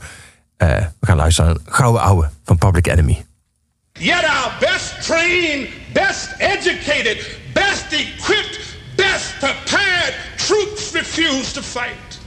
Uh, 0.58 0.68
we 1.00 1.06
gaan 1.06 1.16
luisteren 1.16 1.50
naar 1.50 1.74
Gouden 1.74 2.02
Ouwe 2.02 2.28
van 2.44 2.58
Public 2.58 2.86
Enemy. 2.86 3.24
Yet 3.92 4.24
our 4.24 4.52
best 4.60 5.02
trained, 5.06 5.68
best 5.92 6.34
educated, 6.38 7.38
best 7.52 7.84
equipped, 7.90 8.58
best 8.96 9.38
prepared 9.38 10.14
troops 10.36 10.92
refuse 10.92 11.52
to 11.52 11.62
fight. 11.62 12.20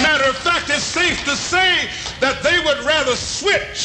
Matter 0.00 0.28
of 0.30 0.36
fact, 0.36 0.68
it's 0.68 0.92
safe 0.92 1.24
to 1.24 1.34
say 1.36 1.88
that 2.18 2.42
they 2.42 2.58
would 2.64 2.84
rather 2.84 3.16
switch 3.16 3.82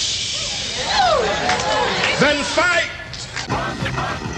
than 2.19 2.43
fight. 2.43 4.28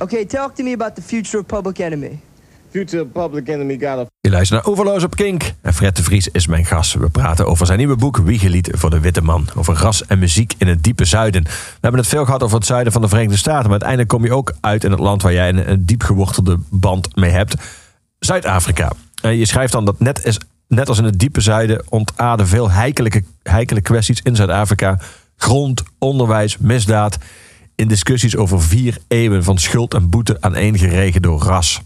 Oké, 0.00 0.26
talk 0.26 0.54
to 0.54 0.64
me 0.64 0.72
about 0.72 0.94
the 0.94 1.02
future 1.02 1.38
of 1.38 1.46
Public 1.46 1.78
Enemy. 1.78 2.20
Future 2.70 3.06
Public 3.06 3.48
Enemy 3.48 3.78
got 3.78 3.98
a... 3.98 4.06
Je 4.20 4.30
luistert 4.30 4.62
naar 4.62 4.72
Overloos 4.72 5.02
op 5.02 5.16
Kink. 5.16 5.52
En 5.60 5.74
Fred 5.74 5.96
de 5.96 6.02
Vries 6.02 6.28
is 6.28 6.46
mijn 6.46 6.64
gast. 6.64 6.94
We 6.94 7.08
praten 7.08 7.46
over 7.46 7.66
zijn 7.66 7.78
nieuwe 7.78 7.96
boek 7.96 8.16
Wiegelied 8.16 8.70
voor 8.72 8.90
de 8.90 9.00
Witte 9.00 9.20
Man. 9.20 9.48
Over 9.56 9.74
ras 9.74 10.06
en 10.06 10.18
muziek 10.18 10.54
in 10.58 10.66
het 10.66 10.82
diepe 10.82 11.04
zuiden. 11.04 11.42
We 11.42 11.50
hebben 11.80 12.00
het 12.00 12.08
veel 12.08 12.24
gehad 12.24 12.42
over 12.42 12.56
het 12.56 12.66
zuiden 12.66 12.92
van 12.92 13.02
de 13.02 13.08
Verenigde 13.08 13.36
Staten. 13.36 13.62
Maar 13.62 13.70
uiteindelijk 13.70 14.08
kom 14.08 14.24
je 14.24 14.32
ook 14.32 14.54
uit 14.60 14.84
in 14.84 14.90
het 14.90 15.00
land 15.00 15.22
waar 15.22 15.32
jij 15.32 15.48
een, 15.48 15.70
een 15.70 15.86
diep 15.86 16.02
gewortelde 16.02 16.58
band 16.70 17.16
mee 17.16 17.30
hebt. 17.30 17.54
Zuid-Afrika. 18.18 18.92
je 19.20 19.46
schrijft 19.46 19.72
dan 19.72 19.84
dat 19.84 20.00
net, 20.00 20.38
net 20.68 20.88
als 20.88 20.98
in 20.98 21.04
het 21.04 21.18
diepe 21.18 21.40
zuiden 21.40 21.84
ontaarden 21.88 22.46
veel 22.46 22.70
heikelijke, 22.70 23.24
heikelijke 23.42 23.90
kwesties 23.90 24.20
in 24.22 24.36
Zuid-Afrika. 24.36 24.98
Grond, 25.36 25.82
onderwijs, 25.98 26.58
misdaad. 26.58 27.18
In 27.78 27.88
discussies 27.88 28.36
over 28.36 28.62
vier 28.62 28.98
eeuwen 29.08 29.44
van 29.44 29.58
schuld 29.58 29.94
en 29.94 30.10
boete 30.10 30.36
aaneengeregen 30.40 31.22
door 31.22 31.42
ras. 31.42 31.80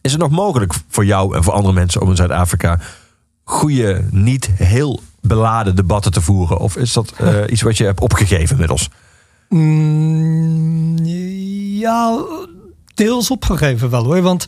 Is 0.00 0.12
het 0.12 0.20
nog 0.20 0.30
mogelijk 0.30 0.74
voor 0.88 1.04
jou 1.04 1.36
en 1.36 1.44
voor 1.44 1.52
andere 1.52 1.74
mensen 1.74 2.00
om 2.00 2.10
in 2.10 2.16
Zuid-Afrika 2.16 2.80
goede, 3.44 4.04
niet 4.10 4.46
heel 4.46 5.00
beladen 5.20 5.76
debatten 5.76 6.12
te 6.12 6.20
voeren? 6.20 6.58
Of 6.58 6.76
is 6.76 6.92
dat 6.92 7.12
eh, 7.16 7.34
iets 7.52 7.62
wat 7.62 7.76
je 7.76 7.84
hebt 7.84 8.00
opgegeven 8.00 8.50
inmiddels? 8.50 8.88
Mm, 9.48 10.98
ja, 11.78 12.24
deels 12.94 13.30
opgegeven 13.30 13.90
wel 13.90 14.04
hoor. 14.04 14.22
Want 14.22 14.46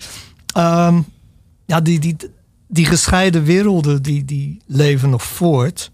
ehm, 0.55 1.01
ja, 1.66 1.80
die, 1.80 1.99
die, 1.99 2.16
die 2.68 2.87
gescheiden 2.87 3.45
werelden 3.45 4.03
die, 4.03 4.24
die 4.24 4.62
leven 4.66 5.11
nog 5.11 5.22
voort. 5.22 5.91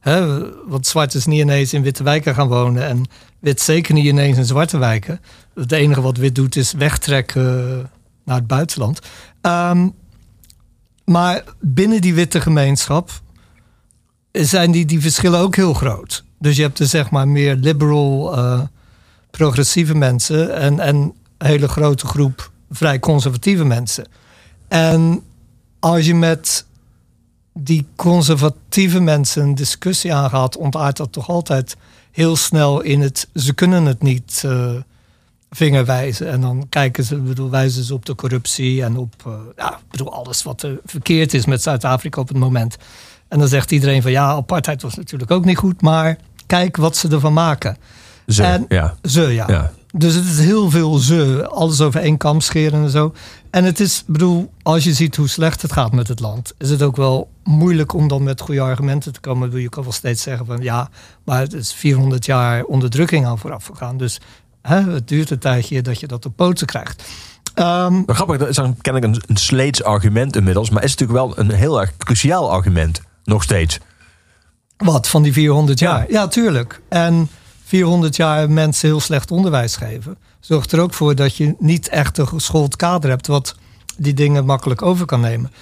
Hè, 0.00 0.48
want 0.66 0.86
zwart 0.86 1.14
is 1.14 1.26
niet 1.26 1.40
ineens 1.40 1.72
in 1.72 1.82
witte 1.82 2.02
wijken 2.02 2.34
gaan 2.34 2.48
wonen. 2.48 2.86
En 2.86 3.04
wit 3.44 3.60
zeker 3.60 3.94
niet 3.94 4.04
ineens 4.04 4.36
in 4.36 4.44
zwarte 4.44 4.78
wijken. 4.78 5.20
Het 5.54 5.72
enige 5.72 6.00
wat 6.00 6.16
wit 6.16 6.34
doet 6.34 6.56
is 6.56 6.72
wegtrekken 6.72 7.90
naar 8.24 8.36
het 8.36 8.46
buitenland. 8.46 8.98
Ehm, 9.40 9.88
maar 11.04 11.44
binnen 11.60 12.00
die 12.00 12.14
witte 12.14 12.40
gemeenschap 12.40 13.10
zijn 14.32 14.70
die, 14.70 14.84
die 14.84 15.00
verschillen 15.00 15.40
ook 15.40 15.56
heel 15.56 15.74
groot. 15.74 16.24
Dus 16.38 16.56
je 16.56 16.62
hebt 16.62 16.78
er 16.78 16.86
zeg 16.86 17.10
maar 17.10 17.28
meer 17.28 17.54
liberal, 17.54 18.36
eh, 18.36 18.60
progressieve 19.30 19.94
mensen 19.94 20.54
en, 20.54 20.80
en 20.80 20.96
een 20.96 21.14
hele 21.38 21.68
grote 21.68 22.06
groep 22.06 22.50
vrij 22.70 22.98
conservatieve 22.98 23.64
mensen. 23.64 24.06
En 24.68 25.22
als 25.78 26.06
je 26.06 26.14
met 26.14 26.66
die 27.52 27.86
conservatieve 27.96 29.00
mensen 29.00 29.42
een 29.42 29.54
discussie 29.54 30.14
aangaat, 30.14 30.56
ontaart 30.56 30.96
dat 30.96 31.12
toch 31.12 31.28
altijd 31.28 31.76
heel 32.14 32.36
snel 32.36 32.80
in 32.80 33.00
het 33.00 33.28
ze 33.34 33.54
kunnen 33.54 33.84
het 33.84 34.02
niet 34.02 34.42
uh, 34.46 34.70
vingerwijzen. 35.50 36.30
En 36.30 36.40
dan 36.40 36.66
kijken 36.68 37.04
ze, 37.04 37.16
bedoel, 37.16 37.50
wijzen 37.50 37.84
ze 37.84 37.94
op 37.94 38.06
de 38.06 38.14
corruptie 38.14 38.82
en 38.82 38.96
op 38.96 39.14
uh, 39.26 39.34
ja, 39.56 39.78
bedoel, 39.90 40.12
alles 40.12 40.42
wat 40.42 40.62
er 40.62 40.80
verkeerd 40.84 41.34
is 41.34 41.46
met 41.46 41.62
Zuid-Afrika 41.62 42.20
op 42.20 42.28
het 42.28 42.36
moment. 42.36 42.76
En 43.28 43.38
dan 43.38 43.48
zegt 43.48 43.70
iedereen 43.70 44.02
van 44.02 44.10
ja, 44.10 44.26
apartheid 44.26 44.82
was 44.82 44.94
natuurlijk 44.94 45.30
ook 45.30 45.44
niet 45.44 45.56
goed, 45.56 45.82
maar 45.82 46.16
kijk 46.46 46.76
wat 46.76 46.96
ze 46.96 47.08
ervan 47.08 47.32
maken. 47.32 47.76
Ze, 48.26 48.42
en, 48.42 48.64
ja. 48.68 48.94
Ze, 49.02 49.20
ja. 49.20 49.44
Ja. 49.48 49.72
Dus 49.96 50.14
het 50.14 50.24
is 50.24 50.38
heel 50.38 50.70
veel 50.70 50.98
ze, 50.98 51.48
alles 51.50 51.80
over 51.80 52.00
één 52.00 52.16
kam 52.16 52.40
scheren 52.40 52.82
en 52.82 52.90
zo. 52.90 53.14
En 53.50 53.64
het 53.64 53.80
is, 53.80 54.04
bedoel, 54.06 54.52
als 54.62 54.84
je 54.84 54.92
ziet 54.92 55.16
hoe 55.16 55.28
slecht 55.28 55.62
het 55.62 55.72
gaat 55.72 55.92
met 55.92 56.08
het 56.08 56.20
land, 56.20 56.54
is 56.58 56.70
het 56.70 56.82
ook 56.82 56.96
wel 56.96 57.30
moeilijk 57.44 57.92
om 57.92 58.08
dan 58.08 58.22
met 58.22 58.40
goede 58.40 58.60
argumenten 58.60 59.12
te 59.12 59.20
komen. 59.20 59.42
Ik 59.42 59.48
bedoel, 59.48 59.62
Je 59.62 59.68
kan 59.68 59.82
wel 59.82 59.92
steeds 59.92 60.22
zeggen 60.22 60.46
van 60.46 60.62
ja, 60.62 60.88
maar 61.24 61.40
het 61.40 61.52
is 61.52 61.72
400 61.72 62.26
jaar 62.26 62.64
onderdrukking 62.64 63.26
aan 63.26 63.38
vooraf 63.38 63.66
gegaan. 63.66 63.96
Dus 63.96 64.20
hè, 64.62 64.92
het 64.92 65.08
duurt 65.08 65.30
een 65.30 65.38
tijdje 65.38 65.82
dat 65.82 66.00
je 66.00 66.06
dat 66.06 66.26
op 66.26 66.36
poten 66.36 66.66
krijgt. 66.66 67.02
Maar 67.54 68.04
grappig, 68.06 68.38
dat 68.38 68.48
is 68.48 68.56
dan 68.56 68.76
ken 68.80 68.96
ik 68.96 69.04
een, 69.04 69.22
een 69.26 69.36
sleets 69.36 69.82
argument 69.82 70.36
inmiddels. 70.36 70.70
Maar 70.70 70.84
is 70.84 70.90
het 70.90 71.00
natuurlijk 71.00 71.26
wel 71.26 71.44
een 71.44 71.50
heel 71.50 71.80
erg 71.80 71.96
cruciaal 71.96 72.50
argument. 72.50 73.02
Nog 73.24 73.42
steeds. 73.42 73.78
Wat, 74.76 75.08
van 75.08 75.22
die 75.22 75.32
400 75.32 75.78
jaar? 75.78 76.04
Ja, 76.08 76.28
tuurlijk. 76.28 76.80
En 76.88 77.28
400 77.74 78.16
jaar 78.16 78.50
mensen 78.50 78.88
heel 78.88 79.00
slecht 79.00 79.30
onderwijs 79.30 79.76
geven... 79.76 80.16
zorgt 80.40 80.72
er 80.72 80.80
ook 80.80 80.94
voor 80.94 81.14
dat 81.14 81.36
je 81.36 81.54
niet 81.58 81.88
echt 81.88 82.18
een 82.18 82.28
geschoold 82.28 82.76
kader 82.76 83.10
hebt... 83.10 83.26
wat 83.26 83.56
die 83.96 84.14
dingen 84.14 84.44
makkelijk 84.44 84.82
over 84.82 85.06
kan 85.06 85.20
nemen. 85.20 85.52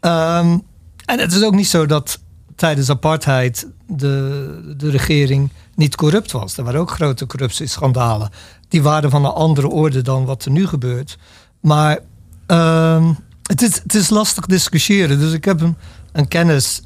Ehm, 0.00 0.58
en 1.04 1.18
het 1.18 1.32
is 1.32 1.42
ook 1.42 1.54
niet 1.54 1.68
zo 1.68 1.86
dat 1.86 2.18
tijdens 2.56 2.90
apartheid 2.90 3.66
de, 3.86 4.74
de 4.76 4.90
regering 4.90 5.50
niet 5.74 5.96
corrupt 5.96 6.32
was. 6.32 6.56
Er 6.56 6.64
waren 6.64 6.80
ook 6.80 6.90
grote 6.90 7.26
corruptieschandalen. 7.26 8.30
Die 8.68 8.82
waren 8.82 9.10
van 9.10 9.24
een 9.24 9.30
andere 9.30 9.68
orde 9.68 10.02
dan 10.02 10.24
wat 10.24 10.44
er 10.44 10.50
nu 10.50 10.66
gebeurt. 10.66 11.18
Maar 11.60 11.98
ehm, 12.46 13.12
het, 13.42 13.62
is, 13.62 13.74
het 13.82 13.94
is 13.94 14.10
lastig 14.10 14.46
discussiëren. 14.46 15.18
Dus 15.18 15.32
ik 15.32 15.44
heb 15.44 15.60
een, 15.60 15.76
een 16.12 16.28
kennis 16.28 16.82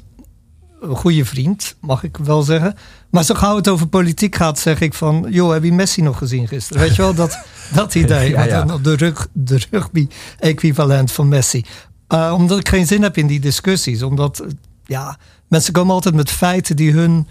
een 0.81 0.95
goede 0.95 1.25
vriend, 1.25 1.75
mag 1.79 2.03
ik 2.03 2.17
wel 2.17 2.41
zeggen. 2.41 2.75
Maar 3.09 3.23
zo 3.23 3.35
gauw 3.35 3.55
het 3.55 3.67
over 3.67 3.87
politiek 3.87 4.35
gaat, 4.35 4.59
zeg 4.59 4.79
ik 4.79 4.93
van... 4.93 5.25
joh, 5.29 5.51
heb 5.51 5.63
je 5.63 5.73
Messi 5.73 6.01
nog 6.01 6.17
gezien 6.17 6.47
gisteren? 6.47 6.81
Weet 6.81 6.95
je 6.95 7.01
wel, 7.01 7.13
dat, 7.13 7.39
dat 7.73 7.95
idee. 7.95 8.29
Ja, 8.29 8.65
De, 8.65 8.95
rug, 8.95 9.27
de 9.33 9.61
rugby-equivalent 9.71 11.11
van 11.11 11.27
Messi. 11.27 11.65
Uh, 12.09 12.33
omdat 12.37 12.59
ik 12.59 12.69
geen 12.69 12.87
zin 12.87 13.01
heb 13.01 13.17
in 13.17 13.27
die 13.27 13.39
discussies. 13.39 14.03
Omdat, 14.03 14.45
ja, 14.85 15.17
mensen 15.47 15.73
komen 15.73 15.93
altijd 15.93 16.15
met 16.15 16.31
feiten 16.31 16.75
die 16.75 16.91
hun 16.91 17.27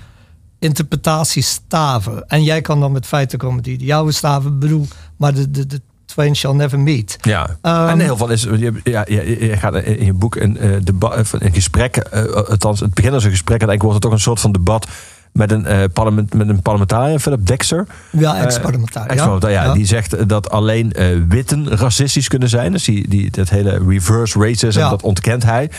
interpretatie 0.59 1.42
staven. 1.42 2.28
En 2.28 2.42
jij 2.42 2.61
kan 2.61 2.80
dan 2.80 2.92
met 2.92 3.07
feiten 3.07 3.38
komen 3.38 3.62
die 3.62 3.78
de 3.78 3.84
jouwe 3.84 4.12
staven. 4.12 4.59
Bedoel, 4.59 4.86
maar 5.16 5.34
de, 5.34 5.51
de, 5.51 5.66
de 5.66 5.80
twain 6.16 6.36
shall 6.36 6.54
never 6.54 6.78
meet. 6.78 7.18
Ja, 7.20 7.56
Ehm, 7.62 7.88
en 7.88 8.00
heel 8.00 8.16
veel 8.16 8.28
is, 8.28 8.42
je, 8.42 8.72
ja, 8.84 9.04
je, 9.08 9.46
je 9.46 9.56
gaat 9.56 9.74
in 9.74 10.04
je 10.04 10.12
boek 10.12 10.36
een, 10.36 10.58
uh, 10.60 10.76
debat, 10.82 11.32
een 11.38 11.52
gesprek, 11.52 12.08
uh, 12.14 12.32
althans 12.32 12.80
het 12.80 12.94
begin 12.94 13.12
als 13.12 13.24
een 13.24 13.30
gesprek, 13.30 13.60
en 13.60 13.68
eigenlijk 13.68 13.82
wordt 13.82 13.94
het 13.94 14.02
toch 14.02 14.12
een 14.12 14.24
soort 14.24 14.40
van 14.40 14.52
debat 14.52 14.86
met 15.32 15.52
een, 15.52 15.66
uh, 15.66 15.82
parlement, 15.92 16.34
met 16.34 16.48
een 16.48 16.62
parlementariër, 16.62 17.18
Philip 17.18 17.46
Dexter. 17.46 17.86
Ja, 18.10 18.36
ex-parlementariër. 18.36 19.10
Ex-parlementariër, 19.10 19.60
ja, 19.60 19.66
ja. 19.66 19.74
Die 19.74 19.86
zegt 19.86 20.28
dat 20.28 20.50
alleen 20.50 20.94
witten 21.28 21.76
racistisch 21.76 22.28
kunnen 22.28 22.48
zijn. 22.48 22.72
Dus 22.72 22.84
die, 22.84 23.08
die, 23.08 23.30
dat 23.30 23.48
hele 23.48 23.82
reverse 23.88 24.38
racism, 24.38 24.78
ja. 24.78 24.90
dat 24.90 25.02
ontkent 25.02 25.42
hij. 25.42 25.70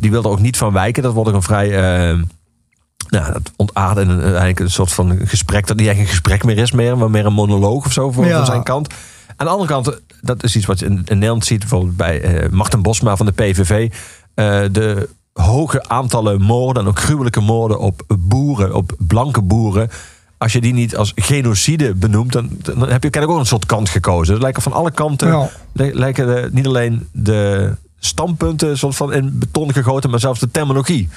die 0.00 0.10
wil 0.10 0.22
er 0.22 0.28
ook 0.28 0.40
niet 0.40 0.56
van 0.56 0.72
wijken. 0.72 1.02
Dat 1.02 1.12
wordt 1.12 1.30
ook 1.30 1.36
een 1.36 1.42
vrij... 1.42 1.68
nou, 3.08 3.32
dat 3.32 3.52
ontaarde 3.56 4.00
een, 4.00 4.20
eigenlijk 4.20 4.60
een 4.60 4.70
soort 4.70 4.92
van 4.92 5.18
gesprek 5.24 5.66
dat 5.66 5.76
niet 5.76 5.88
echt 5.88 5.98
een 5.98 6.06
gesprek 6.06 6.44
meer 6.44 6.58
is, 6.58 6.72
meer, 6.72 6.98
maar 6.98 7.10
meer 7.10 7.26
een 7.26 7.32
monoloog 7.32 7.86
of 7.86 7.92
zo 7.92 8.10
van, 8.10 8.26
ja. 8.26 8.36
van 8.36 8.46
zijn 8.46 8.62
kant. 8.62 8.94
Aan 9.36 9.46
de 9.46 9.52
andere 9.52 9.72
kant, 9.72 10.00
dat 10.20 10.42
is 10.42 10.56
iets 10.56 10.66
wat 10.66 10.78
je 10.78 10.86
in, 10.86 10.92
in 10.92 11.04
Nederland 11.18 11.44
ziet, 11.44 11.58
bijvoorbeeld 11.58 11.96
bij 11.96 12.42
uh, 12.44 12.50
Martin 12.50 12.82
Bosma 12.82 13.16
van 13.16 13.26
de 13.26 13.32
PVV. 13.32 13.90
Uh, 13.90 13.94
de 14.72 15.08
hoge 15.32 15.88
aantallen 15.88 16.42
moorden 16.42 16.82
en 16.82 16.88
ook 16.88 16.98
gruwelijke 16.98 17.40
moorden 17.40 17.78
op 17.78 18.02
boeren, 18.18 18.74
op 18.74 18.92
blanke 18.98 19.42
boeren. 19.42 19.90
Als 20.38 20.52
je 20.52 20.60
die 20.60 20.72
niet 20.72 20.96
als 20.96 21.12
genocide 21.14 21.94
benoemt, 21.94 22.32
dan, 22.32 22.50
dan 22.62 22.88
heb 22.88 23.02
je 23.02 23.10
kennelijk 23.10 23.30
ook 23.30 23.38
een 23.38 23.46
soort 23.46 23.66
kant 23.66 23.88
gekozen. 23.88 24.32
Het 24.34 24.42
lijken 24.42 24.62
van 24.62 24.72
alle 24.72 24.90
kanten, 24.90 25.28
ja. 25.28 25.48
lijken 25.72 26.26
de, 26.26 26.48
niet 26.52 26.66
alleen 26.66 27.08
de 27.12 27.72
standpunten 27.98 28.78
soort 28.78 28.96
van 28.96 29.12
in 29.12 29.38
beton 29.38 29.72
gegoten, 29.72 30.10
maar 30.10 30.20
zelfs 30.20 30.40
de 30.40 30.50
terminologie. 30.50 31.08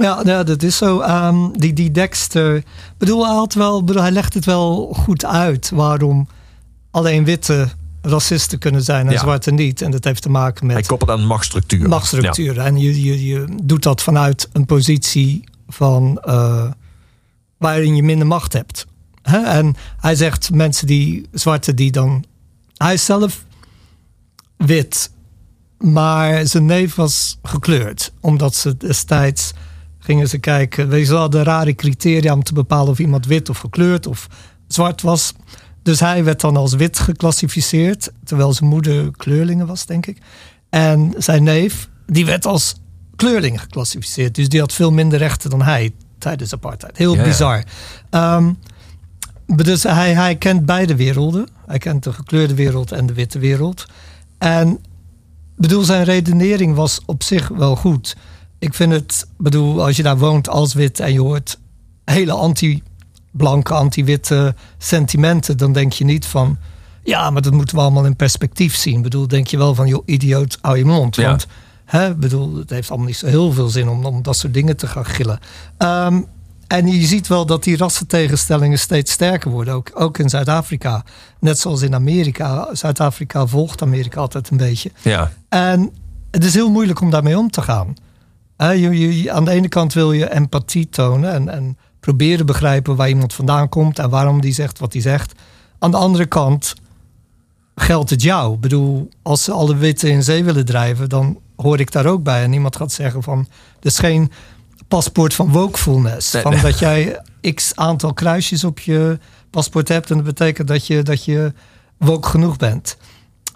Ja, 0.00 0.20
ja, 0.24 0.42
dat 0.42 0.62
is 0.62 0.76
zo. 0.76 1.02
Um, 1.02 1.58
die, 1.58 1.72
die 1.72 1.90
Dexter. 1.90 2.62
bedoel, 2.98 3.26
hij, 3.26 3.34
had 3.34 3.54
wel, 3.54 3.84
bedoel, 3.84 4.02
hij 4.02 4.10
legt 4.10 4.34
het 4.34 4.44
wel 4.44 4.94
goed 4.96 5.24
uit 5.24 5.70
waarom 5.70 6.28
alleen 6.90 7.24
witte 7.24 7.68
racisten 8.02 8.58
kunnen 8.58 8.82
zijn 8.82 9.06
en 9.06 9.12
ja. 9.12 9.18
zwarte 9.18 9.50
niet. 9.50 9.82
En 9.82 9.90
dat 9.90 10.04
heeft 10.04 10.22
te 10.22 10.30
maken 10.30 10.66
met. 10.66 10.76
Hij 10.76 10.84
koppelt 10.84 11.10
aan 11.10 11.26
machtsstructuren. 11.26 11.88
Machtsstructuren. 11.88 12.54
Ja. 12.54 12.64
En 12.64 12.78
je, 12.78 13.02
je, 13.02 13.26
je 13.26 13.44
doet 13.62 13.82
dat 13.82 14.02
vanuit 14.02 14.48
een 14.52 14.66
positie 14.66 15.44
van. 15.68 16.22
Uh, 16.24 16.70
waarin 17.58 17.96
je 17.96 18.02
minder 18.02 18.26
macht 18.26 18.52
hebt. 18.52 18.86
He? 19.22 19.38
En 19.38 19.74
hij 19.96 20.14
zegt 20.14 20.50
mensen 20.52 20.86
die. 20.86 21.28
zwarte 21.32 21.74
die 21.74 21.90
dan. 21.90 22.24
Hij 22.76 22.94
is 22.94 23.04
zelf 23.04 23.44
wit. 24.56 25.10
Maar 25.78 26.46
zijn 26.46 26.66
neef 26.66 26.94
was 26.94 27.38
gekleurd. 27.42 28.12
Omdat 28.20 28.54
ze 28.54 28.76
destijds 28.76 29.52
gingen 30.10 30.28
ze 30.28 30.38
kijken. 30.38 30.88
We 30.88 31.06
hadden 31.06 31.42
rare 31.42 31.74
criteria 31.74 32.32
om 32.32 32.42
te 32.42 32.52
bepalen 32.52 32.90
of 32.90 32.98
iemand 32.98 33.26
wit 33.26 33.48
of 33.48 33.58
gekleurd 33.58 34.06
of 34.06 34.26
zwart 34.68 35.02
was. 35.02 35.34
Dus 35.82 36.00
hij 36.00 36.24
werd 36.24 36.40
dan 36.40 36.56
als 36.56 36.74
wit 36.74 36.98
geclassificeerd, 36.98 38.12
terwijl 38.24 38.52
zijn 38.52 38.68
moeder 38.68 39.10
kleurlingen 39.16 39.66
was, 39.66 39.86
denk 39.86 40.06
ik. 40.06 40.18
En 40.70 41.14
zijn 41.18 41.42
neef, 41.42 41.88
die 42.06 42.26
werd 42.26 42.46
als 42.46 42.74
kleurling 43.16 43.60
geclassificeerd. 43.60 44.34
Dus 44.34 44.48
die 44.48 44.60
had 44.60 44.72
veel 44.72 44.92
minder 44.92 45.18
rechten 45.18 45.50
dan 45.50 45.62
hij 45.62 45.92
tijdens 46.18 46.52
apartheid. 46.52 46.96
Heel 46.96 47.16
bizar. 47.16 47.64
Um, 48.10 48.58
dus 49.46 49.82
hij, 49.82 50.14
hij 50.14 50.36
kent 50.36 50.66
beide 50.66 50.96
werelden. 50.96 51.48
Hij 51.66 51.78
kent 51.78 52.04
de 52.04 52.12
gekleurde 52.12 52.54
wereld 52.54 52.92
en 52.92 53.06
de 53.06 53.12
witte 53.12 53.38
wereld. 53.38 53.86
En 54.38 54.78
bedoel, 55.56 55.82
zijn 55.82 56.04
redenering 56.04 56.74
was 56.74 57.00
op 57.06 57.22
zich 57.22 57.48
wel 57.48 57.76
goed. 57.76 58.16
Ik 58.60 58.74
vind 58.74 58.92
het, 58.92 59.26
bedoel, 59.36 59.84
als 59.84 59.96
je 59.96 60.02
daar 60.02 60.18
woont 60.18 60.48
als 60.48 60.74
wit 60.74 61.00
en 61.00 61.12
je 61.12 61.20
hoort 61.20 61.58
hele 62.04 62.32
anti 62.32 62.82
blanke, 63.30 63.74
anti-witte 63.74 64.54
sentimenten, 64.78 65.56
dan 65.56 65.72
denk 65.72 65.92
je 65.92 66.04
niet 66.04 66.26
van. 66.26 66.58
Ja, 67.04 67.30
maar 67.30 67.42
dat 67.42 67.52
moeten 67.52 67.76
we 67.76 67.82
allemaal 67.82 68.04
in 68.04 68.16
perspectief 68.16 68.76
zien. 68.76 68.96
Ik 68.96 69.02
bedoel, 69.02 69.28
denk 69.28 69.46
je 69.46 69.56
wel 69.56 69.74
van, 69.74 69.86
joh, 69.86 70.02
idioot, 70.06 70.58
hou 70.60 70.78
je 70.78 70.84
mond. 70.84 71.16
Ja. 71.16 71.28
Want, 71.28 71.46
hè, 71.84 72.14
bedoel, 72.14 72.56
het 72.56 72.70
heeft 72.70 72.88
allemaal 72.88 73.06
niet 73.06 73.16
zo 73.16 73.26
heel 73.26 73.52
veel 73.52 73.68
zin 73.68 73.88
om, 73.88 74.04
om 74.04 74.22
dat 74.22 74.36
soort 74.36 74.54
dingen 74.54 74.76
te 74.76 74.86
gaan 74.86 75.06
gillen. 75.06 75.38
Um, 75.78 76.26
en 76.66 76.86
je 76.86 77.06
ziet 77.06 77.26
wel 77.26 77.46
dat 77.46 77.64
die 77.64 77.76
rassentegenstellingen 77.76 78.78
steeds 78.78 79.12
sterker 79.12 79.50
worden, 79.50 79.74
ook, 79.74 79.90
ook 79.94 80.18
in 80.18 80.28
Zuid-Afrika. 80.28 81.04
Net 81.40 81.58
zoals 81.58 81.82
in 81.82 81.94
Amerika. 81.94 82.68
Zuid-Afrika 82.72 83.46
volgt 83.46 83.82
Amerika 83.82 84.20
altijd 84.20 84.50
een 84.50 84.56
beetje. 84.56 84.90
Ja. 85.02 85.30
En 85.48 85.92
het 86.30 86.44
is 86.44 86.54
heel 86.54 86.70
moeilijk 86.70 87.00
om 87.00 87.10
daarmee 87.10 87.38
om 87.38 87.50
te 87.50 87.62
gaan. 87.62 87.94
Hè, 88.60 88.70
je, 88.70 89.32
aan 89.32 89.44
de 89.44 89.50
ene 89.50 89.68
kant 89.68 89.92
wil 89.92 90.12
je 90.12 90.30
empathie 90.30 90.88
tonen 90.88 91.32
en, 91.32 91.48
en 91.48 91.78
proberen 92.00 92.46
begrijpen 92.46 92.96
waar 92.96 93.08
iemand 93.08 93.34
vandaan 93.34 93.68
komt 93.68 93.98
en 93.98 94.10
waarom 94.10 94.40
die 94.40 94.52
zegt 94.52 94.78
wat 94.78 94.92
hij 94.92 95.02
zegt. 95.02 95.32
Aan 95.78 95.90
de 95.90 95.96
andere 95.96 96.26
kant 96.26 96.74
geldt 97.74 98.10
het 98.10 98.22
jou. 98.22 98.54
Ik 98.54 98.60
bedoel, 98.60 99.08
als 99.22 99.44
ze 99.44 99.52
alle 99.52 99.76
witte 99.76 100.08
in 100.08 100.22
zee 100.22 100.44
willen 100.44 100.64
drijven, 100.64 101.08
dan 101.08 101.38
hoor 101.56 101.80
ik 101.80 101.92
daar 101.92 102.06
ook 102.06 102.22
bij. 102.22 102.42
En 102.42 102.52
iemand 102.52 102.76
gaat 102.76 102.92
zeggen 102.92 103.22
van, 103.22 103.46
dit 103.80 103.92
is 103.92 103.98
geen 103.98 104.32
paspoort 104.88 105.34
van 105.34 105.52
wokefulness. 105.52 106.32
Nee, 106.32 106.42
van 106.42 106.52
nee. 106.52 106.62
dat 106.62 106.78
jij 106.78 107.20
x 107.54 107.72
aantal 107.76 108.12
kruisjes 108.12 108.64
op 108.64 108.78
je 108.78 109.18
paspoort 109.50 109.88
hebt 109.88 110.10
en 110.10 110.16
dat 110.16 110.24
betekent 110.24 110.68
dat 110.68 110.86
je, 110.86 111.02
dat 111.02 111.24
je 111.24 111.52
woke 111.96 112.28
genoeg 112.28 112.56
bent. 112.56 112.96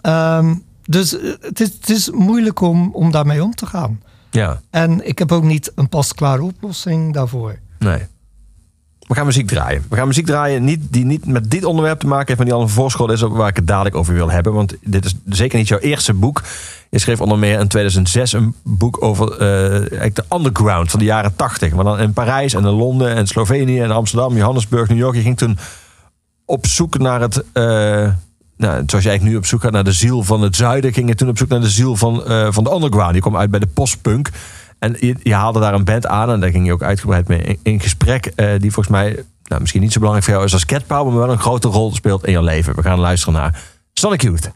Ehm, 0.01 0.55
dus 0.85 1.19
eh, 1.19 1.31
het 1.41 1.59
is, 1.59 1.73
het 1.73 1.89
is 1.89 2.09
moeilijk 2.09 2.61
om, 2.61 2.89
om 2.93 3.11
daarmee 3.11 3.43
om 3.43 3.55
te 3.55 3.65
gaan. 3.65 3.99
Ja, 4.35 4.61
En 4.69 5.07
ik 5.07 5.19
heb 5.19 5.31
ook 5.31 5.43
niet 5.43 5.71
een 5.75 5.89
pasklare 5.89 6.43
oplossing 6.43 7.13
daarvoor. 7.13 7.59
nee. 7.79 7.99
We 9.07 9.13
gaan 9.15 9.25
muziek 9.25 9.47
draaien. 9.47 9.85
We 9.89 9.95
gaan 9.95 10.07
muziek 10.07 10.25
draaien 10.25 10.63
niet, 10.63 10.79
die 10.89 11.05
niet 11.05 11.25
met 11.25 11.51
dit 11.51 11.63
onderwerp 11.65 11.99
te 11.99 12.07
maken 12.07 12.25
heeft, 12.25 12.37
maar 12.37 12.45
die 12.47 12.55
al 12.55 12.61
een 12.61 12.69
voorschool 12.69 13.11
is 13.11 13.21
waar 13.21 13.47
ik 13.49 13.55
het 13.55 13.67
dadelijk 13.67 13.95
over 13.95 14.13
wil 14.13 14.31
hebben. 14.31 14.53
Want 14.53 14.75
dit 14.81 15.05
is 15.05 15.15
zeker 15.29 15.57
niet 15.57 15.67
jouw 15.67 15.79
eerste 15.79 16.13
boek. 16.13 16.43
Je 16.89 16.99
schreef 16.99 17.21
onder 17.21 17.37
meer 17.39 17.59
in 17.59 17.67
2006 17.67 18.33
een 18.33 18.55
boek 18.63 19.03
over 19.03 19.31
eh, 19.31 19.37
de 20.13 20.23
underground 20.33 20.89
van 20.91 20.99
de 20.99 21.05
jaren 21.05 21.35
80. 21.35 21.73
Maar 21.73 21.83
dan 21.83 21.99
in 21.99 22.13
Parijs 22.13 22.53
en 22.53 22.59
in 22.65 22.69
Londen 22.71 23.15
en 23.15 23.27
Slovenië 23.27 23.79
en 23.81 23.91
Amsterdam, 23.91 24.35
Johannesburg, 24.35 24.89
New 24.89 24.97
York. 24.97 25.15
Je 25.15 25.21
ging 25.21 25.37
toen 25.37 25.57
op 26.45 26.65
zoek 26.65 26.97
naar 26.97 27.21
het. 27.21 27.43
eh, 27.53 28.09
nou, 28.57 28.83
zoals 28.85 29.05
eigenlijk 29.05 29.23
nu 29.23 29.35
op 29.35 29.45
zoek 29.45 29.61
gaat 29.61 29.71
naar 29.71 29.83
de 29.83 29.91
ziel 29.91 30.23
van 30.23 30.41
het 30.41 30.55
zuiden, 30.55 30.93
ging 30.93 31.09
je 31.09 31.15
toen 31.15 31.29
op 31.29 31.37
zoek 31.37 31.49
naar 31.49 31.61
de 31.61 31.69
ziel 31.69 31.95
van, 31.95 32.25
eh, 32.25 32.47
van 32.49 32.63
de 32.63 32.71
underground. 32.71 33.11
Die 33.11 33.21
kwam 33.21 33.37
uit 33.37 33.51
bij 33.51 33.59
de 33.59 33.67
postpunk. 33.67 34.29
En 34.79 34.95
je, 35.23 35.33
haalde 35.33 35.59
daar 35.59 35.73
een 35.73 35.83
band 35.83 36.07
aan 36.07 36.29
en 36.29 36.39
daar 36.39 36.51
ging 36.51 36.65
je 36.65 36.73
ook 36.73 36.83
uitgebreid 36.83 37.27
mee 37.27 37.59
in, 37.63 37.79
gesprek. 37.79 38.25
eh, 38.25 38.51
die 38.59 38.71
volgens 38.71 38.95
mij 38.95 39.23
nou, 39.43 39.61
misschien 39.61 39.81
niet 39.81 39.91
zo 39.91 39.99
belangrijk 39.99 40.25
voor 40.25 40.35
jou 40.35 40.45
is 40.45 40.53
als 40.53 40.65
Cat 40.65 40.87
Power, 40.87 41.13
maar 41.13 41.21
wel 41.21 41.31
een 41.31 41.39
grote 41.39 41.67
rol 41.67 41.93
speelt 41.93 42.25
in 42.25 42.31
je 42.31 42.43
leven. 42.43 42.75
We 42.75 42.81
gaan 42.81 42.99
luisteren 42.99 43.33
naar 43.33 43.61
Sonic 43.93 44.21
Youth. 44.21 44.51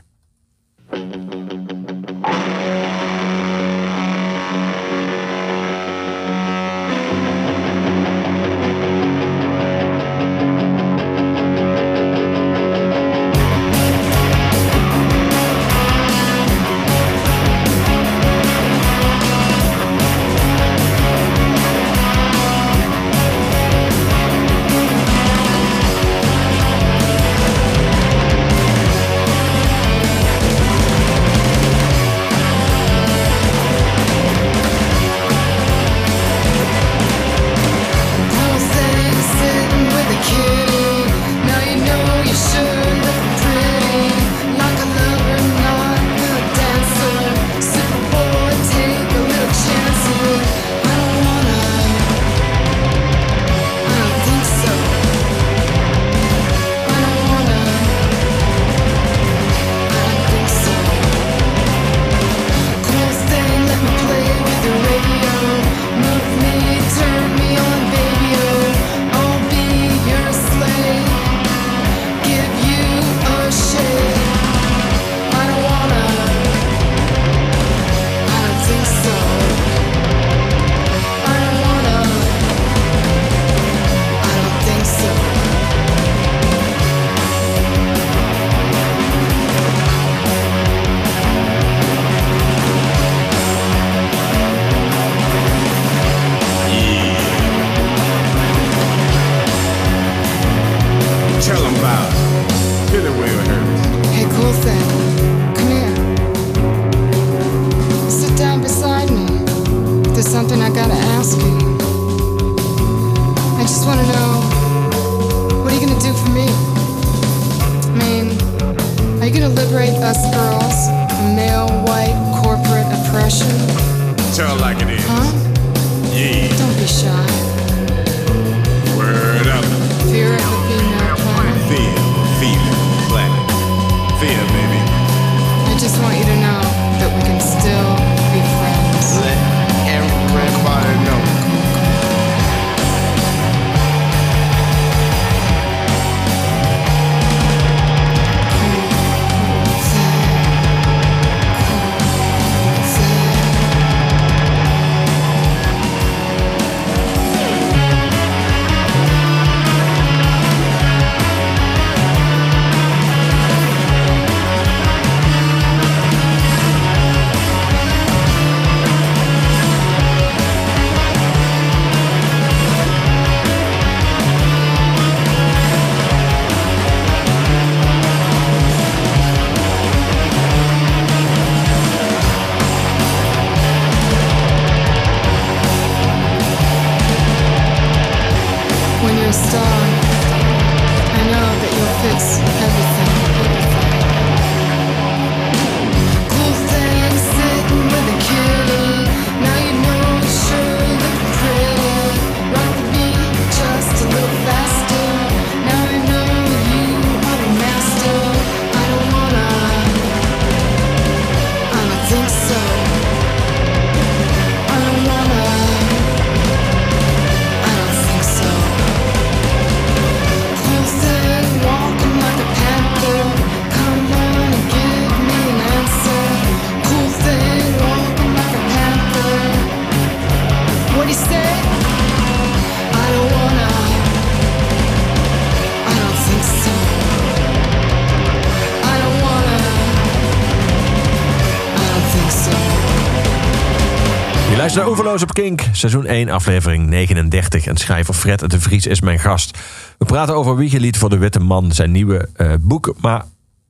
Luistert 244.76 244.98
naar 244.98 245.00
Oeverloos 245.00 245.30
op 245.30 245.44
Kink, 245.44 245.76
seizoen 245.78 246.06
1, 246.06 246.30
aflevering 246.30 246.88
39. 246.88 247.66
En 247.66 247.78
schrijver 247.78 248.14
Fred 248.14 248.50
de 248.50 248.60
Vries 248.60 248.86
is 248.86 249.02
mijn 249.02 249.20
gast. 249.20 249.58
We 249.98 250.06
praten 250.06 250.36
over 250.36 250.56
Wiegelied 250.56 250.98
voor 250.98 251.10
de 251.10 251.18
Witte 251.18 251.40
Man, 251.40 251.72
zijn 251.72 251.92
nieuwe 251.92 252.30
eh, 252.36 252.54
boek. 252.60 252.94
Maar 253.02 253.26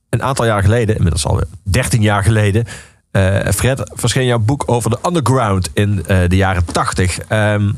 een 0.08 0.22
aantal 0.22 0.44
jaar 0.44 0.62
geleden, 0.62 0.94
inmiddels 0.94 1.26
al 1.26 1.40
13 1.62 2.02
jaar 2.02 2.22
geleden... 2.22 2.64
eh, 3.10 3.48
Fred, 3.54 3.90
verscheen 3.94 4.26
jouw 4.26 4.38
boek 4.38 4.62
over 4.66 4.90
de 4.90 4.98
underground 5.06 5.70
in 5.72 6.06
eh, 6.06 6.28
de 6.28 6.36
jaren 6.36 6.64
80. 6.64 7.18
Ehm, 7.18 7.72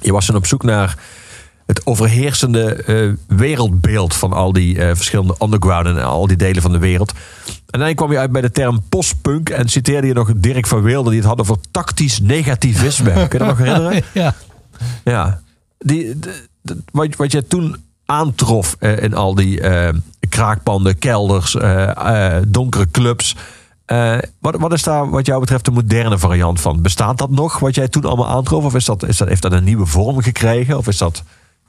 je 0.00 0.12
was 0.12 0.26
dan 0.26 0.36
op 0.36 0.46
zoek 0.46 0.62
naar 0.62 0.98
het 1.74 1.86
overheersende 1.86 2.74
eh, 2.74 3.36
wereldbeeld 3.36 4.14
van 4.14 4.32
al 4.32 4.52
die 4.52 4.78
eh, 4.78 4.94
verschillende 4.94 5.34
underground 5.42 5.86
en 5.86 6.04
al 6.04 6.26
die 6.26 6.36
delen 6.36 6.62
van 6.62 6.72
de 6.72 6.78
wereld. 6.78 7.12
En 7.70 7.80
dan 7.80 7.94
kwam 7.94 8.12
je 8.12 8.18
uit 8.18 8.32
bij 8.32 8.40
de 8.40 8.50
term 8.50 8.82
postpunk 8.88 9.48
en 9.50 9.68
citeerde 9.68 10.06
je 10.06 10.12
nog 10.12 10.32
Dirk 10.36 10.66
van 10.66 10.82
Weelde 10.82 11.10
die 11.10 11.18
het 11.18 11.28
had 11.28 11.40
over 11.40 11.56
tactisch 11.70 12.20
negativisme. 12.20 13.12
Kun 13.28 13.38
je 13.38 13.38
dat 13.38 13.46
nog 13.46 13.58
herinneren? 13.58 14.02
Ja. 14.12 14.34
Ja. 15.04 15.40
Die, 15.78 16.18
de- 16.18 16.46
de- 16.60 16.82
wat, 16.92 17.16
wat 17.16 17.32
je 17.32 17.46
toen 17.46 17.76
aantrof 18.06 18.76
eh, 18.78 19.02
in 19.02 19.14
al 19.14 19.34
die 19.34 19.60
kraakpanden, 20.28 20.98
kelders, 20.98 21.56
donkere 22.48 22.90
clubs. 22.90 23.36
Wat, 24.38 24.56
wat 24.58 24.72
is 24.72 24.82
daar 24.82 25.10
wat 25.10 25.26
jou 25.26 25.40
betreft 25.40 25.64
de 25.64 25.70
moderne 25.70 26.18
variant 26.18 26.60
van? 26.60 26.82
Bestaat 26.82 27.18
dat 27.18 27.30
nog, 27.30 27.58
wat 27.58 27.74
jij 27.74 27.88
toen 27.88 28.04
allemaal 28.04 28.28
aantrof? 28.28 28.64
Of 28.64 28.74
is 28.74 28.84
dat, 28.84 29.08
is 29.08 29.16
dat, 29.16 29.28
heeft 29.28 29.42
dat 29.42 29.52
een 29.52 29.64
nieuwe 29.64 29.86
vorm 29.86 30.22
gekregen? 30.22 30.78
Of 30.78 30.86
is 30.88 30.98
dat 30.98 31.22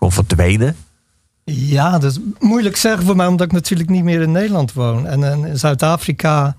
gewoon 0.03 0.25
verdwenen? 0.25 0.75
Ja, 1.43 1.99
dat 1.99 2.11
is 2.11 2.19
moeilijk 2.39 2.75
zeggen 2.75 3.05
voor 3.05 3.15
mij, 3.15 3.27
omdat 3.27 3.45
ik 3.45 3.51
natuurlijk 3.51 3.89
niet 3.89 4.03
meer 4.03 4.21
in 4.21 4.31
Nederland 4.31 4.73
woon. 4.73 5.07
En, 5.07 5.23
en 5.23 5.45
in 5.45 5.59
Zuid-Afrika 5.59 6.55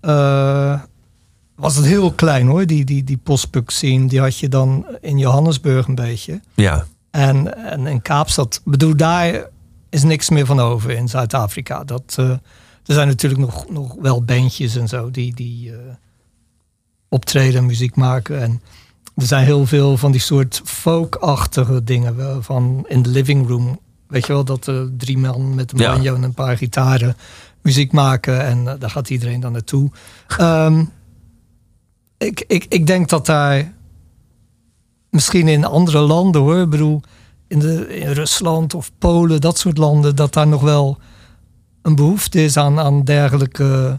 eh, 0.00 0.80
was 1.54 1.76
het 1.76 1.84
heel 1.84 2.12
klein 2.12 2.46
hoor, 2.46 2.66
die, 2.66 2.84
die, 2.84 3.04
die 3.04 3.16
postpunk 3.16 3.70
scene. 3.70 4.06
Die 4.06 4.20
had 4.20 4.38
je 4.38 4.48
dan 4.48 4.86
in 5.00 5.18
Johannesburg 5.18 5.86
een 5.86 5.94
beetje. 5.94 6.40
Ja. 6.54 6.86
En, 7.10 7.70
en 7.70 7.86
in 7.86 8.02
Kaapstad, 8.02 8.60
bedoel, 8.64 8.96
daar 8.96 9.48
is 9.90 10.02
niks 10.02 10.30
meer 10.30 10.46
van 10.46 10.60
over 10.60 10.90
in 10.90 11.08
Zuid-Afrika. 11.08 11.84
Dat, 11.84 12.14
eh, 12.16 12.30
er 12.86 12.94
zijn 12.94 13.08
natuurlijk 13.08 13.40
nog, 13.40 13.70
nog 13.70 13.94
wel 14.00 14.24
bandjes 14.24 14.76
en 14.76 14.88
zo 14.88 15.10
die, 15.10 15.34
die 15.34 15.72
eh, 15.72 15.78
optreden 17.08 17.60
en 17.60 17.66
muziek 17.66 17.96
maken. 17.96 18.42
En 18.42 18.62
er 19.16 19.26
zijn 19.26 19.44
heel 19.44 19.66
veel 19.66 19.96
van 19.96 20.12
die 20.12 20.20
soort 20.20 20.60
folk-achtige 20.64 21.84
dingen. 21.84 22.44
Van 22.44 22.84
in 22.88 23.02
the 23.02 23.10
living 23.10 23.48
room. 23.48 23.80
Weet 24.08 24.26
je 24.26 24.32
wel, 24.32 24.44
dat 24.44 24.68
eh, 24.68 24.80
drie 24.96 25.18
man 25.18 25.54
met 25.54 25.72
een 25.72 25.78
Ja. 25.78 25.92
banjo 25.92 26.14
en 26.14 26.22
een 26.22 26.34
paar 26.34 26.56
gitaren 26.56 27.16
muziek 27.62 27.92
maken. 27.92 28.44
En 28.44 28.68
eh, 28.68 28.74
daar 28.78 28.90
gaat 28.90 29.10
iedereen 29.10 29.40
dan 29.40 29.52
naartoe. 29.52 29.90
Ehm, 30.38 30.84
ik, 32.18 32.44
ik, 32.46 32.66
ik 32.68 32.86
denk 32.86 33.08
dat 33.08 33.26
daar 33.26 33.72
misschien 35.10 35.48
in 35.48 35.64
andere 35.64 35.98
landen 36.00 36.40
hoor. 36.40 36.60
Ik 36.60 36.70
bedoel, 36.70 37.00
in, 37.48 37.58
de, 37.58 37.96
in 37.98 38.10
Rusland 38.12 38.74
of 38.74 38.90
Polen, 38.98 39.40
dat 39.40 39.58
soort 39.58 39.78
landen, 39.78 40.16
dat 40.16 40.32
daar 40.32 40.46
nog 40.46 40.62
wel 40.62 40.98
een 41.82 41.94
behoefte 41.94 42.44
is 42.44 42.56
aan, 42.56 42.78
aan 42.78 43.04
dergelijke 43.04 43.98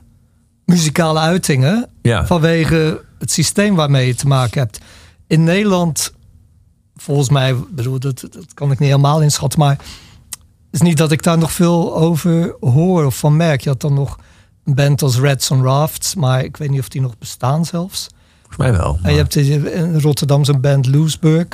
muzikale 0.66 1.20
uitingen. 1.20 1.90
Ja. 2.02 2.26
Vanwege 2.26 3.02
het 3.20 3.32
systeem 3.32 3.76
waarmee 3.76 4.08
je 4.08 4.16
te 4.16 4.28
maken 4.28 4.60
hebt. 4.62 4.80
In 5.34 5.44
Nederland, 5.44 6.14
volgens 6.96 7.30
mij, 7.30 7.56
bedoel, 7.72 8.00
dat, 8.00 8.20
dat 8.20 8.54
kan 8.54 8.72
ik 8.72 8.80
niet 8.80 8.90
helemaal 8.90 9.22
inschatten, 9.22 9.60
maar 9.60 9.80
is 10.72 10.82
niet 10.82 10.98
dat 10.98 11.12
ik 11.12 11.24
daar 11.24 11.38
nog 11.38 11.52
veel 11.52 11.96
over 11.96 12.56
hoor 12.60 13.06
of 13.06 13.18
van 13.18 13.38
merk. 13.38 13.62
Je 13.62 13.70
had 13.70 13.82
dan 13.82 13.94
nog 13.94 14.20
een 14.64 14.76
band 14.76 15.02
als 15.02 15.20
Reds 15.20 15.52
on 15.52 15.64
Rafts, 15.64 16.16
maar 16.16 16.44
ik 16.44 16.58
weet 16.58 16.70
niet 16.70 16.80
of 16.80 16.88
die 16.88 17.02
nog 17.02 17.18
bestaan 17.18 17.66
zelfs. 17.66 18.10
Volgens 18.42 18.58
mij 18.58 18.72
wel. 18.72 19.00
En 19.02 19.12
je 19.12 19.18
hebt 19.18 19.36
in 19.36 20.00
Rotterdam 20.00 20.44
zo'n 20.44 20.62
band 20.62 20.88
Loesburg. 20.88 21.48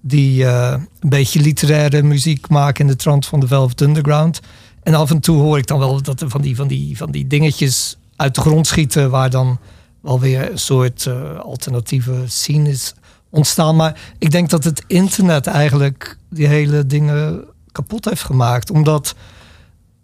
Die 0.00 0.46
eh, 0.46 0.76
een 1.00 1.08
beetje 1.08 1.40
literaire 1.40 2.02
muziek 2.02 2.48
maken 2.48 2.84
in 2.84 2.90
de 2.90 2.96
trant 2.96 3.26
van 3.26 3.40
de 3.40 3.46
Velvet 3.46 3.80
Underground. 3.80 4.40
En 4.82 4.94
af 4.94 5.10
en 5.10 5.20
toe 5.20 5.40
hoor 5.40 5.58
ik 5.58 5.66
dan 5.66 5.78
wel 5.78 6.02
dat 6.02 6.20
er 6.20 6.30
van 6.30 6.40
die, 6.40 6.56
van 6.56 6.68
die, 6.68 6.96
van 6.96 7.10
die 7.10 7.26
dingetjes 7.26 7.98
uit 8.16 8.34
de 8.34 8.40
grond 8.40 8.66
schieten. 8.66 9.10
Waar 9.10 9.30
dan 9.30 9.58
wel 10.00 10.20
weer 10.20 10.50
een 10.50 10.58
soort 10.58 11.06
eh, 11.06 11.38
alternatieve 11.38 12.22
scene 12.26 12.68
is 12.68 12.94
ontstaan. 13.30 13.76
Maar 13.76 14.00
ik 14.18 14.30
denk 14.30 14.50
dat 14.50 14.64
het 14.64 14.84
internet 14.86 15.46
eigenlijk 15.46 16.16
die 16.30 16.46
hele 16.46 16.86
dingen 16.86 17.44
kapot 17.72 18.04
heeft 18.04 18.22
gemaakt. 18.22 18.70
Omdat 18.70 19.14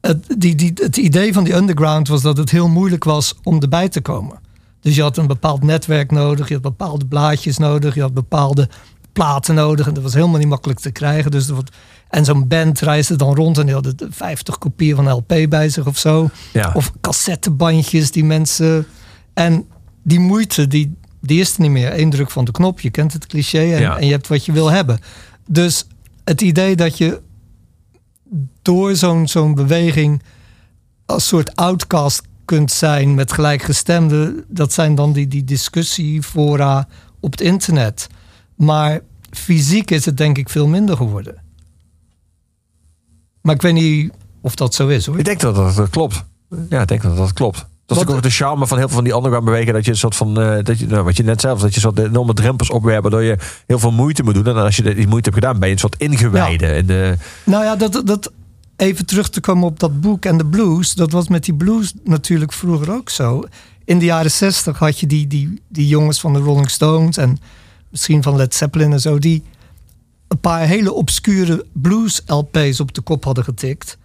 het, 0.01 0.25
die, 0.39 0.55
die, 0.55 0.73
het 0.75 0.97
idee 0.97 1.33
van 1.33 1.45
die 1.45 1.55
underground 1.55 2.09
was 2.09 2.23
dat 2.23 2.37
het 2.37 2.51
heel 2.51 2.69
moeilijk 2.69 3.05
was 3.05 3.35
om 3.43 3.63
erbij 3.63 3.89
te 3.89 4.01
komen. 4.01 4.39
Dus 4.81 4.95
je 4.95 5.03
had 5.03 5.17
een 5.17 5.27
bepaald 5.27 5.63
netwerk 5.63 6.11
nodig, 6.11 6.49
je 6.49 6.55
had 6.55 6.63
bepaalde 6.63 7.07
blaadjes 7.07 7.59
nodig, 7.59 7.95
je 7.95 8.01
had 8.01 8.15
bepaalde 8.15 8.69
platen 9.13 9.55
nodig. 9.55 9.87
En 9.87 9.95
dat 9.95 10.03
was 10.03 10.15
helemaal 10.15 10.39
niet 10.39 10.49
makkelijk 10.49 10.81
te 10.81 10.91
krijgen. 10.91 11.31
Dus 11.31 11.49
er 11.49 11.55
wordt, 11.55 11.77
en 12.09 12.25
zo'n 12.25 12.49
band 12.49 12.81
reisde 12.81 13.17
dan 13.17 13.35
rond 13.35 13.59
en 13.59 13.65
die 13.65 13.75
hadden 13.75 13.97
50 14.11 14.59
kopieën 14.59 14.97
van 14.97 15.11
LP 15.11 15.35
bij 15.49 15.69
zich 15.69 15.87
of 15.87 15.99
zo. 15.99 16.29
Ja. 16.53 16.71
Of 16.75 16.93
cassettebandjes 17.01 18.11
die 18.11 18.25
mensen. 18.25 18.87
En 19.35 19.67
die 20.03 20.21
moeite, 20.21 20.67
die, 20.67 20.97
die 21.27 21.41
is 21.41 21.55
er 21.55 21.61
niet 21.61 21.71
meer. 21.71 21.99
Eén 21.99 22.11
druk 22.11 22.31
van 22.31 22.45
de 22.45 22.51
knop, 22.53 22.81
je 22.81 22.91
kent 22.91 23.13
het 23.13 23.27
cliché 23.27 23.59
en, 23.59 23.81
Ja. 23.81 23.99
en 23.99 24.07
je 24.07 24.13
hebt 24.13 24.27
wat 24.29 24.45
je 24.45 24.53
wil 24.53 24.71
hebben. 24.71 24.99
Dus 25.49 25.87
het 26.25 26.41
idee 26.41 26.77
dat 26.77 26.99
je 26.99 27.21
door 28.63 28.97
zo'n 28.97 29.29
zo'n 29.29 29.55
beweging 29.55 30.23
als 31.07 31.27
soort 31.27 31.57
outcast 31.57 32.23
kunt 32.45 32.73
zijn 32.73 33.15
met 33.15 33.33
gelijkgestemden, 33.33 34.45
dat 34.49 34.73
zijn 34.73 34.95
dan 34.95 35.13
die, 35.13 35.29
die 35.29 35.45
discussiefora 35.45 36.89
op 37.21 37.31
het 37.31 37.41
internet. 37.41 38.07
Maar 38.57 39.01
fysiek 39.31 39.91
is 39.91 40.05
het 40.05 40.17
denk 40.17 40.39
ik 40.39 40.49
veel 40.49 40.67
minder 40.67 40.97
geworden. 40.97 41.43
Maar 43.43 43.55
ik 43.55 43.63
weet 43.63 43.73
niet 43.75 44.13
of 44.41 44.55
dat 44.55 44.75
zo 44.75 44.89
is 44.89 45.07
hoor. 45.07 45.19
Ik 45.19 45.25
denk 45.25 45.41
dat 45.41 45.55
dat, 45.55 45.75
dat 45.75 45.91
klopt. 45.91 46.25
Ja, 46.69 46.81
ik 46.81 46.89
denk 46.89 47.03
dat 47.03 47.17
dat 47.17 47.33
klopt. 47.33 47.67
Dat 47.87 47.97
is 47.97 48.07
ook 48.07 48.23
de 48.23 48.31
charme 48.31 48.67
van 48.67 48.79
heel 48.79 48.87
veel 48.87 48.97
van 48.97 49.05
die 49.05 49.15
underground 49.15 49.45
bewegingen. 49.45 49.75
Dat 49.75 49.85
je 49.85 49.91
een 49.91 49.97
soort 49.97 50.17
van, 50.17 50.41
eh, 50.41 50.65
dat 50.65 50.79
je, 50.79 50.87
nou, 50.87 51.05
wat 51.05 51.17
je 51.17 51.23
net 51.23 51.41
zelf, 51.41 51.61
dat 51.61 51.75
je 51.75 51.81
soort 51.81 51.99
enorme 51.99 52.35
drempels 52.35 52.71
opwerpt. 52.71 53.03
Waardoor 53.03 53.23
je 53.23 53.37
heel 53.67 53.79
veel 53.79 53.91
moeite 53.91 54.23
moet 54.23 54.35
doen. 54.35 54.47
En 54.47 54.57
als 54.57 54.77
je 54.77 54.83
die 54.83 55.09
moeite 55.09 55.31
hebt 55.31 55.45
gedaan, 55.45 55.59
ben 55.59 55.69
je 55.69 55.75
een 55.75 55.81
soort 55.81 55.97
ingewijde. 55.99 56.67
In 56.67 56.87
de, 56.87 57.17
Nou 57.45 57.65
ja, 57.65 57.77
dat, 57.77 58.03
dat, 58.05 58.33
even 58.77 59.07
terug 59.07 59.29
te 59.29 59.41
komen 59.41 59.69
op 59.69 59.81
dat 59.81 60.01
boek 60.01 60.25
en 60.25 60.39
de 60.39 60.47
blues. 60.47 60.95
Dat 60.95 61.13
was 61.13 61.29
met 61.29 61.45
die 61.45 61.55
blues 61.55 61.93
natuurlijk 62.05 62.53
vroeger 62.53 62.93
ook 62.93 63.11
zo. 63.11 63.45
In 63.85 63.99
de 63.99 64.05
jaren 64.05 64.31
zestig 64.31 64.79
had 64.79 65.01
je 65.01 65.07
die, 65.07 65.27
die, 65.27 65.61
die 65.69 65.89
jongens 65.89 66.21
van 66.21 66.33
de 66.33 66.39
Rolling 66.39 66.71
Stones 66.71 67.17
en 67.17 67.39
misschien 67.91 68.23
van 68.23 68.37
Led 68.37 68.55
Zeppelin 68.55 68.93
en 68.93 69.01
zo. 69.01 69.19
Die 69.19 69.43
een 70.29 70.41
paar 70.41 70.61
hele 70.61 70.93
obscure 70.93 71.65
blues 71.73 72.23
LP's 72.27 72.81
op 72.81 72.95
de 72.95 73.01
kop 73.01 73.25
hadden 73.25 73.45
getikt. 73.45 73.99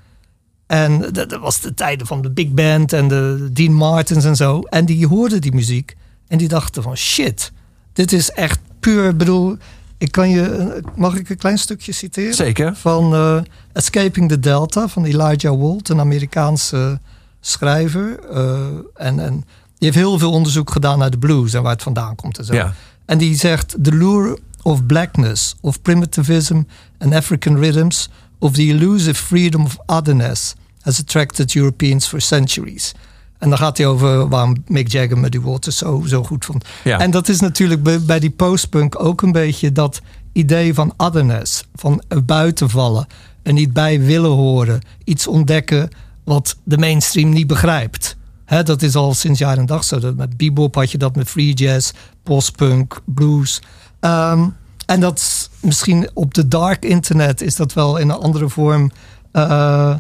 En 0.72 1.00
dat, 1.00 1.30
dat 1.30 1.40
was 1.40 1.60
de 1.60 1.74
tijden 1.74 2.08
van 2.08 2.22
de 2.22 2.30
big 2.30 2.50
band 2.50 2.94
en 2.94 3.08
de 3.08 3.50
Dean 3.54 3.74
Martins 3.74 4.26
en 4.26 4.36
zo. 4.36 4.62
En 4.62 4.86
die 4.86 5.08
hoorden 5.08 5.42
die 5.42 5.54
muziek 5.54 5.96
en 6.28 6.38
die 6.38 6.48
dachten 6.48 6.84
van 6.84 6.98
shit, 6.98 7.52
dit 7.94 8.12
is 8.12 8.32
echt 8.32 8.60
puur, 8.80 9.10
ik 9.10 9.18
bedoel, 9.18 9.58
ik 9.98 10.12
kan 10.12 10.30
je, 10.30 10.82
mag 10.96 11.16
ik 11.16 11.30
een 11.30 11.38
klein 11.38 11.58
stukje 11.58 11.92
citeren? 11.92 12.34
Zeker. 12.34 12.76
Van 12.76 13.14
eh, 13.14 13.42
Escaping 13.74 14.30
the 14.30 14.40
Delta 14.40 14.88
van 14.88 15.06
Elijah 15.06 15.56
Wold, 15.56 15.90
een 15.90 16.00
Amerikaanse 16.00 17.00
schrijver. 17.40 18.20
Eh, 18.30 18.60
en, 18.96 19.20
en 19.20 19.34
die 19.78 19.90
heeft 19.90 19.96
heel 19.96 20.20
veel 20.20 20.32
onderzoek 20.32 20.72
gedaan 20.72 21.00
naar 21.00 21.12
de 21.12 21.18
blues 21.18 21.54
en 21.54 21.62
waar 21.62 21.74
het 21.74 21.84
vandaan 21.84 22.16
komt 22.16 22.38
en 22.38 22.46
zo. 22.46 22.54
Ja. 22.54 22.74
En 23.06 23.18
die 23.18 23.36
zegt: 23.36 23.76
The 23.82 23.94
lure 23.94 24.40
of 24.62 24.86
blackness, 24.86 25.56
of 25.62 25.82
primitivism 25.82 26.62
and 26.98 27.14
African 27.14 27.58
rhythms, 27.58 28.10
of 28.40 28.52
the 28.54 28.68
elusive 28.68 29.24
freedom 29.24 29.64
of 29.64 29.78
otherness 29.86 30.56
has 30.82 31.00
attracted 31.00 31.56
Europeans 31.56 32.08
for 32.08 32.22
centuries. 32.22 32.94
En 33.38 33.50
dan 33.50 33.58
gaat 33.58 33.78
hij 33.78 33.88
over 33.88 34.28
waarom 34.28 34.56
Mick 34.68 34.92
Jagger 34.92 35.18
Muddy 35.18 35.40
Waters 35.40 35.78
zo, 35.78 36.04
zo 36.06 36.24
goed 36.24 36.46
vond. 36.46 36.66
Ja. 36.84 37.00
En 37.00 37.12
dat 37.12 37.30
is 37.30 37.40
natuurlijk 37.40 37.84
bij, 37.84 38.02
bij 38.02 38.20
die 38.20 38.30
postpunk 38.30 39.04
ook 39.04 39.22
een 39.22 39.32
beetje 39.32 39.72
dat 39.72 40.02
idee 40.34 40.74
van 40.74 40.94
otherness. 40.98 41.66
Van 41.76 42.04
buiten 42.26 42.70
vallen. 42.70 43.08
Er 43.44 43.54
niet 43.54 43.74
bij 43.74 44.02
willen 44.02 44.32
horen. 44.32 44.82
Iets 45.04 45.28
ontdekken 45.28 45.90
wat 46.24 46.56
de 46.64 46.78
mainstream 46.78 47.30
niet 47.30 47.48
begrijpt. 47.48 48.18
Dat 48.64 48.82
is 48.82 48.96
al 48.96 49.14
sinds 49.14 49.40
jaar 49.40 49.58
en 49.58 49.66
dag 49.66 49.84
zo. 49.84 50.00
Dat 50.00 50.16
met 50.16 50.38
bebop 50.38 50.76
had 50.76 50.92
je 50.92 50.98
dat 50.98 51.16
met 51.16 51.30
free 51.30 51.54
jazz, 51.54 51.92
postpunk, 52.24 53.02
blues. 53.06 53.62
Ehm, 54.00 54.48
en 54.86 55.00
dat 55.00 55.18
is 55.18 55.50
misschien 55.60 56.10
op 56.14 56.34
de 56.34 56.48
dark 56.48 56.86
internet 56.86 57.42
is 57.42 57.56
dat 57.56 57.74
wel 57.74 57.98
in 57.98 58.10
een 58.10 58.18
andere 58.18 58.50
vorm 58.50 58.92
eh, 59.32 59.96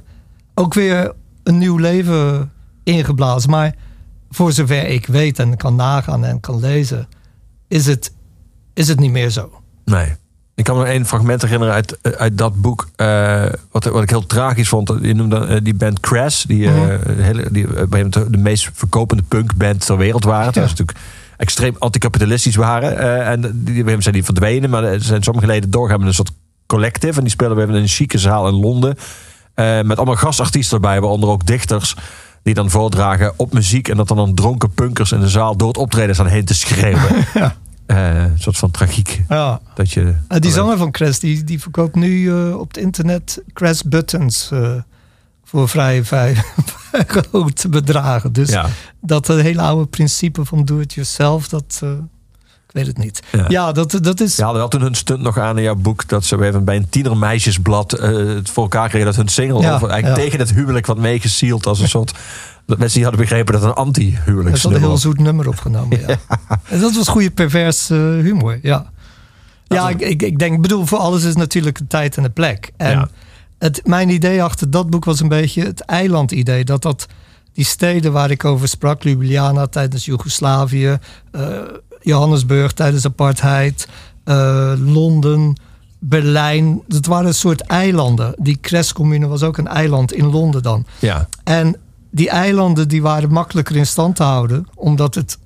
ook 0.56 0.74
weer 0.74 1.12
een 1.44 1.58
nieuw 1.58 1.78
leven 1.78 2.52
ingeblazen. 2.84 3.50
Maar 3.50 3.76
voor 4.30 4.52
zover 4.52 4.88
ik 4.88 5.06
weet 5.06 5.40
en 5.40 5.58
kan 5.58 5.76
nagaan 5.76 6.26
en 6.26 6.40
kan 6.40 6.60
lezen, 6.60 7.08
is 7.68 7.86
het, 7.86 8.14
is 8.74 8.88
het 8.88 9.00
niet 9.00 9.12
meer 9.12 9.30
zo. 9.30 9.52
nee. 9.86 10.16
Ik 10.56 10.64
kan 10.68 10.76
me 10.76 10.82
nog 10.84 10.92
één 10.92 11.06
fragment 11.06 11.42
herinneren 11.42 11.74
uit, 11.74 11.98
uit 12.18 12.38
dat 12.38 12.56
boek. 12.62 12.90
eh, 12.96 13.46
wat, 13.72 13.84
wat 13.86 14.04
ik 14.04 14.10
heel 14.10 14.26
tragisch 14.26 14.70
vond. 14.70 14.94
Je 15.02 15.14
noemde 15.14 15.46
eh, 15.46 15.58
die 15.64 15.74
band 15.74 16.00
Crash. 16.00 16.44
Die, 16.44 16.66
eh, 16.68 16.74
Mhm. 16.74 17.20
hele, 17.22 17.48
die 17.52 17.68
eh, 17.68 17.82
moment 17.90 18.14
de 18.14 18.38
meest 18.38 18.70
verkopende 18.74 19.24
punkband 19.24 19.86
ter 19.86 19.98
wereld 19.98 20.24
waren. 20.24 20.46
Dat 20.46 20.56
Ja. 20.56 20.62
was 20.62 20.70
natuurlijk 20.70 20.98
extreem 21.38 21.76
anticapitalistisch 21.80 22.56
waren. 22.56 22.98
Eh, 22.98 23.30
en 23.30 23.42
die 23.42 23.84
die 23.84 24.02
zijn 24.02 24.14
die 24.14 24.24
verdwenen, 24.24 24.70
maar 24.70 24.84
er 24.84 25.02
zijn 25.02 25.24
sommige 25.24 25.48
leden 25.48 25.70
doorgaan 25.70 26.00
met 26.00 26.08
een 26.08 26.14
soort 26.14 26.32
collective. 26.66 27.16
En 27.18 27.22
die 27.24 27.32
spelen 27.32 27.56
we 27.56 27.62
in 27.64 27.74
een 27.74 27.88
chique 27.88 28.18
zaal 28.18 28.48
in 28.48 28.54
Londen. 28.56 28.96
Eh, 29.54 29.82
met 29.82 29.98
allemaal 29.98 30.16
gastartiesten 30.16 30.76
erbij, 30.76 31.02
waaronder 31.02 31.30
ook 31.30 31.46
dichters. 31.46 31.96
Die 32.44 32.54
dan 32.54 32.70
voordragen 32.70 33.34
op 33.38 33.54
muziek. 33.54 33.88
En 33.88 33.98
dat 33.98 34.08
dan 34.08 34.18
dan 34.18 34.34
dronken 34.36 34.72
punkers 34.74 35.12
in 35.12 35.20
de 35.20 35.30
zaal 35.30 35.58
door 35.58 35.68
het 35.68 35.78
optreden 35.78 36.16
staan 36.16 36.28
heen 36.28 36.46
te 36.46 36.54
schreeuwen. 36.54 37.26
Eh, 37.86 38.24
een 38.24 38.40
soort 38.40 38.58
van 38.58 38.72
tragiek. 38.72 39.24
Ja. 39.30 39.60
Dat 39.76 39.92
je, 39.92 40.16
Eh, 40.28 40.40
die 40.40 40.52
zanger 40.52 40.78
van 40.78 40.92
Crash, 40.92 41.18
die, 41.18 41.44
die 41.44 41.62
verkoopt 41.62 41.96
nu 41.96 42.30
eh, 42.32 42.58
op 42.60 42.68
het 42.68 42.78
internet 42.78 43.44
Crash 43.54 43.82
Buttons 43.82 44.50
eh, 44.52 44.72
voor 45.44 45.70
vrij, 45.70 46.04
grote 47.08 47.70
bedragen. 47.80 48.34
Dus 48.34 48.50
Ja. 48.50 48.66
dat 49.02 49.28
hele 49.28 49.62
oude 49.62 49.86
principe 49.88 50.46
van 50.46 50.66
do-it-yourself, 50.66 51.48
dat... 51.48 51.80
eh, 51.84 51.90
ik 52.72 52.78
weet 52.78 52.88
het 52.88 52.98
niet. 52.98 53.22
Ja. 53.32 53.46
Ja, 53.48 53.72
dat, 53.72 54.00
dat 54.02 54.20
is... 54.20 54.40
Haalde 54.40 54.58
wel 54.60 54.68
toen 54.68 54.82
hun 54.82 54.96
stunt 54.96 55.22
nog 55.22 55.38
aan 55.38 55.58
in 55.58 55.64
jouw 55.64 55.76
boek 55.76 56.08
dat 56.08 56.26
ze 56.26 56.46
even 56.46 56.64
bij 56.64 56.76
een 56.76 56.90
tienermeisjesblad 56.90 57.94
eh, 57.94 58.10
het 58.16 58.50
voor 58.50 58.64
elkaar 58.64 58.90
kregen 58.90 59.06
dat 59.08 59.16
hun 59.16 59.28
single 59.28 59.62
Ja, 59.62 59.76
over, 59.76 59.90
eigenlijk 59.90 60.20
ja. 60.20 60.24
tegen 60.24 60.40
het 60.40 60.54
huwelijk 60.54 60.86
wat 60.86 60.98
meegesield 60.98 61.66
als 61.66 61.80
een 61.80 61.90
soort 61.98 62.14
dat 62.66 62.78
mensen 62.78 63.00
die 63.00 63.08
hadden 63.08 63.26
begrepen 63.28 63.54
dat 63.54 63.64
een 63.64 63.74
anti-huwelijk 63.74 64.56
is 64.56 64.64
wel 64.64 64.74
een 64.74 64.80
heel 64.80 64.98
zoet 64.98 65.20
nummer 65.20 65.48
opgenomen. 65.48 66.00
Ja. 66.08 66.18
En 66.70 66.80
dat 66.80 66.96
was 66.96 67.08
goede 67.08 67.32
pervers 67.32 67.90
eh, 67.90 67.98
humor. 67.98 68.60
Ja, 68.62 68.90
ja 69.68 69.90
ik, 69.90 70.02
ik, 70.02 70.22
ik 70.22 70.40
denk, 70.40 70.62
bedoel, 70.62 70.86
voor 70.86 70.98
alles 70.98 71.24
is 71.24 71.36
natuurlijk 71.36 71.80
een 71.80 71.88
tijd 71.88 72.18
en 72.18 72.24
een 72.24 72.34
plek. 72.34 72.72
En 72.78 72.92
Ja. 72.92 73.10
het, 73.58 73.82
mijn 73.86 74.10
idee 74.10 74.44
achter 74.44 74.70
dat 74.72 74.90
boek 74.90 75.06
was 75.06 75.20
een 75.20 75.28
beetje 75.28 75.64
het 75.64 75.82
eilandidee. 75.82 76.64
Dat 76.64 76.82
dat 76.82 77.08
die 77.54 77.66
steden 77.66 78.12
waar 78.12 78.32
ik 78.32 78.46
over 78.46 78.68
sprak, 78.68 79.04
Ljubljana 79.04 79.68
tijdens 79.68 80.06
Joegoslavië, 80.06 80.98
eh, 81.32 81.42
Johannesburg 82.02 82.72
tijdens 82.72 83.06
apartheid, 83.06 83.88
eh, 84.24 84.74
Londen, 84.78 85.56
Berlijn. 86.00 86.82
Dat 86.88 87.06
waren 87.06 87.28
een 87.28 87.34
soort 87.34 87.62
eilanden. 87.62 88.34
Die 88.38 88.60
Crescommune 88.62 89.28
was 89.28 89.44
ook 89.44 89.58
een 89.58 89.68
eiland 89.68 90.14
in 90.14 90.26
Londen 90.26 90.64
dan. 90.64 90.86
Ja. 91.00 91.28
En 91.44 91.76
die 92.12 92.30
eilanden 92.30 92.88
die 92.88 93.02
waren 93.02 93.32
makkelijker 93.32 93.76
in 93.76 93.86
stand 93.88 94.16
te 94.16 94.24
houden, 94.24 94.68
omdat 94.76 95.16
het 95.16 95.38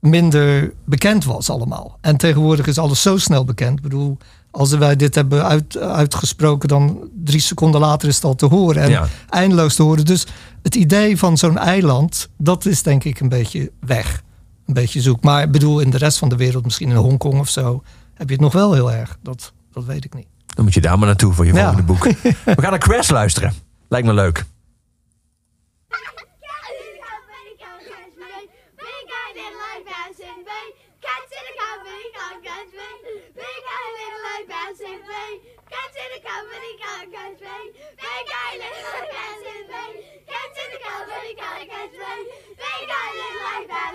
minder 0.00 0.72
bekend 0.84 1.24
was 1.24 1.50
allemaal. 1.50 1.98
En 2.00 2.16
tegenwoordig 2.16 2.66
is 2.66 2.78
alles 2.78 3.02
zo 3.02 3.16
snel 3.18 3.44
bekend. 3.44 3.76
Ik 3.76 3.82
bedoel, 3.82 4.16
als 4.50 4.70
wij 4.72 4.96
dit 4.96 5.14
hebben 5.14 5.44
uit, 5.44 5.78
uitgesproken, 5.78 6.68
dan 6.68 7.08
drie 7.24 7.40
seconden 7.40 7.80
later 7.80 8.08
is 8.08 8.14
het 8.14 8.24
al 8.24 8.34
te 8.34 8.46
horen 8.46 8.82
en 8.82 8.90
Ja. 8.90 9.06
eindeloos 9.28 9.74
te 9.74 9.82
horen. 9.82 10.04
Dus 10.04 10.26
het 10.62 10.74
idee 10.74 11.18
van 11.18 11.38
zo'n 11.38 11.58
eiland, 11.58 12.28
dat 12.38 12.66
is 12.66 12.82
denk 12.82 13.04
ik 13.04 13.20
een 13.20 13.28
beetje 13.28 13.70
weg. 13.80 14.22
Een 14.66 14.74
beetje 14.74 15.00
zoek. 15.00 15.22
Maar 15.22 15.42
ik 15.42 15.50
bedoel, 15.50 15.80
in 15.80 15.90
de 15.90 15.98
rest 15.98 16.18
van 16.18 16.28
de 16.28 16.36
wereld, 16.36 16.64
misschien 16.64 16.90
in 16.90 16.96
Hongkong 16.96 17.38
of 17.38 17.48
zo, 17.48 17.82
heb 18.14 18.26
je 18.28 18.32
het 18.34 18.42
nog 18.42 18.52
wel 18.52 18.72
heel 18.72 18.92
erg. 18.92 19.18
Dat, 19.22 19.52
dat 19.72 19.84
weet 19.84 20.04
ik 20.04 20.14
niet. 20.14 20.26
Dan 20.46 20.64
moet 20.64 20.74
je 20.74 20.80
daar 20.80 20.98
maar 20.98 21.06
naartoe 21.08 21.32
voor 21.32 21.46
je 21.46 21.52
Ja. 21.52 21.58
volgende 21.62 21.82
boek. 21.92 22.04
We 22.44 22.62
gaan 22.62 22.70
naar 22.70 22.78
Crash 22.78 23.10
luisteren. 23.10 23.52
Lijkt 23.88 24.06
me 24.06 24.12
leuk. 24.12 24.44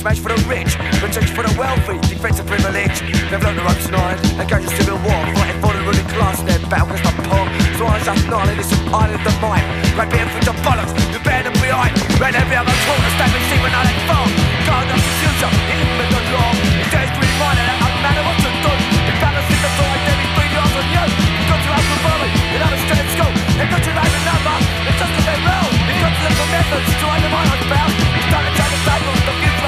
smash 0.03 0.19
for 0.19 0.35
the 0.35 0.41
rich, 0.51 0.75
protection 0.99 1.31
for 1.31 1.47
the 1.47 1.55
wealthy, 1.55 1.95
defense 2.11 2.35
of 2.35 2.43
privilege. 2.43 2.99
They've 3.31 3.39
learned 3.39 3.55
the 3.55 3.63
ropes 3.63 3.87
tonight, 3.87 4.19
against 4.35 4.67
the 4.67 4.83
civil 4.83 4.99
war, 4.99 5.15
fighting 5.31 5.59
for 5.63 5.71
the 5.71 5.79
ruling 5.79 6.09
class, 6.11 6.43
their 6.43 6.59
battle 6.67 6.91
against 6.91 7.15
the 7.15 7.23
poor. 7.31 7.47
So 7.79 7.87
I 7.87 8.03
just 8.03 8.27
knowledge 8.27 8.59
is 8.59 8.67
this 8.67 8.83
island 8.91 9.23
of 9.23 9.37
mine. 9.39 9.63
Right 9.95 10.11
being 10.11 10.27
for 10.27 10.43
the 10.43 10.51
bollocks, 10.59 10.91
you 11.07 11.23
better 11.23 11.47
than 11.47 11.55
behind. 11.55 11.95
Right 12.19 12.35
every 12.35 12.51
other 12.51 12.75
corner, 12.83 13.11
stand 13.15 13.31
and 13.31 13.45
see 13.47 13.59
when 13.63 13.71
I 13.71 13.81
let 13.87 13.99
fall. 14.03 14.27
God 14.67 14.91
of 14.91 14.99
the 14.99 15.13
future, 15.23 15.53
in 15.71 15.79
the 16.11 16.19
law. 16.35 16.51
It 16.83 16.87
dares 16.91 17.07
to 17.07 17.19
remind 17.23 17.55
that 17.63 17.71
I'm 17.71 17.95
mad 18.03 18.19
what 18.27 18.37
you 18.43 18.51
do. 18.59 18.59
done. 18.59 18.81
If 19.07 19.17
that 19.23 19.33
is 19.39 19.47
the 19.55 19.71
thought, 19.71 19.99
then 20.03 20.17
it's 20.19 20.31
three 20.35 20.51
yards 20.51 20.75
on 20.83 20.87
you. 20.91 21.05
You've 21.31 21.47
to 21.47 21.69
have 21.79 21.87
the 21.87 21.97
volley, 22.03 22.31
you'll 22.51 22.65
have 22.67 22.75
a 22.75 22.79
telescope, 22.91 23.35
and 23.55 23.67
got 23.71 23.79
to 23.79 23.91
have 23.95 24.19
a. 24.19 24.55
It's 24.83 24.99
just 24.99 25.15
a 25.15 25.21
bit 25.23 25.39
low. 25.47 25.63
You've 25.87 26.03
got 26.03 26.49
methods 26.51 26.91
to 26.91 27.05
undermine 27.07 27.49
our 27.55 27.61
bound. 27.71 27.95
It's 28.19 28.27
time 28.27 28.43
to 28.43 28.51
change 28.51 28.73
the 28.75 28.81
table, 28.83 29.15
the 29.15 29.35
future. 29.39 29.62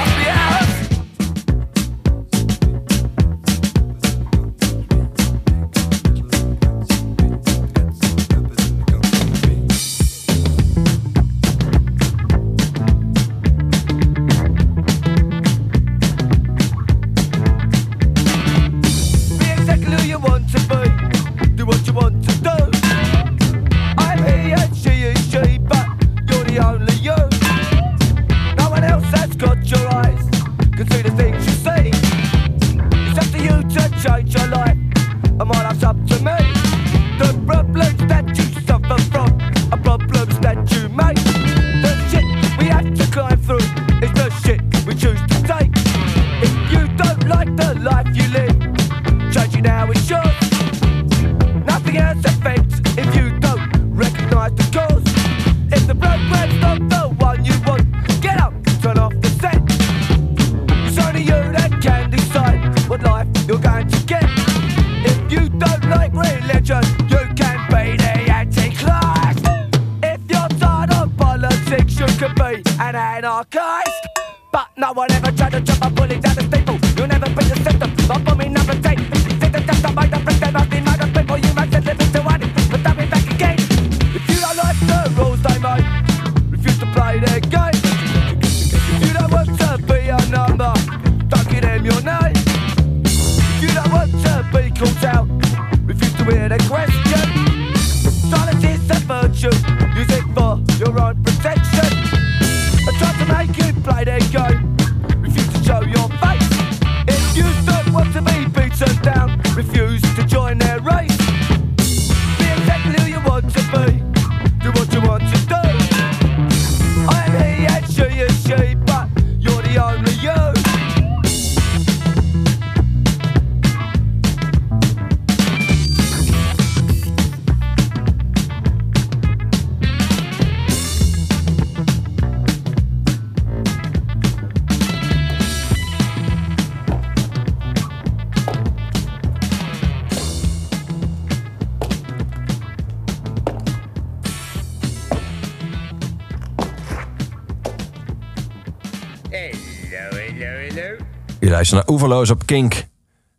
Luistert 151.56 151.80
naar 151.80 151.94
Oeverloos 151.94 152.30
op 152.30 152.46
Kink. 152.46 152.86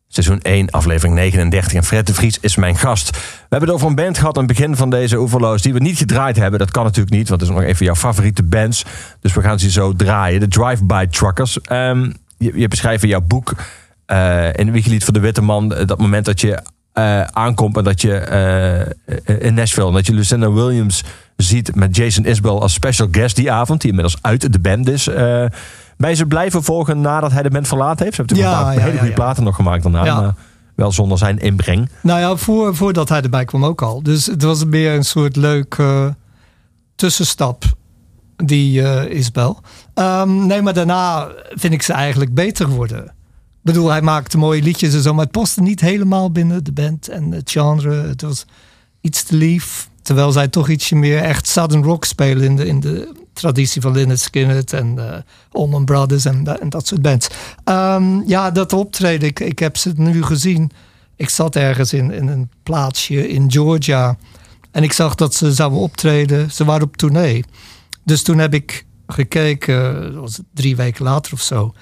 Seizoen 0.07 0.41
1, 0.41 0.69
aflevering 0.69 1.15
39. 1.15 1.73
En 1.73 1.83
Fred 1.83 2.07
de 2.07 2.13
Vries 2.13 2.39
is 2.39 2.55
mijn 2.55 2.77
gast. 2.77 3.09
We 3.11 3.17
hebben 3.49 3.69
het 3.69 3.77
over 3.77 3.87
een 3.87 3.95
band 3.95 4.17
gehad 4.17 4.37
aan 4.37 4.43
het 4.43 4.57
begin 4.57 4.75
van 4.75 4.89
deze 4.89 5.19
Oeverloos... 5.19 5.61
die 5.61 5.73
we 5.73 5.79
niet 5.79 5.97
gedraaid 5.97 6.35
hebben. 6.35 6.59
Dat 6.59 6.71
kan 6.71 6.83
natuurlijk 6.83 7.15
niet, 7.15 7.29
want 7.29 7.41
het 7.41 7.49
is 7.49 7.55
nog 7.55 7.65
even 7.65 7.85
jouw 7.85 7.95
favoriete 7.95 8.43
bands. 8.43 8.85
Dus 9.21 9.33
we 9.33 9.41
gaan 9.41 9.59
ze 9.59 9.71
zo 9.71 9.93
draaien. 9.93 10.39
De 10.39 10.47
Drive-By 10.47 11.05
Truckers. 11.09 11.61
Ehm, 11.61 12.11
je, 12.37 12.51
je 12.59 12.67
beschrijft 12.67 13.03
in 13.03 13.09
jouw 13.09 13.21
boek... 13.21 13.55
eh 14.05 14.53
in 14.53 14.71
Wiegelied 14.71 15.03
voor 15.03 15.13
de 15.13 15.19
Witte 15.19 15.41
Man... 15.41 15.69
dat 15.69 15.97
moment 15.97 16.25
dat 16.25 16.41
je 16.41 16.59
eh, 16.93 17.21
aankomt 17.21 17.77
en 17.77 17.83
dat 17.83 18.01
je 18.01 18.17
eh, 18.17 19.39
in 19.45 19.53
Nashville... 19.53 19.87
en 19.87 19.93
dat 19.93 20.05
je 20.05 20.13
Lucinda 20.13 20.51
Williams 20.51 21.03
ziet 21.35 21.75
met 21.75 21.95
Jason 21.95 22.25
Isbell 22.25 22.51
als 22.51 22.73
special 22.73 23.07
guest 23.11 23.35
die 23.35 23.51
avond... 23.51 23.81
die 23.81 23.89
inmiddels 23.89 24.17
uit 24.21 24.53
de 24.53 24.59
band 24.59 24.89
is... 24.89 25.07
je 25.97 26.13
ze 26.15 26.25
blijven 26.25 26.63
volgen 26.63 27.01
nadat 27.01 27.31
hij 27.31 27.43
de 27.43 27.49
band 27.49 27.67
verlaten 27.67 28.03
heeft? 28.03 28.15
Ze 28.15 28.21
hebben 28.21 28.37
natuurlijk 28.37 28.63
Ja, 28.65 28.69
een 28.69 28.75
paar 28.75 28.83
ja, 28.83 28.89
hele 28.89 28.99
goede 28.99 29.13
platen 29.13 29.43
nog 29.43 29.55
gemaakt 29.55 29.83
daarna. 29.83 30.21
Maar 30.21 30.35
wel 30.75 30.91
zonder 30.91 31.17
zijn 31.17 31.39
inbreng. 31.39 31.89
Nou 32.01 32.19
ja, 32.19 32.35
voor, 32.35 32.75
voordat 32.75 33.09
hij 33.09 33.21
erbij 33.21 33.45
kwam 33.45 33.65
ook 33.65 33.81
al. 33.81 34.03
Dus 34.03 34.25
het 34.25 34.43
was 34.43 34.65
meer 34.65 34.93
een 34.93 35.05
soort 35.05 35.35
leuk 35.35 35.75
eh, 35.77 36.05
tussenstap, 36.95 37.63
die 38.35 38.83
eh 38.83 39.17
Isbel. 39.17 39.59
Ehm, 39.93 40.45
nee, 40.45 40.61
maar 40.61 40.73
daarna 40.73 41.27
vind 41.49 41.73
ik 41.73 41.81
ze 41.81 41.93
eigenlijk 41.93 42.33
beter 42.33 42.65
geworden. 42.65 43.03
Ik 43.03 43.73
bedoel, 43.73 43.89
hij 43.89 44.01
maakte 44.01 44.37
mooie 44.37 44.61
liedjes 44.61 44.93
en 44.93 45.01
zo, 45.01 45.13
maar 45.13 45.23
het 45.23 45.31
paste 45.31 45.61
niet 45.61 45.81
helemaal 45.81 46.31
binnen 46.31 46.63
de 46.63 46.71
band 46.71 47.09
en 47.09 47.31
het 47.31 47.51
genre. 47.51 48.07
Het 48.07 48.21
was 48.21 48.45
iets 49.01 49.23
te 49.23 49.35
lief. 49.35 49.89
Terwijl 50.01 50.31
zij 50.31 50.47
toch 50.47 50.69
ietsje 50.69 50.95
meer 50.95 51.21
echt 51.21 51.47
Southern 51.47 51.83
rock 51.83 52.05
spelen 52.05 52.43
in 52.43 52.55
de, 52.55 52.65
in 52.67 52.79
de 52.79 53.13
traditie 53.37 53.81
van 53.81 53.91
Lynyrd 53.91 54.19
Skynyrd 54.19 54.73
en 54.73 54.99
eh 54.99 55.19
Allman 55.51 55.85
Brothers 55.85 56.25
en, 56.25 56.59
en 56.59 56.69
dat 56.69 56.87
soort 56.87 57.01
bands. 57.01 57.27
Ehm, 57.63 58.21
ja, 58.25 58.51
dat 58.51 58.73
optreden, 58.73 59.27
ik, 59.27 59.39
ik 59.39 59.59
heb 59.59 59.77
ze 59.77 59.91
nu 59.95 60.23
gezien. 60.23 60.71
Ik 61.15 61.29
zat 61.29 61.55
ergens 61.55 61.93
in, 61.93 62.11
in 62.11 62.27
een 62.27 62.49
plaatsje 62.63 63.29
in 63.29 63.51
Georgia 63.51 64.17
en 64.71 64.83
ik 64.83 64.93
zag 64.93 65.15
dat 65.15 65.35
ze 65.35 65.53
zouden 65.53 65.79
optreden. 65.79 66.51
Ze 66.51 66.65
waren 66.65 66.83
op 66.87 66.97
tournee. 66.97 67.43
Dus 68.03 68.23
toen 68.23 68.37
heb 68.37 68.53
ik 68.53 68.85
gekeken, 69.07 70.01
dat 70.01 70.21
was 70.21 70.39
drie 70.53 70.75
weken 70.75 71.03
later 71.03 71.33
of 71.33 71.41
zo, 71.41 71.73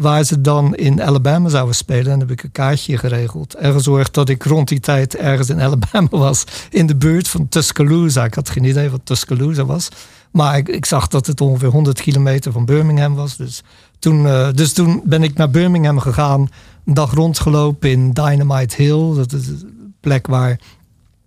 waar 0.00 0.24
ze 0.24 0.40
dan 0.40 0.74
in 0.74 1.02
Alabama 1.02 1.48
zouden 1.48 1.74
spelen. 1.74 2.12
En 2.12 2.20
heb 2.20 2.30
ik 2.30 2.42
een 2.42 2.52
kaartje 2.52 2.98
geregeld 2.98 3.54
en 3.54 3.72
gezorgd 3.72 4.14
dat 4.14 4.28
ik 4.28 4.44
rond 4.44 4.68
die 4.68 4.80
tijd 4.80 5.16
ergens 5.16 5.48
in 5.48 5.60
Alabama 5.60 6.08
was. 6.26 6.44
In 6.70 6.86
de 6.86 6.96
buurt 6.96 7.28
van 7.28 7.48
Tuscaloosa. 7.48 8.24
Ik 8.24 8.34
had 8.34 8.50
geen 8.50 8.64
idee 8.64 8.90
wat 8.90 9.00
Tuscaloosa 9.04 9.64
was. 9.64 9.88
Maar 10.30 10.56
ik, 10.56 10.68
ik 10.68 10.86
zag 10.86 11.08
dat 11.08 11.26
het 11.26 11.40
ongeveer 11.40 11.68
100 11.68 12.00
kilometer 12.00 12.52
van 12.52 12.64
Birmingham 12.64 13.14
was. 13.14 13.36
Dus 13.36 13.62
toen, 13.98 14.26
eh, 14.26 14.48
dus 14.54 14.72
toen 14.72 15.02
ben 15.04 15.22
ik 15.22 15.36
naar 15.36 15.50
Birmingham 15.50 15.98
gegaan. 15.98 16.48
Een 16.84 16.94
dag 16.94 17.12
rondgelopen 17.12 17.90
in 17.90 18.12
Dynamite 18.12 18.82
Hill. 18.82 19.14
Dat 19.14 19.32
is 19.32 19.46
een 19.46 19.94
plek 20.00 20.26
waar 20.26 20.60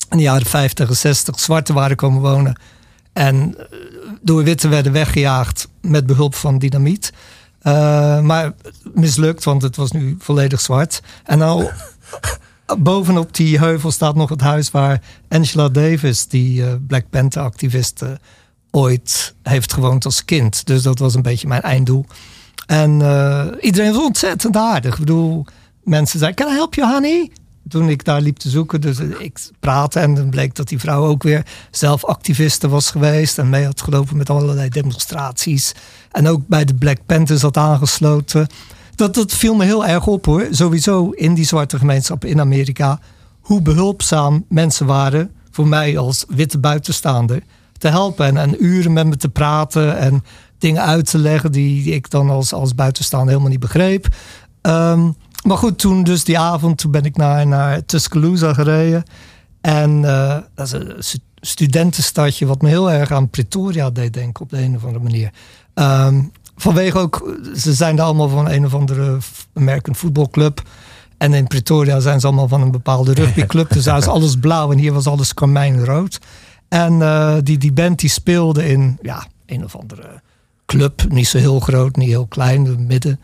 in 0.10 0.18
de 0.18 0.24
jaren 0.24 0.46
50 0.46 0.90
en 0.90 0.96
60 0.96 1.40
zwarten 1.40 1.76
waren 1.76 1.96
komen 1.96 2.22
wonen. 2.22 2.60
En 3.14 3.56
eh, 3.58 3.66
door 4.22 4.44
witte 4.44 4.68
werden 4.68 4.92
weggejaagd 4.92 5.68
met 5.82 6.06
behulp 6.06 6.36
van 6.36 6.58
dynamiet. 6.58 7.12
Eh, 7.62 8.22
maar 8.22 8.54
mislukt, 8.94 9.44
want 9.44 9.62
het 9.62 9.76
was 9.76 9.92
nu 9.92 10.16
volledig 10.20 10.62
zwart. 10.62 11.02
En 11.24 11.38
nou, 11.38 11.70
bovenop 12.80 13.36
die 13.36 13.60
heuvel 13.60 13.92
staat 13.92 14.16
nog 14.16 14.30
het 14.30 14.42
huis 14.42 14.72
waar 14.72 15.02
Angela 15.30 15.70
Davis, 15.70 16.28
die 16.28 16.66
eh, 16.66 16.74
Black 16.88 17.10
Panther-activist, 17.10 18.02
eh, 18.02 18.10
ooit 18.72 19.36
heeft 19.44 19.74
gewoond 19.74 20.06
als 20.06 20.26
kind. 20.26 20.66
Dus 20.66 20.84
dat 20.84 21.00
was 21.00 21.16
een 21.16 21.22
beetje 21.22 21.48
mijn 21.48 21.62
einddoel. 21.62 22.06
En 22.66 22.92
iedereen 23.60 23.94
was 23.94 24.04
ontzettend 24.04 24.56
aardig. 24.56 24.94
Ik 24.94 25.00
bedoel, 25.00 25.46
mensen 25.84 26.20
zeiden, 26.20 26.46
can 26.46 26.54
I 26.54 26.58
help 26.58 26.74
you, 26.76 26.94
honey? 26.94 27.32
Toen 27.72 27.90
ik 27.90 28.06
daar 28.06 28.22
liep 28.22 28.38
te 28.38 28.50
zoeken, 28.50 28.82
dus 28.82 29.00
ik 29.00 29.40
praatte 29.60 30.00
en 30.00 30.16
dan 30.16 30.30
bleek 30.30 30.56
dat 30.56 30.68
die 30.68 30.80
vrouw 30.80 31.06
ook 31.06 31.24
weer 31.24 31.46
zelf 31.70 32.06
activiste 32.06 32.68
was 32.68 32.92
geweest 32.92 33.38
en 33.38 33.50
mee 33.50 33.66
had 33.66 33.82
gelopen 33.82 34.18
met 34.18 34.30
allerlei 34.30 34.70
demonstraties. 34.70 35.74
En 36.12 36.28
ook 36.28 36.48
bij 36.48 36.66
de 36.66 36.74
Black 36.74 36.98
Panthers 37.06 37.42
had 37.42 37.58
aangesloten. 37.58 38.48
Dat, 38.96 39.14
dat 39.14 39.34
viel 39.34 39.56
me 39.56 39.64
heel 39.64 39.86
erg 39.86 40.08
op 40.08 40.26
hoor. 40.26 40.48
Sowieso 40.50 41.10
in 41.10 41.34
die 41.34 41.46
zwarte 41.46 41.78
gemeenschap 41.78 42.26
in 42.26 42.40
Amerika. 42.40 43.00
Hoe 43.40 43.62
behulpzaam 43.62 44.46
mensen 44.50 44.86
waren 44.86 45.32
voor 45.52 45.68
mij 45.68 45.98
als 45.98 46.26
witte 46.28 46.58
buitenstaander 46.58 47.44
te 47.78 47.88
helpen. 47.88 48.26
En, 48.26 48.38
en 48.38 48.66
uren 48.66 48.94
met 48.94 49.08
me 49.08 49.18
te 49.18 49.30
praten 49.30 49.98
en 49.98 50.24
dingen 50.58 50.84
uit 50.84 51.10
te 51.10 51.18
leggen 51.18 51.52
die, 51.52 51.84
die 51.84 51.94
ik 51.94 52.10
dan 52.10 52.30
als, 52.30 52.54
als 52.54 52.76
buitenstaander 52.76 53.30
helemaal 53.30 53.52
niet 53.52 53.60
begreep. 53.60 54.08
Ehm, 54.62 55.10
maar 55.44 55.58
goed, 55.58 55.78
toen 55.80 56.04
dus 56.04 56.24
die 56.24 56.40
avond, 56.40 56.78
toen 56.78 56.92
ben 56.92 57.04
ik 57.04 57.18
naar, 57.18 57.48
naar 57.48 57.86
Tuscaloosa 57.86 58.54
gereden. 58.54 59.04
En 59.62 60.06
eh, 60.06 60.38
dat 60.56 60.66
is 60.66 60.72
een 60.72 60.96
stu- 61.00 61.18
studentenstadje 61.42 62.46
wat 62.46 62.62
me 62.62 62.70
heel 62.70 62.92
erg 62.92 63.12
aan 63.12 63.30
Pretoria 63.30 63.90
deed 63.90 64.14
denken 64.14 64.44
op 64.44 64.50
de 64.50 64.62
een 64.62 64.76
of 64.76 64.86
andere 64.86 65.04
manier. 65.04 65.32
Ehm, 65.74 66.22
vanwege 66.56 66.98
ook, 66.98 67.38
ze 67.56 67.74
zijn 67.74 67.96
daar 67.96 68.06
allemaal 68.06 68.30
van 68.30 68.50
een 68.50 68.66
of 68.66 68.74
andere 68.74 69.18
American 69.54 69.96
voetbalclub. 69.96 70.62
En 71.18 71.34
in 71.34 71.48
Pretoria 71.48 72.00
zijn 72.00 72.20
ze 72.20 72.28
allemaal 72.28 72.48
van 72.48 72.62
een 72.62 72.72
bepaalde 72.72 73.14
rugbyclub. 73.14 73.70
dus 73.74 73.84
daar 73.84 73.98
is 73.98 74.08
alles 74.08 74.36
blauw 74.36 74.72
en 74.72 74.78
hier 74.78 74.94
was 74.94 75.08
alles 75.08 75.34
karmijnrood. 75.34 76.20
En 76.68 77.02
eh, 77.02 77.36
die, 77.44 77.58
die 77.58 77.74
band 77.74 78.00
die 78.00 78.10
speelde 78.10 78.68
in 78.68 78.98
ja, 79.02 79.26
een 79.46 79.64
of 79.64 79.76
andere 79.76 80.22
club. 80.66 81.04
Niet 81.10 81.28
zo 81.28 81.38
heel 81.38 81.60
groot, 81.60 81.96
niet 81.96 82.10
heel 82.10 82.26
klein, 82.26 82.86
midden. 82.88 83.20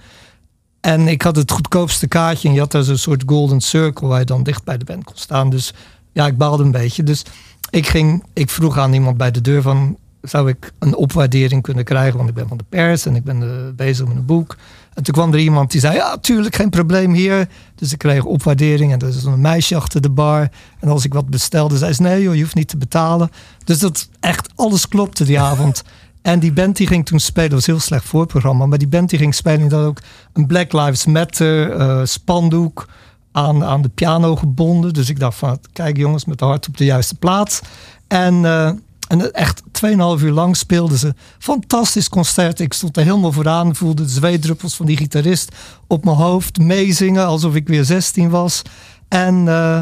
En 0.88 1.08
ik 1.08 1.22
had 1.22 1.36
het 1.36 1.52
goedkoopste 1.52 2.08
kaartje 2.08 2.48
en 2.48 2.54
je 2.54 2.60
had 2.60 2.72
daar 2.72 2.84
zo'n 2.84 2.98
soort 2.98 3.24
golden 3.26 3.62
circle 3.62 4.08
waar 4.08 4.20
je 4.20 4.26
dan 4.26 4.44
dicht 4.44 4.64
bij 4.64 4.78
de 4.78 4.86
band 4.86 5.04
kon 5.04 5.16
staan. 5.16 5.50
Dus 5.50 5.74
ja, 6.14 6.28
ik 6.28 6.38
baalde 6.38 6.64
een 6.64 6.72
beetje. 6.72 7.04
Dus 7.04 7.26
ik 7.70 7.88
ging, 7.88 8.24
ik 8.34 8.50
vroeg 8.50 8.78
aan 8.78 8.94
iemand 8.94 9.18
bij 9.18 9.32
de 9.32 9.42
deur 9.42 9.62
van, 9.62 9.98
zou 10.22 10.50
ik 10.50 10.72
een 10.80 10.96
opwaardering 10.96 11.62
kunnen 11.62 11.84
krijgen? 11.84 12.18
Want 12.18 12.30
ik 12.30 12.36
ben 12.36 12.48
van 12.48 12.58
de 12.58 12.64
pers 12.70 13.06
en 13.06 13.16
ik 13.16 13.24
ben 13.24 13.42
eh, 13.42 13.76
bezig 13.76 14.08
met 14.08 14.16
een 14.16 14.26
boek. 14.26 14.56
En 14.94 15.04
toen 15.04 15.14
kwam 15.14 15.34
er 15.34 15.40
iemand 15.40 15.72
die 15.72 15.82
zei, 15.82 15.96
ja, 15.96 16.18
tuurlijk, 16.18 16.56
geen 16.56 16.70
probleem 16.70 17.14
hier. 17.14 17.48
Dus 17.76 17.92
ik 17.92 17.98
kreeg 17.98 18.24
opwaardering 18.24 18.92
en 18.92 19.00
er 19.00 19.08
is 19.08 19.24
een 19.24 19.42
meisje 19.42 19.76
achter 19.76 20.02
de 20.02 20.10
bar. 20.10 20.50
En 20.80 20.90
als 20.90 21.06
ik 21.06 21.14
wat 21.14 21.30
bestelde, 21.30 21.78
zei 21.78 21.94
ze, 21.94 22.02
nee 22.02 22.22
joh, 22.22 22.36
je 22.36 22.42
hoeft 22.42 22.56
niet 22.56 22.68
te 22.68 22.78
betalen. 22.78 23.30
Dus 23.64 23.80
dat 23.80 24.10
echt, 24.20 24.50
alles 24.56 24.88
klopte 24.88 25.24
die 25.24 25.40
avond. 25.40 25.84
En 26.28 26.40
die 26.40 26.54
band 26.54 26.78
die 26.78 26.88
ging 26.88 27.06
toen 27.06 27.20
spelen, 27.20 27.50
dat 27.50 27.60
was 27.60 27.68
heel 27.68 27.80
slecht 27.80 28.06
voorprogramma. 28.06 28.66
Maar 28.66 28.78
die 28.78 28.88
band 28.88 29.10
die 29.10 29.20
ging 29.20 29.36
spelen, 29.36 29.70
die 29.70 29.78
had 29.78 29.88
ook 29.88 30.02
een 30.34 30.48
Black 30.48 30.74
Lives 30.74 31.06
Matter 31.06 31.72
eh, 31.72 32.02
spandoek 32.04 32.88
aan, 33.32 33.64
aan 33.64 33.82
de 33.82 33.90
piano 33.90 34.36
gebonden. 34.36 34.94
Dus 34.94 35.10
ik 35.10 35.20
dacht 35.20 35.38
van, 35.38 35.60
kijk 35.74 35.98
jongens, 35.98 36.26
met 36.26 36.40
de 36.40 36.46
hart 36.46 36.68
op 36.68 36.78
de 36.78 36.86
juiste 36.86 37.16
plaats. 37.16 37.62
En, 38.08 38.46
eh, 38.46 38.72
en 39.08 39.34
echt 39.34 39.62
2,5 39.72 40.24
uur 40.24 40.32
lang 40.32 40.58
speelden 40.58 40.98
ze. 40.98 41.14
Fantastisch 41.40 42.10
concert. 42.10 42.60
Ik 42.60 42.74
stond 42.74 42.98
er 42.98 43.04
helemaal 43.04 43.32
vooraan, 43.32 43.76
voelde 43.76 44.04
de 44.04 44.10
zweetdruppels 44.10 44.76
van 44.76 44.86
die 44.86 44.98
gitarist 44.98 45.56
op 45.88 46.06
mijn 46.06 46.18
hoofd. 46.18 46.60
Meezingen, 46.60 47.26
alsof 47.26 47.56
ik 47.56 47.68
weer 47.68 47.84
16 47.84 48.30
was. 48.30 48.62
En 49.08 49.48
eh, 49.48 49.82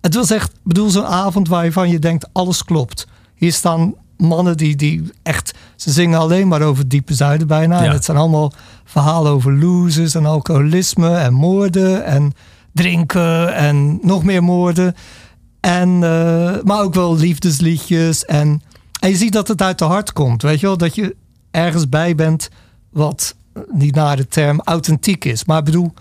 het 0.00 0.14
was 0.14 0.30
echt, 0.30 0.52
bedoel, 0.62 0.90
zo'n 0.90 1.06
avond 1.06 1.48
waarvan 1.48 1.88
je 1.88 1.98
denkt, 1.98 2.28
alles 2.32 2.64
klopt. 2.64 3.06
Hier 3.34 3.52
staan 3.52 3.94
mannen 4.16 4.56
die, 4.56 4.76
die 4.76 5.12
echt, 5.22 5.54
ze 5.76 5.90
zingen 5.90 6.18
alleen 6.18 6.48
maar 6.48 6.62
over 6.62 6.82
het 6.82 6.90
diepe 6.90 7.14
zuiden 7.14 7.46
bijna. 7.46 7.78
Ja. 7.78 7.84
En 7.84 7.92
het 7.92 8.04
zijn 8.04 8.16
allemaal 8.16 8.52
verhalen 8.84 9.32
over 9.32 9.52
losers 9.52 10.14
en 10.14 10.26
alcoholisme 10.26 11.16
en 11.16 11.32
moorden 11.32 12.04
en 12.04 12.32
drinken 12.72 13.54
en 13.54 13.98
nog 14.02 14.24
meer 14.24 14.42
moorden. 14.42 14.94
En, 15.60 15.88
eh, 15.88 16.62
maar 16.62 16.82
ook 16.82 16.94
wel 16.94 17.16
liefdesliedjes. 17.16 18.24
En, 18.24 18.62
en 19.00 19.10
je 19.10 19.16
ziet 19.16 19.32
dat 19.32 19.48
het 19.48 19.62
uit 19.62 19.78
de 19.78 19.84
hart 19.84 20.12
komt. 20.12 20.42
Weet 20.42 20.60
je 20.60 20.66
wel, 20.66 20.76
dat 20.76 20.94
je 20.94 21.16
ergens 21.50 21.88
bij 21.88 22.14
bent 22.14 22.48
wat, 22.90 23.34
niet 23.72 23.94
naar 23.94 24.16
de 24.16 24.28
term, 24.28 24.60
authentiek 24.64 25.24
is. 25.24 25.44
Maar 25.44 25.58
ik 25.58 25.64
bedoel, 25.64 25.92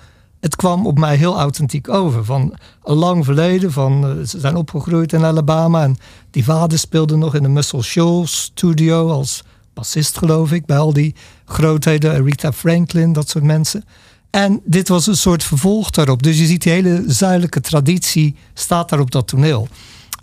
het 0.44 0.56
kwam 0.56 0.88
op 0.88 1.00
mij 1.00 1.16
heel 1.16 1.38
authentiek 1.38 1.90
over. 1.90 2.26
Van 2.26 2.54
lang 2.84 3.26
verleden, 3.26 3.72
van, 3.72 4.08
eh, 4.08 4.26
ze 4.26 4.40
zijn 4.40 4.56
opgegroeid 4.56 5.14
in 5.14 5.24
Alabama. 5.24 5.84
En 5.84 5.98
die 6.32 6.44
vader 6.44 6.80
speelde 6.80 7.16
nog 7.16 7.36
in 7.36 7.42
de 7.44 7.50
Muscle 7.50 7.82
Shoals 7.84 8.42
studio 8.42 9.10
als 9.10 9.44
bassist, 9.74 10.18
geloof 10.18 10.52
ik. 10.52 10.66
Bij 10.66 10.78
al 10.78 10.94
die 10.94 11.16
grootheden, 11.46 12.12
Aretha 12.12 12.52
Franklin, 12.52 13.14
dat 13.14 13.30
soort 13.30 13.44
mensen. 13.44 13.86
En 14.30 14.62
dit 14.66 14.88
was 14.88 15.08
een 15.08 15.18
soort 15.18 15.44
vervolg 15.44 15.90
daarop. 15.90 16.24
Dus 16.24 16.40
je 16.40 16.46
ziet 16.46 16.62
die 16.62 16.72
hele 16.72 17.04
zuidelijke 17.08 17.62
traditie 17.62 18.36
staat 18.54 18.90
daar 18.90 19.00
op 19.00 19.12
dat 19.12 19.28
toneel. 19.28 19.68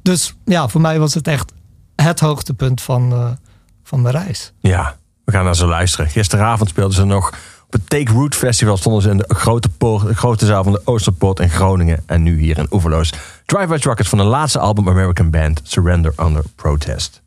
Dus 0.03 0.35
ja, 0.45 0.69
voor 0.69 0.81
mij 0.81 0.99
was 0.99 1.15
het 1.15 1.29
echt 1.29 1.53
het 1.97 2.21
hoogtepunt 2.21 2.83
van, 2.83 3.13
eh, 3.13 3.31
van 3.83 4.03
mijn 4.03 4.15
reis. 4.15 4.53
Ja, 4.59 4.97
we 5.25 5.33
gaan 5.33 5.45
naar 5.45 5.57
ze 5.57 5.67
luisteren. 5.67 6.11
Gisteravond 6.11 6.69
speelden 6.69 6.95
ze 6.95 7.05
nog 7.05 7.33
Take 7.89 8.13
Root 8.13 8.35
Festival. 8.35 8.77
Stonden 8.77 9.03
ze 9.03 9.11
in 9.11 9.17
de 9.17 9.35
grote, 9.35 9.69
de 9.79 10.15
grote 10.15 10.47
zaal 10.47 10.63
van 10.63 10.73
de 10.73 10.81
Oosterpoort 10.85 11.41
in 11.41 11.51
Groningen. 11.51 12.03
En 12.07 12.23
nu 12.23 12.41
hier 12.41 12.59
in 12.59 12.67
Oeverloos. 12.71 13.13
Drive 13.47 13.67
West 13.67 13.85
Rockets 13.85 14.09
van 14.09 14.19
de 14.19 14.25
laatste 14.25 14.59
album 14.59 14.89
American 14.89 15.31
Band 15.31 15.61
Surrender 15.65 16.13
Under 16.19 16.43
Protest. 16.55 17.23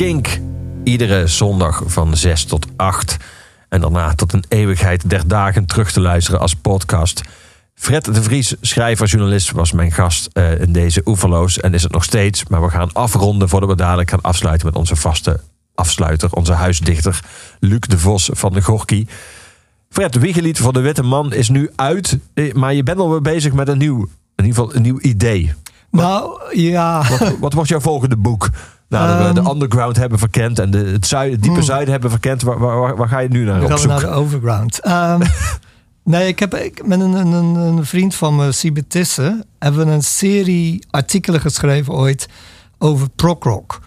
Kink. 0.00 0.40
Iedere 0.84 1.26
zondag 1.26 1.82
van 1.86 2.16
6 2.16 2.44
tot 2.44 2.66
8. 2.76 3.16
En 3.68 3.80
daarna 3.80 4.14
tot 4.14 4.32
een 4.32 4.44
eeuwigheid 4.48 5.10
der 5.10 5.28
dagen 5.28 5.66
terug 5.66 5.92
te 5.92 6.00
luisteren 6.00 6.40
als 6.40 6.54
podcast. 6.54 7.20
Fred 7.74 8.04
de 8.04 8.22
Vries, 8.22 8.54
schrijver, 8.60 9.06
journalist, 9.06 9.50
was 9.50 9.72
mijn 9.72 9.92
gast 9.92 10.28
eh, 10.32 10.60
in 10.60 10.72
deze 10.72 11.02
Oeverloos. 11.04 11.60
En 11.60 11.74
is 11.74 11.82
het 11.82 11.92
nog 11.92 12.04
steeds. 12.04 12.46
Maar 12.46 12.62
we 12.62 12.70
gaan 12.70 12.92
afronden 12.92 13.48
voordat 13.48 13.68
we 13.68 13.76
dadelijk 13.76 14.10
gaan 14.10 14.20
afsluiten 14.20 14.66
met 14.66 14.76
onze 14.76 14.96
vaste 14.96 15.40
afsluiter. 15.74 16.32
Onze 16.32 16.52
huisdichter 16.52 17.20
Luc 17.58 17.80
de 17.80 17.98
Vos 17.98 18.30
van 18.32 18.52
de 18.52 18.62
Gorky. 18.62 19.06
Fred, 19.88 20.18
wiegelied 20.18 20.58
voor 20.58 20.72
de 20.72 20.80
Witte 20.80 21.02
Man 21.02 21.32
is 21.32 21.48
nu 21.48 21.70
uit. 21.76 22.18
eh, 22.34 22.54
Maar 22.54 22.74
je 22.74 22.82
bent 22.82 22.98
alweer 22.98 23.22
bezig 23.22 23.52
met 23.52 23.68
een 23.68 23.78
nieuw, 23.78 24.00
in 24.36 24.44
ieder 24.44 24.54
geval 24.54 24.74
een 24.74 24.82
nieuw 24.82 25.00
idee. 25.00 25.52
Nou, 25.90 26.40
ja. 26.58 27.08
Wat, 27.08 27.38
wat 27.38 27.52
wordt 27.52 27.68
jouw 27.68 27.80
volgende 27.80 28.16
boek? 28.16 28.50
Nadat 28.90 29.18
we 29.18 29.24
Ehm. 29.24 29.44
de 29.44 29.50
underground 29.50 29.96
hebben 29.96 30.18
verkend 30.18 30.58
en 30.58 30.70
de, 30.70 30.78
het, 30.78 31.06
zuiden, 31.06 31.32
het 31.32 31.42
diepe 31.42 31.58
Hmm. 31.58 31.66
zuiden 31.66 31.92
hebben 31.92 32.10
verkend. 32.10 32.42
Waar, 32.42 32.96
waar, 32.96 33.08
ga 33.08 33.18
je 33.18 33.28
nu 33.28 33.44
naar 33.44 33.54
Dan 33.54 33.64
op 33.64 33.70
gaan 33.70 33.80
we 33.80 33.86
naar 33.86 34.00
de 34.00 34.06
overground. 34.08 34.80
Ehm, 34.80 35.20
nee, 36.04 36.28
ik 36.28 36.38
heb 36.38 36.54
ik, 36.54 36.86
met 36.86 37.00
een, 37.00 37.12
een, 37.12 37.32
een, 37.54 37.84
vriend 37.84 38.14
van 38.14 38.36
me, 38.36 38.52
Siebe 38.52 38.86
Tissen, 38.86 39.44
hebben 39.58 39.86
we 39.86 39.92
een 39.92 40.02
serie 40.02 40.86
artikelen 40.90 41.40
geschreven 41.40 41.92
ooit 41.92 42.28
over 42.78 43.08
prog-rock. 43.16 43.80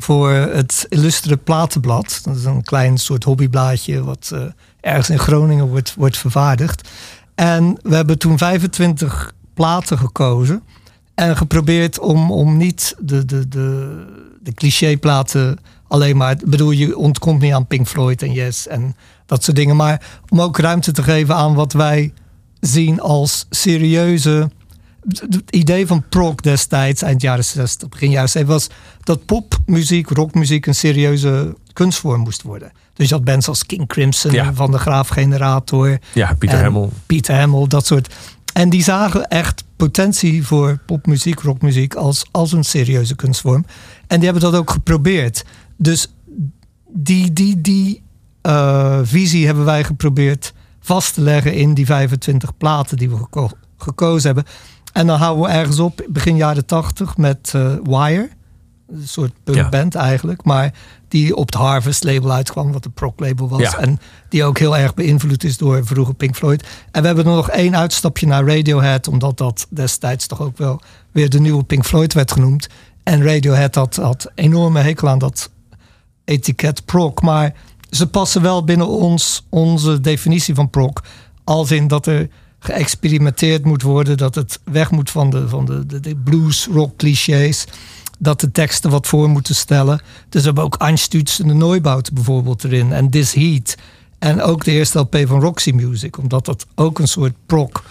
Voor 0.00 0.30
het 0.30 0.86
Illustre 0.88 1.36
Platenblad. 1.36 2.20
Dat 2.22 2.36
is 2.36 2.44
een 2.44 2.62
klein 2.62 2.98
soort 2.98 3.24
hobbyblaadje 3.24 4.04
wat 4.04 4.30
eh, 4.34 4.40
ergens 4.80 5.10
in 5.10 5.18
Groningen 5.18 5.68
wordt, 5.68 5.94
wordt 5.94 6.18
vervaardigd. 6.18 6.88
En 7.34 7.78
we 7.82 7.94
hebben 7.94 8.18
toen 8.18 8.38
25 8.38 9.32
platen 9.54 9.98
gekozen. 9.98 10.62
En 11.14 11.36
geprobeerd 11.36 11.98
om, 11.98 12.30
om 12.30 12.56
niet 12.56 12.94
de, 12.98 13.24
de, 13.24 13.48
de, 13.48 13.96
de 14.48 14.54
clichéplaten 14.54 15.58
alleen 15.88 16.16
maar... 16.16 16.32
Ik 16.32 16.50
bedoel, 16.50 16.70
je 16.70 16.96
ontkomt 16.96 17.40
niet 17.40 17.52
aan 17.52 17.66
Pink 17.66 17.88
Floyd 17.88 18.22
en 18.22 18.32
Yes 18.32 18.66
en 18.66 18.96
dat 19.26 19.44
soort 19.44 19.56
dingen. 19.56 19.76
Maar 19.76 20.20
om 20.28 20.40
ook 20.40 20.58
ruimte 20.58 20.92
te 20.92 21.02
geven 21.02 21.34
aan 21.34 21.54
wat 21.54 21.72
wij 21.72 22.12
zien 22.60 23.00
als 23.00 23.46
serieuze... 23.50 24.50
Het 25.08 25.42
idee 25.50 25.86
van 25.86 26.04
prog 26.08 26.34
destijds, 26.34 27.02
eind 27.02 27.22
jaren 27.22 27.44
60, 27.44 27.88
begin 27.88 28.10
jaren 28.10 28.28
70... 28.28 28.56
was 28.56 28.76
dat 29.02 29.24
popmuziek, 29.24 30.08
rockmuziek 30.08 30.66
een 30.66 30.74
serieuze 30.74 31.56
kunstvorm 31.72 32.20
moest 32.20 32.42
worden. 32.42 32.72
Dus 32.94 33.08
je 33.08 33.14
had 33.14 33.24
bands 33.24 33.48
als 33.48 33.66
King 33.66 33.86
Crimson, 33.86 34.32
Ja. 34.32 34.54
Van 34.54 34.70
de 34.70 34.78
Graaf 34.78 35.08
Generator... 35.08 35.98
Ja, 36.14 36.34
Pieter 36.38 36.58
Hemmel. 36.58 36.92
Pieter 37.06 37.34
Hemmel, 37.34 37.68
dat 37.68 37.86
soort. 37.86 38.14
En 38.52 38.70
die 38.70 38.82
zagen 38.82 39.28
echt 39.28 39.64
potentie 39.76 40.46
voor 40.46 40.78
popmuziek, 40.86 41.40
rockmuziek 41.40 41.94
als, 41.94 42.26
als 42.30 42.52
een 42.52 42.64
serieuze 42.64 43.16
kunstvorm. 43.16 43.64
En 44.08 44.16
die 44.20 44.24
hebben 44.30 44.50
dat 44.50 44.60
ook 44.60 44.70
geprobeerd. 44.70 45.44
Dus 45.76 46.12
die, 46.88 47.32
die, 47.32 47.60
die 47.60 48.02
eh, 48.40 48.98
visie 49.02 49.46
hebben 49.46 49.64
wij 49.64 49.84
geprobeerd 49.84 50.52
vast 50.80 51.14
te 51.14 51.20
leggen 51.20 51.54
in 51.54 51.74
die 51.74 51.86
25 51.86 52.56
platen 52.56 52.96
die 52.96 53.10
we 53.10 53.16
geko- 53.16 53.50
gekozen 53.76 54.26
hebben. 54.26 54.52
En 54.92 55.06
dan 55.06 55.18
houden 55.18 55.44
we 55.44 55.50
ergens 55.50 55.78
op, 55.78 56.06
begin 56.08 56.36
jaren 56.36 56.66
80, 56.66 57.16
met 57.16 57.52
eh, 57.54 57.72
Wire. 57.84 58.28
Een 58.88 59.08
soort 59.08 59.32
punkband 59.44 59.94
eigenlijk. 59.94 60.44
Maar 60.44 60.72
die 61.08 61.36
op 61.36 61.46
het 61.46 61.54
Harvest 61.54 62.04
label 62.04 62.32
uitkwam, 62.32 62.72
wat 62.72 62.84
een 62.84 62.92
prog 62.92 63.12
label 63.16 63.48
was. 63.48 63.60
Ja. 63.60 63.78
En 63.78 63.98
die 64.28 64.44
ook 64.44 64.58
heel 64.58 64.76
erg 64.76 64.94
beïnvloed 64.94 65.44
is 65.44 65.56
door 65.56 65.86
vroeger 65.86 66.14
Pink 66.14 66.36
Floyd. 66.36 66.66
En 66.90 67.00
we 67.00 67.06
hebben 67.06 67.26
er 67.26 67.32
nog 67.32 67.50
één 67.50 67.76
uitstapje 67.76 68.26
naar 68.26 68.44
Radiohead. 68.46 69.08
Omdat 69.08 69.38
dat 69.38 69.66
destijds 69.70 70.26
toch 70.26 70.40
ook 70.40 70.58
wel 70.58 70.80
weer 71.12 71.30
de 71.30 71.40
nieuwe 71.40 71.64
Pink 71.64 71.84
Floyd 71.86 72.14
werd 72.14 72.32
genoemd. 72.32 72.68
En 73.08 73.22
Radiohead 73.22 73.74
had, 73.74 73.96
had 73.96 74.30
enorme 74.34 74.80
hekel 74.80 75.08
aan 75.08 75.18
dat 75.18 75.50
etiket 76.24 76.84
prog. 76.84 77.20
Maar 77.22 77.54
ze 77.90 78.06
passen 78.06 78.42
wel 78.42 78.64
binnen 78.64 78.88
ons, 78.88 79.46
onze 79.48 80.00
definitie 80.00 80.54
van 80.54 80.70
prog. 80.70 80.92
Als 81.44 81.70
in 81.70 81.88
dat 81.88 82.06
er 82.06 82.28
geëxperimenteerd 82.58 83.64
moet 83.64 83.82
worden. 83.82 84.16
Dat 84.16 84.34
het 84.34 84.60
weg 84.64 84.90
moet 84.90 85.10
van 85.10 85.30
de, 85.30 85.48
van 85.48 85.64
de, 85.64 86.00
de, 86.00 86.16
blues 86.16 86.66
rock 86.72 86.96
clichés. 86.96 87.64
Dat 88.18 88.40
de 88.40 88.50
teksten 88.50 88.90
wat 88.90 89.06
voor 89.06 89.28
moeten 89.28 89.54
stellen. 89.54 90.00
Dus 90.28 90.40
we 90.40 90.46
hebben 90.46 90.64
ook 90.64 90.82
Einstütz 90.82 91.40
en 91.40 91.48
de 91.48 91.54
Neubauten 91.54 92.14
bijvoorbeeld 92.14 92.64
erin. 92.64 92.92
En 92.92 93.10
This 93.10 93.32
Heat. 93.32 93.76
En 94.18 94.42
ook 94.42 94.64
de 94.64 94.70
eerste 94.70 94.98
LP 94.98 95.16
van 95.26 95.40
Roxy 95.40 95.70
Music. 95.70 96.18
Omdat 96.18 96.44
dat 96.44 96.66
ook 96.74 96.98
een 96.98 97.08
soort 97.08 97.34
prog 97.46 97.84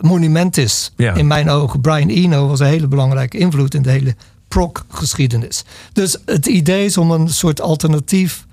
monument 0.00 0.56
is. 0.56 0.92
Ja. 0.96 1.14
In 1.14 1.26
mijn 1.26 1.50
ogen. 1.50 1.80
Brian 1.80 2.08
Eno 2.08 2.46
was 2.46 2.60
een 2.60 2.66
hele 2.66 2.88
belangrijke 2.88 3.38
invloed 3.38 3.74
in 3.74 3.82
de 3.82 3.90
hele 3.90 4.14
prog-geschiedenis. 4.48 5.64
Dus 5.92 6.16
het 6.24 6.46
idee 6.46 6.84
is 6.84 6.96
om 6.98 7.10
een 7.10 7.28
soort 7.28 7.60
alternatief 7.60 8.46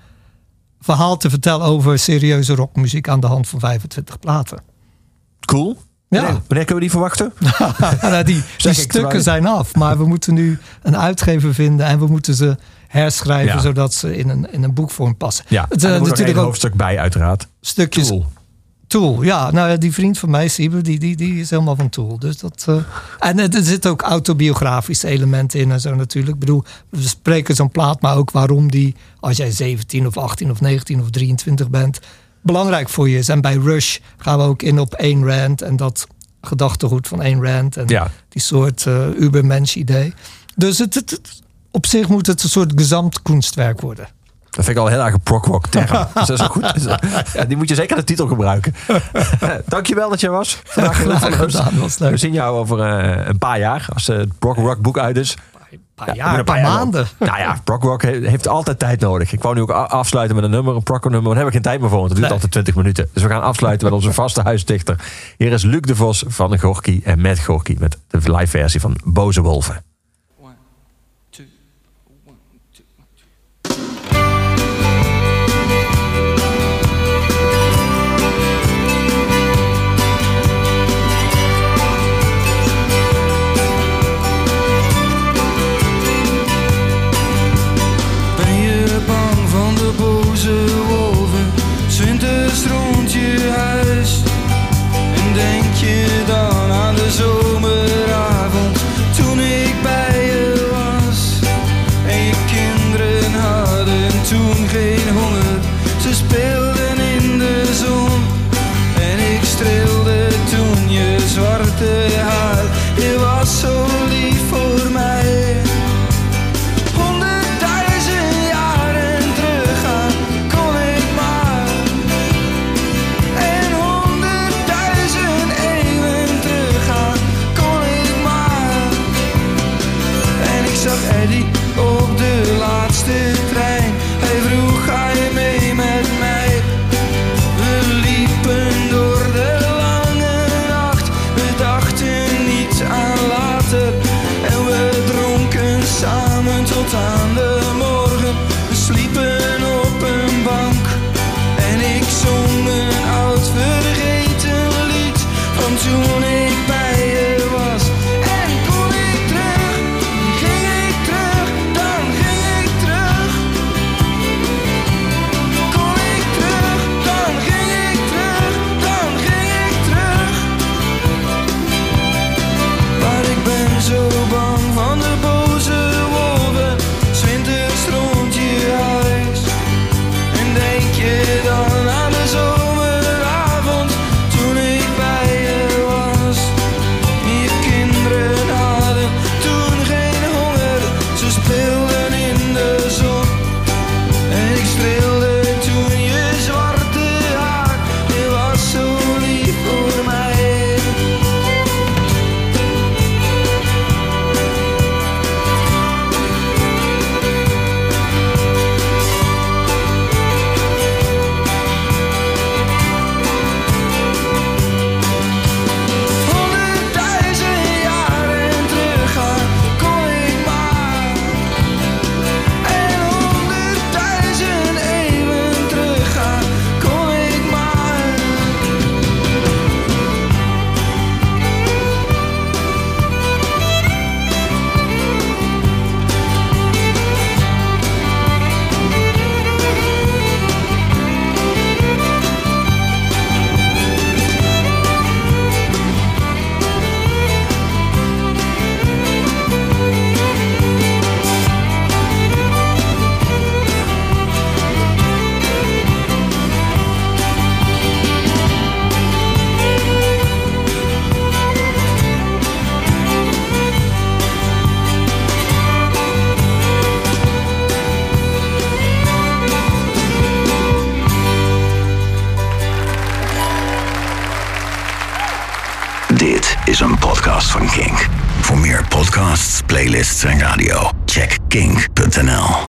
verhaal 0.80 1.16
te 1.16 1.30
vertellen 1.30 1.66
over 1.66 1.98
serieuze 1.98 2.54
rockmuziek 2.54 3.08
aan 3.08 3.20
de 3.20 3.26
hand 3.26 3.48
van 3.48 3.60
25 3.60 4.18
platen. 4.18 4.58
Cool. 5.40 5.76
Ja. 6.08 6.20
Wanneer, 6.22 6.40
wanneer 6.46 6.64
kunnen 6.64 6.74
we 6.74 6.80
die 6.80 6.90
verwachten? 6.90 7.32
Nou, 8.10 8.24
die 8.24 8.42
die 8.56 8.72
stukken 8.72 9.22
zijn 9.22 9.46
af, 9.46 9.74
maar 9.74 9.98
we 9.98 10.06
moeten 10.06 10.34
nu 10.34 10.58
een 10.82 10.96
uitgever 10.96 11.54
vinden 11.54 11.86
en 11.86 11.98
we 11.98 12.06
moeten 12.06 12.34
ze 12.34 12.56
herschrijven 12.86 13.54
Ja. 13.54 13.60
zodat 13.60 13.94
ze 13.94 14.16
in 14.16 14.28
een, 14.28 14.52
in 14.52 14.62
een 14.62 14.74
boekvorm 14.74 15.16
passen. 15.16 15.44
Ja, 15.48 15.66
het, 15.68 15.82
en 15.82 15.88
eh, 15.88 15.94
er 15.94 16.00
nog 16.00 16.08
natuurlijk 16.08 16.38
ook 16.38 16.44
hoofdstuk 16.44 16.74
bij 16.74 16.98
uiteraard. 16.98 17.46
stukjes. 17.60 18.12
Tool, 18.86 19.22
ja. 19.22 19.50
Nou 19.50 19.68
ja, 19.70 19.76
die 19.76 19.92
vriend 19.92 20.18
van 20.18 20.30
mij, 20.30 20.48
Sieber, 20.48 20.82
die, 20.82 20.98
die, 20.98 21.16
die 21.16 21.40
is 21.40 21.50
helemaal 21.50 21.76
van 21.76 21.88
Tool. 21.88 22.18
Dus 22.18 22.38
dat, 22.38 22.64
eh, 22.68 22.76
en 23.18 23.38
er 23.38 23.64
zitten 23.64 23.90
ook 23.90 24.02
autobiografische 24.02 25.08
elementen 25.08 25.60
in 25.60 25.70
en 25.72 25.80
zo 25.80 25.94
natuurlijk. 25.94 26.34
Ik 26.34 26.40
bedoel, 26.40 26.64
we 26.88 27.02
spreken 27.02 27.54
zo'n 27.54 27.70
plaat, 27.70 28.00
maar 28.00 28.16
ook 28.16 28.30
waarom 28.30 28.70
die, 28.70 28.94
als 29.20 29.36
jij 29.36 29.50
17 29.50 30.06
of 30.06 30.16
18 30.16 30.50
of 30.50 30.60
19 30.60 31.00
of 31.00 31.10
23 31.10 31.70
bent, 31.70 32.00
belangrijk 32.42 32.88
voor 32.88 33.08
je 33.08 33.18
is. 33.18 33.28
En 33.28 33.40
bij 33.40 33.54
Rush 33.56 33.98
gaan 34.16 34.38
we 34.38 34.44
ook 34.44 34.62
in 34.62 34.78
op 34.78 34.94
Ayn 34.94 35.24
Rand 35.26 35.62
en 35.62 35.76
dat 35.76 36.06
gedachtegoed 36.40 37.08
van 37.08 37.20
Ayn 37.20 37.44
Rand. 37.44 37.76
En 37.76 37.84
Ja. 37.88 38.10
die 38.28 38.42
soort 38.42 38.86
eh 38.86 39.06
ubermensch 39.18 39.74
idee. 39.76 40.14
Dus 40.56 40.78
het, 40.78 40.94
het, 40.94 41.10
het- 41.10 41.42
op 41.70 41.86
zich 41.86 42.08
moet 42.08 42.26
het 42.26 42.42
een 42.42 42.48
soort 42.48 42.72
gezamtkunstwerk 42.76 43.80
worden. 43.80 44.08
Dat 44.56 44.64
vind 44.64 44.76
ik 44.76 44.82
al 44.82 44.86
heel 44.88 45.04
erg 45.04 45.14
een 45.14 45.20
prog-rock 45.20 45.66
term. 45.66 46.06
dus 46.14 46.26
dat 46.26 46.40
is 46.40 46.46
goed. 46.46 46.88
Ja, 47.34 47.44
die 47.44 47.56
moet 47.56 47.68
je 47.68 47.74
zeker 47.74 47.96
de 47.96 48.04
titel 48.04 48.26
gebruiken. 48.26 48.74
Dankjewel 49.68 50.10
dat 50.10 50.20
je 50.20 50.28
was. 50.30 50.60
Vandaag 50.64 50.96
Graag 50.96 51.70
was 51.70 51.98
leuk. 51.98 52.10
We 52.10 52.16
zien 52.16 52.32
jou 52.32 52.58
over 52.58 52.80
eh, 52.80 53.26
een 53.26 53.38
paar 53.38 53.58
jaar. 53.58 53.86
Als 53.92 54.06
het 54.06 54.38
prog-rock 54.38 54.80
boek 54.80 54.98
uit 54.98 55.16
is. 55.16 55.36
paar 55.94 56.06
Ja, 56.08 56.14
jaar, 56.14 56.38
een 56.38 56.44
paar 56.44 56.60
maanden. 56.62 57.06
Nou 57.18 57.38
ja, 57.38 57.58
prog-rock 57.64 58.02
he- 58.02 58.28
heeft 58.28 58.48
altijd 58.48 58.78
tijd 58.78 59.00
nodig. 59.00 59.32
Ik 59.32 59.42
wou 59.42 59.54
nu 59.54 59.60
ook 59.60 59.70
afsluiten 59.70 60.36
met 60.36 60.44
een 60.44 60.50
nummer, 60.50 60.74
een 60.76 60.82
prog-nummer. 60.82 61.22
Maar 61.22 61.34
daar 61.34 61.44
heb 61.44 61.46
ik 61.46 61.52
geen 61.52 61.62
tijd 61.62 61.80
meer 61.80 61.88
voor, 61.88 61.98
want 61.98 62.10
het 62.10 62.18
duurt 62.18 62.30
Nee. 62.32 62.42
altijd 62.42 62.52
20 62.64 62.74
minuten. 62.74 63.08
Dus 63.12 63.22
we 63.22 63.28
gaan 63.28 63.42
afsluiten 63.42 63.86
met 63.86 63.94
onze 63.96 64.12
vaste 64.12 64.40
huisdichter. 64.42 64.96
Hier 65.36 65.52
is 65.52 65.62
Luc 65.62 65.80
de 65.80 65.96
Vos 65.96 66.24
van 66.26 66.58
Gorky 66.58 67.00
en 67.04 67.20
met 67.20 67.40
Gorky. 67.40 67.76
Met 67.78 67.98
de 68.08 68.32
live 68.36 68.46
versie 68.58 68.80
van 68.80 68.96
Boze 69.04 69.40
Wolven. 69.42 69.84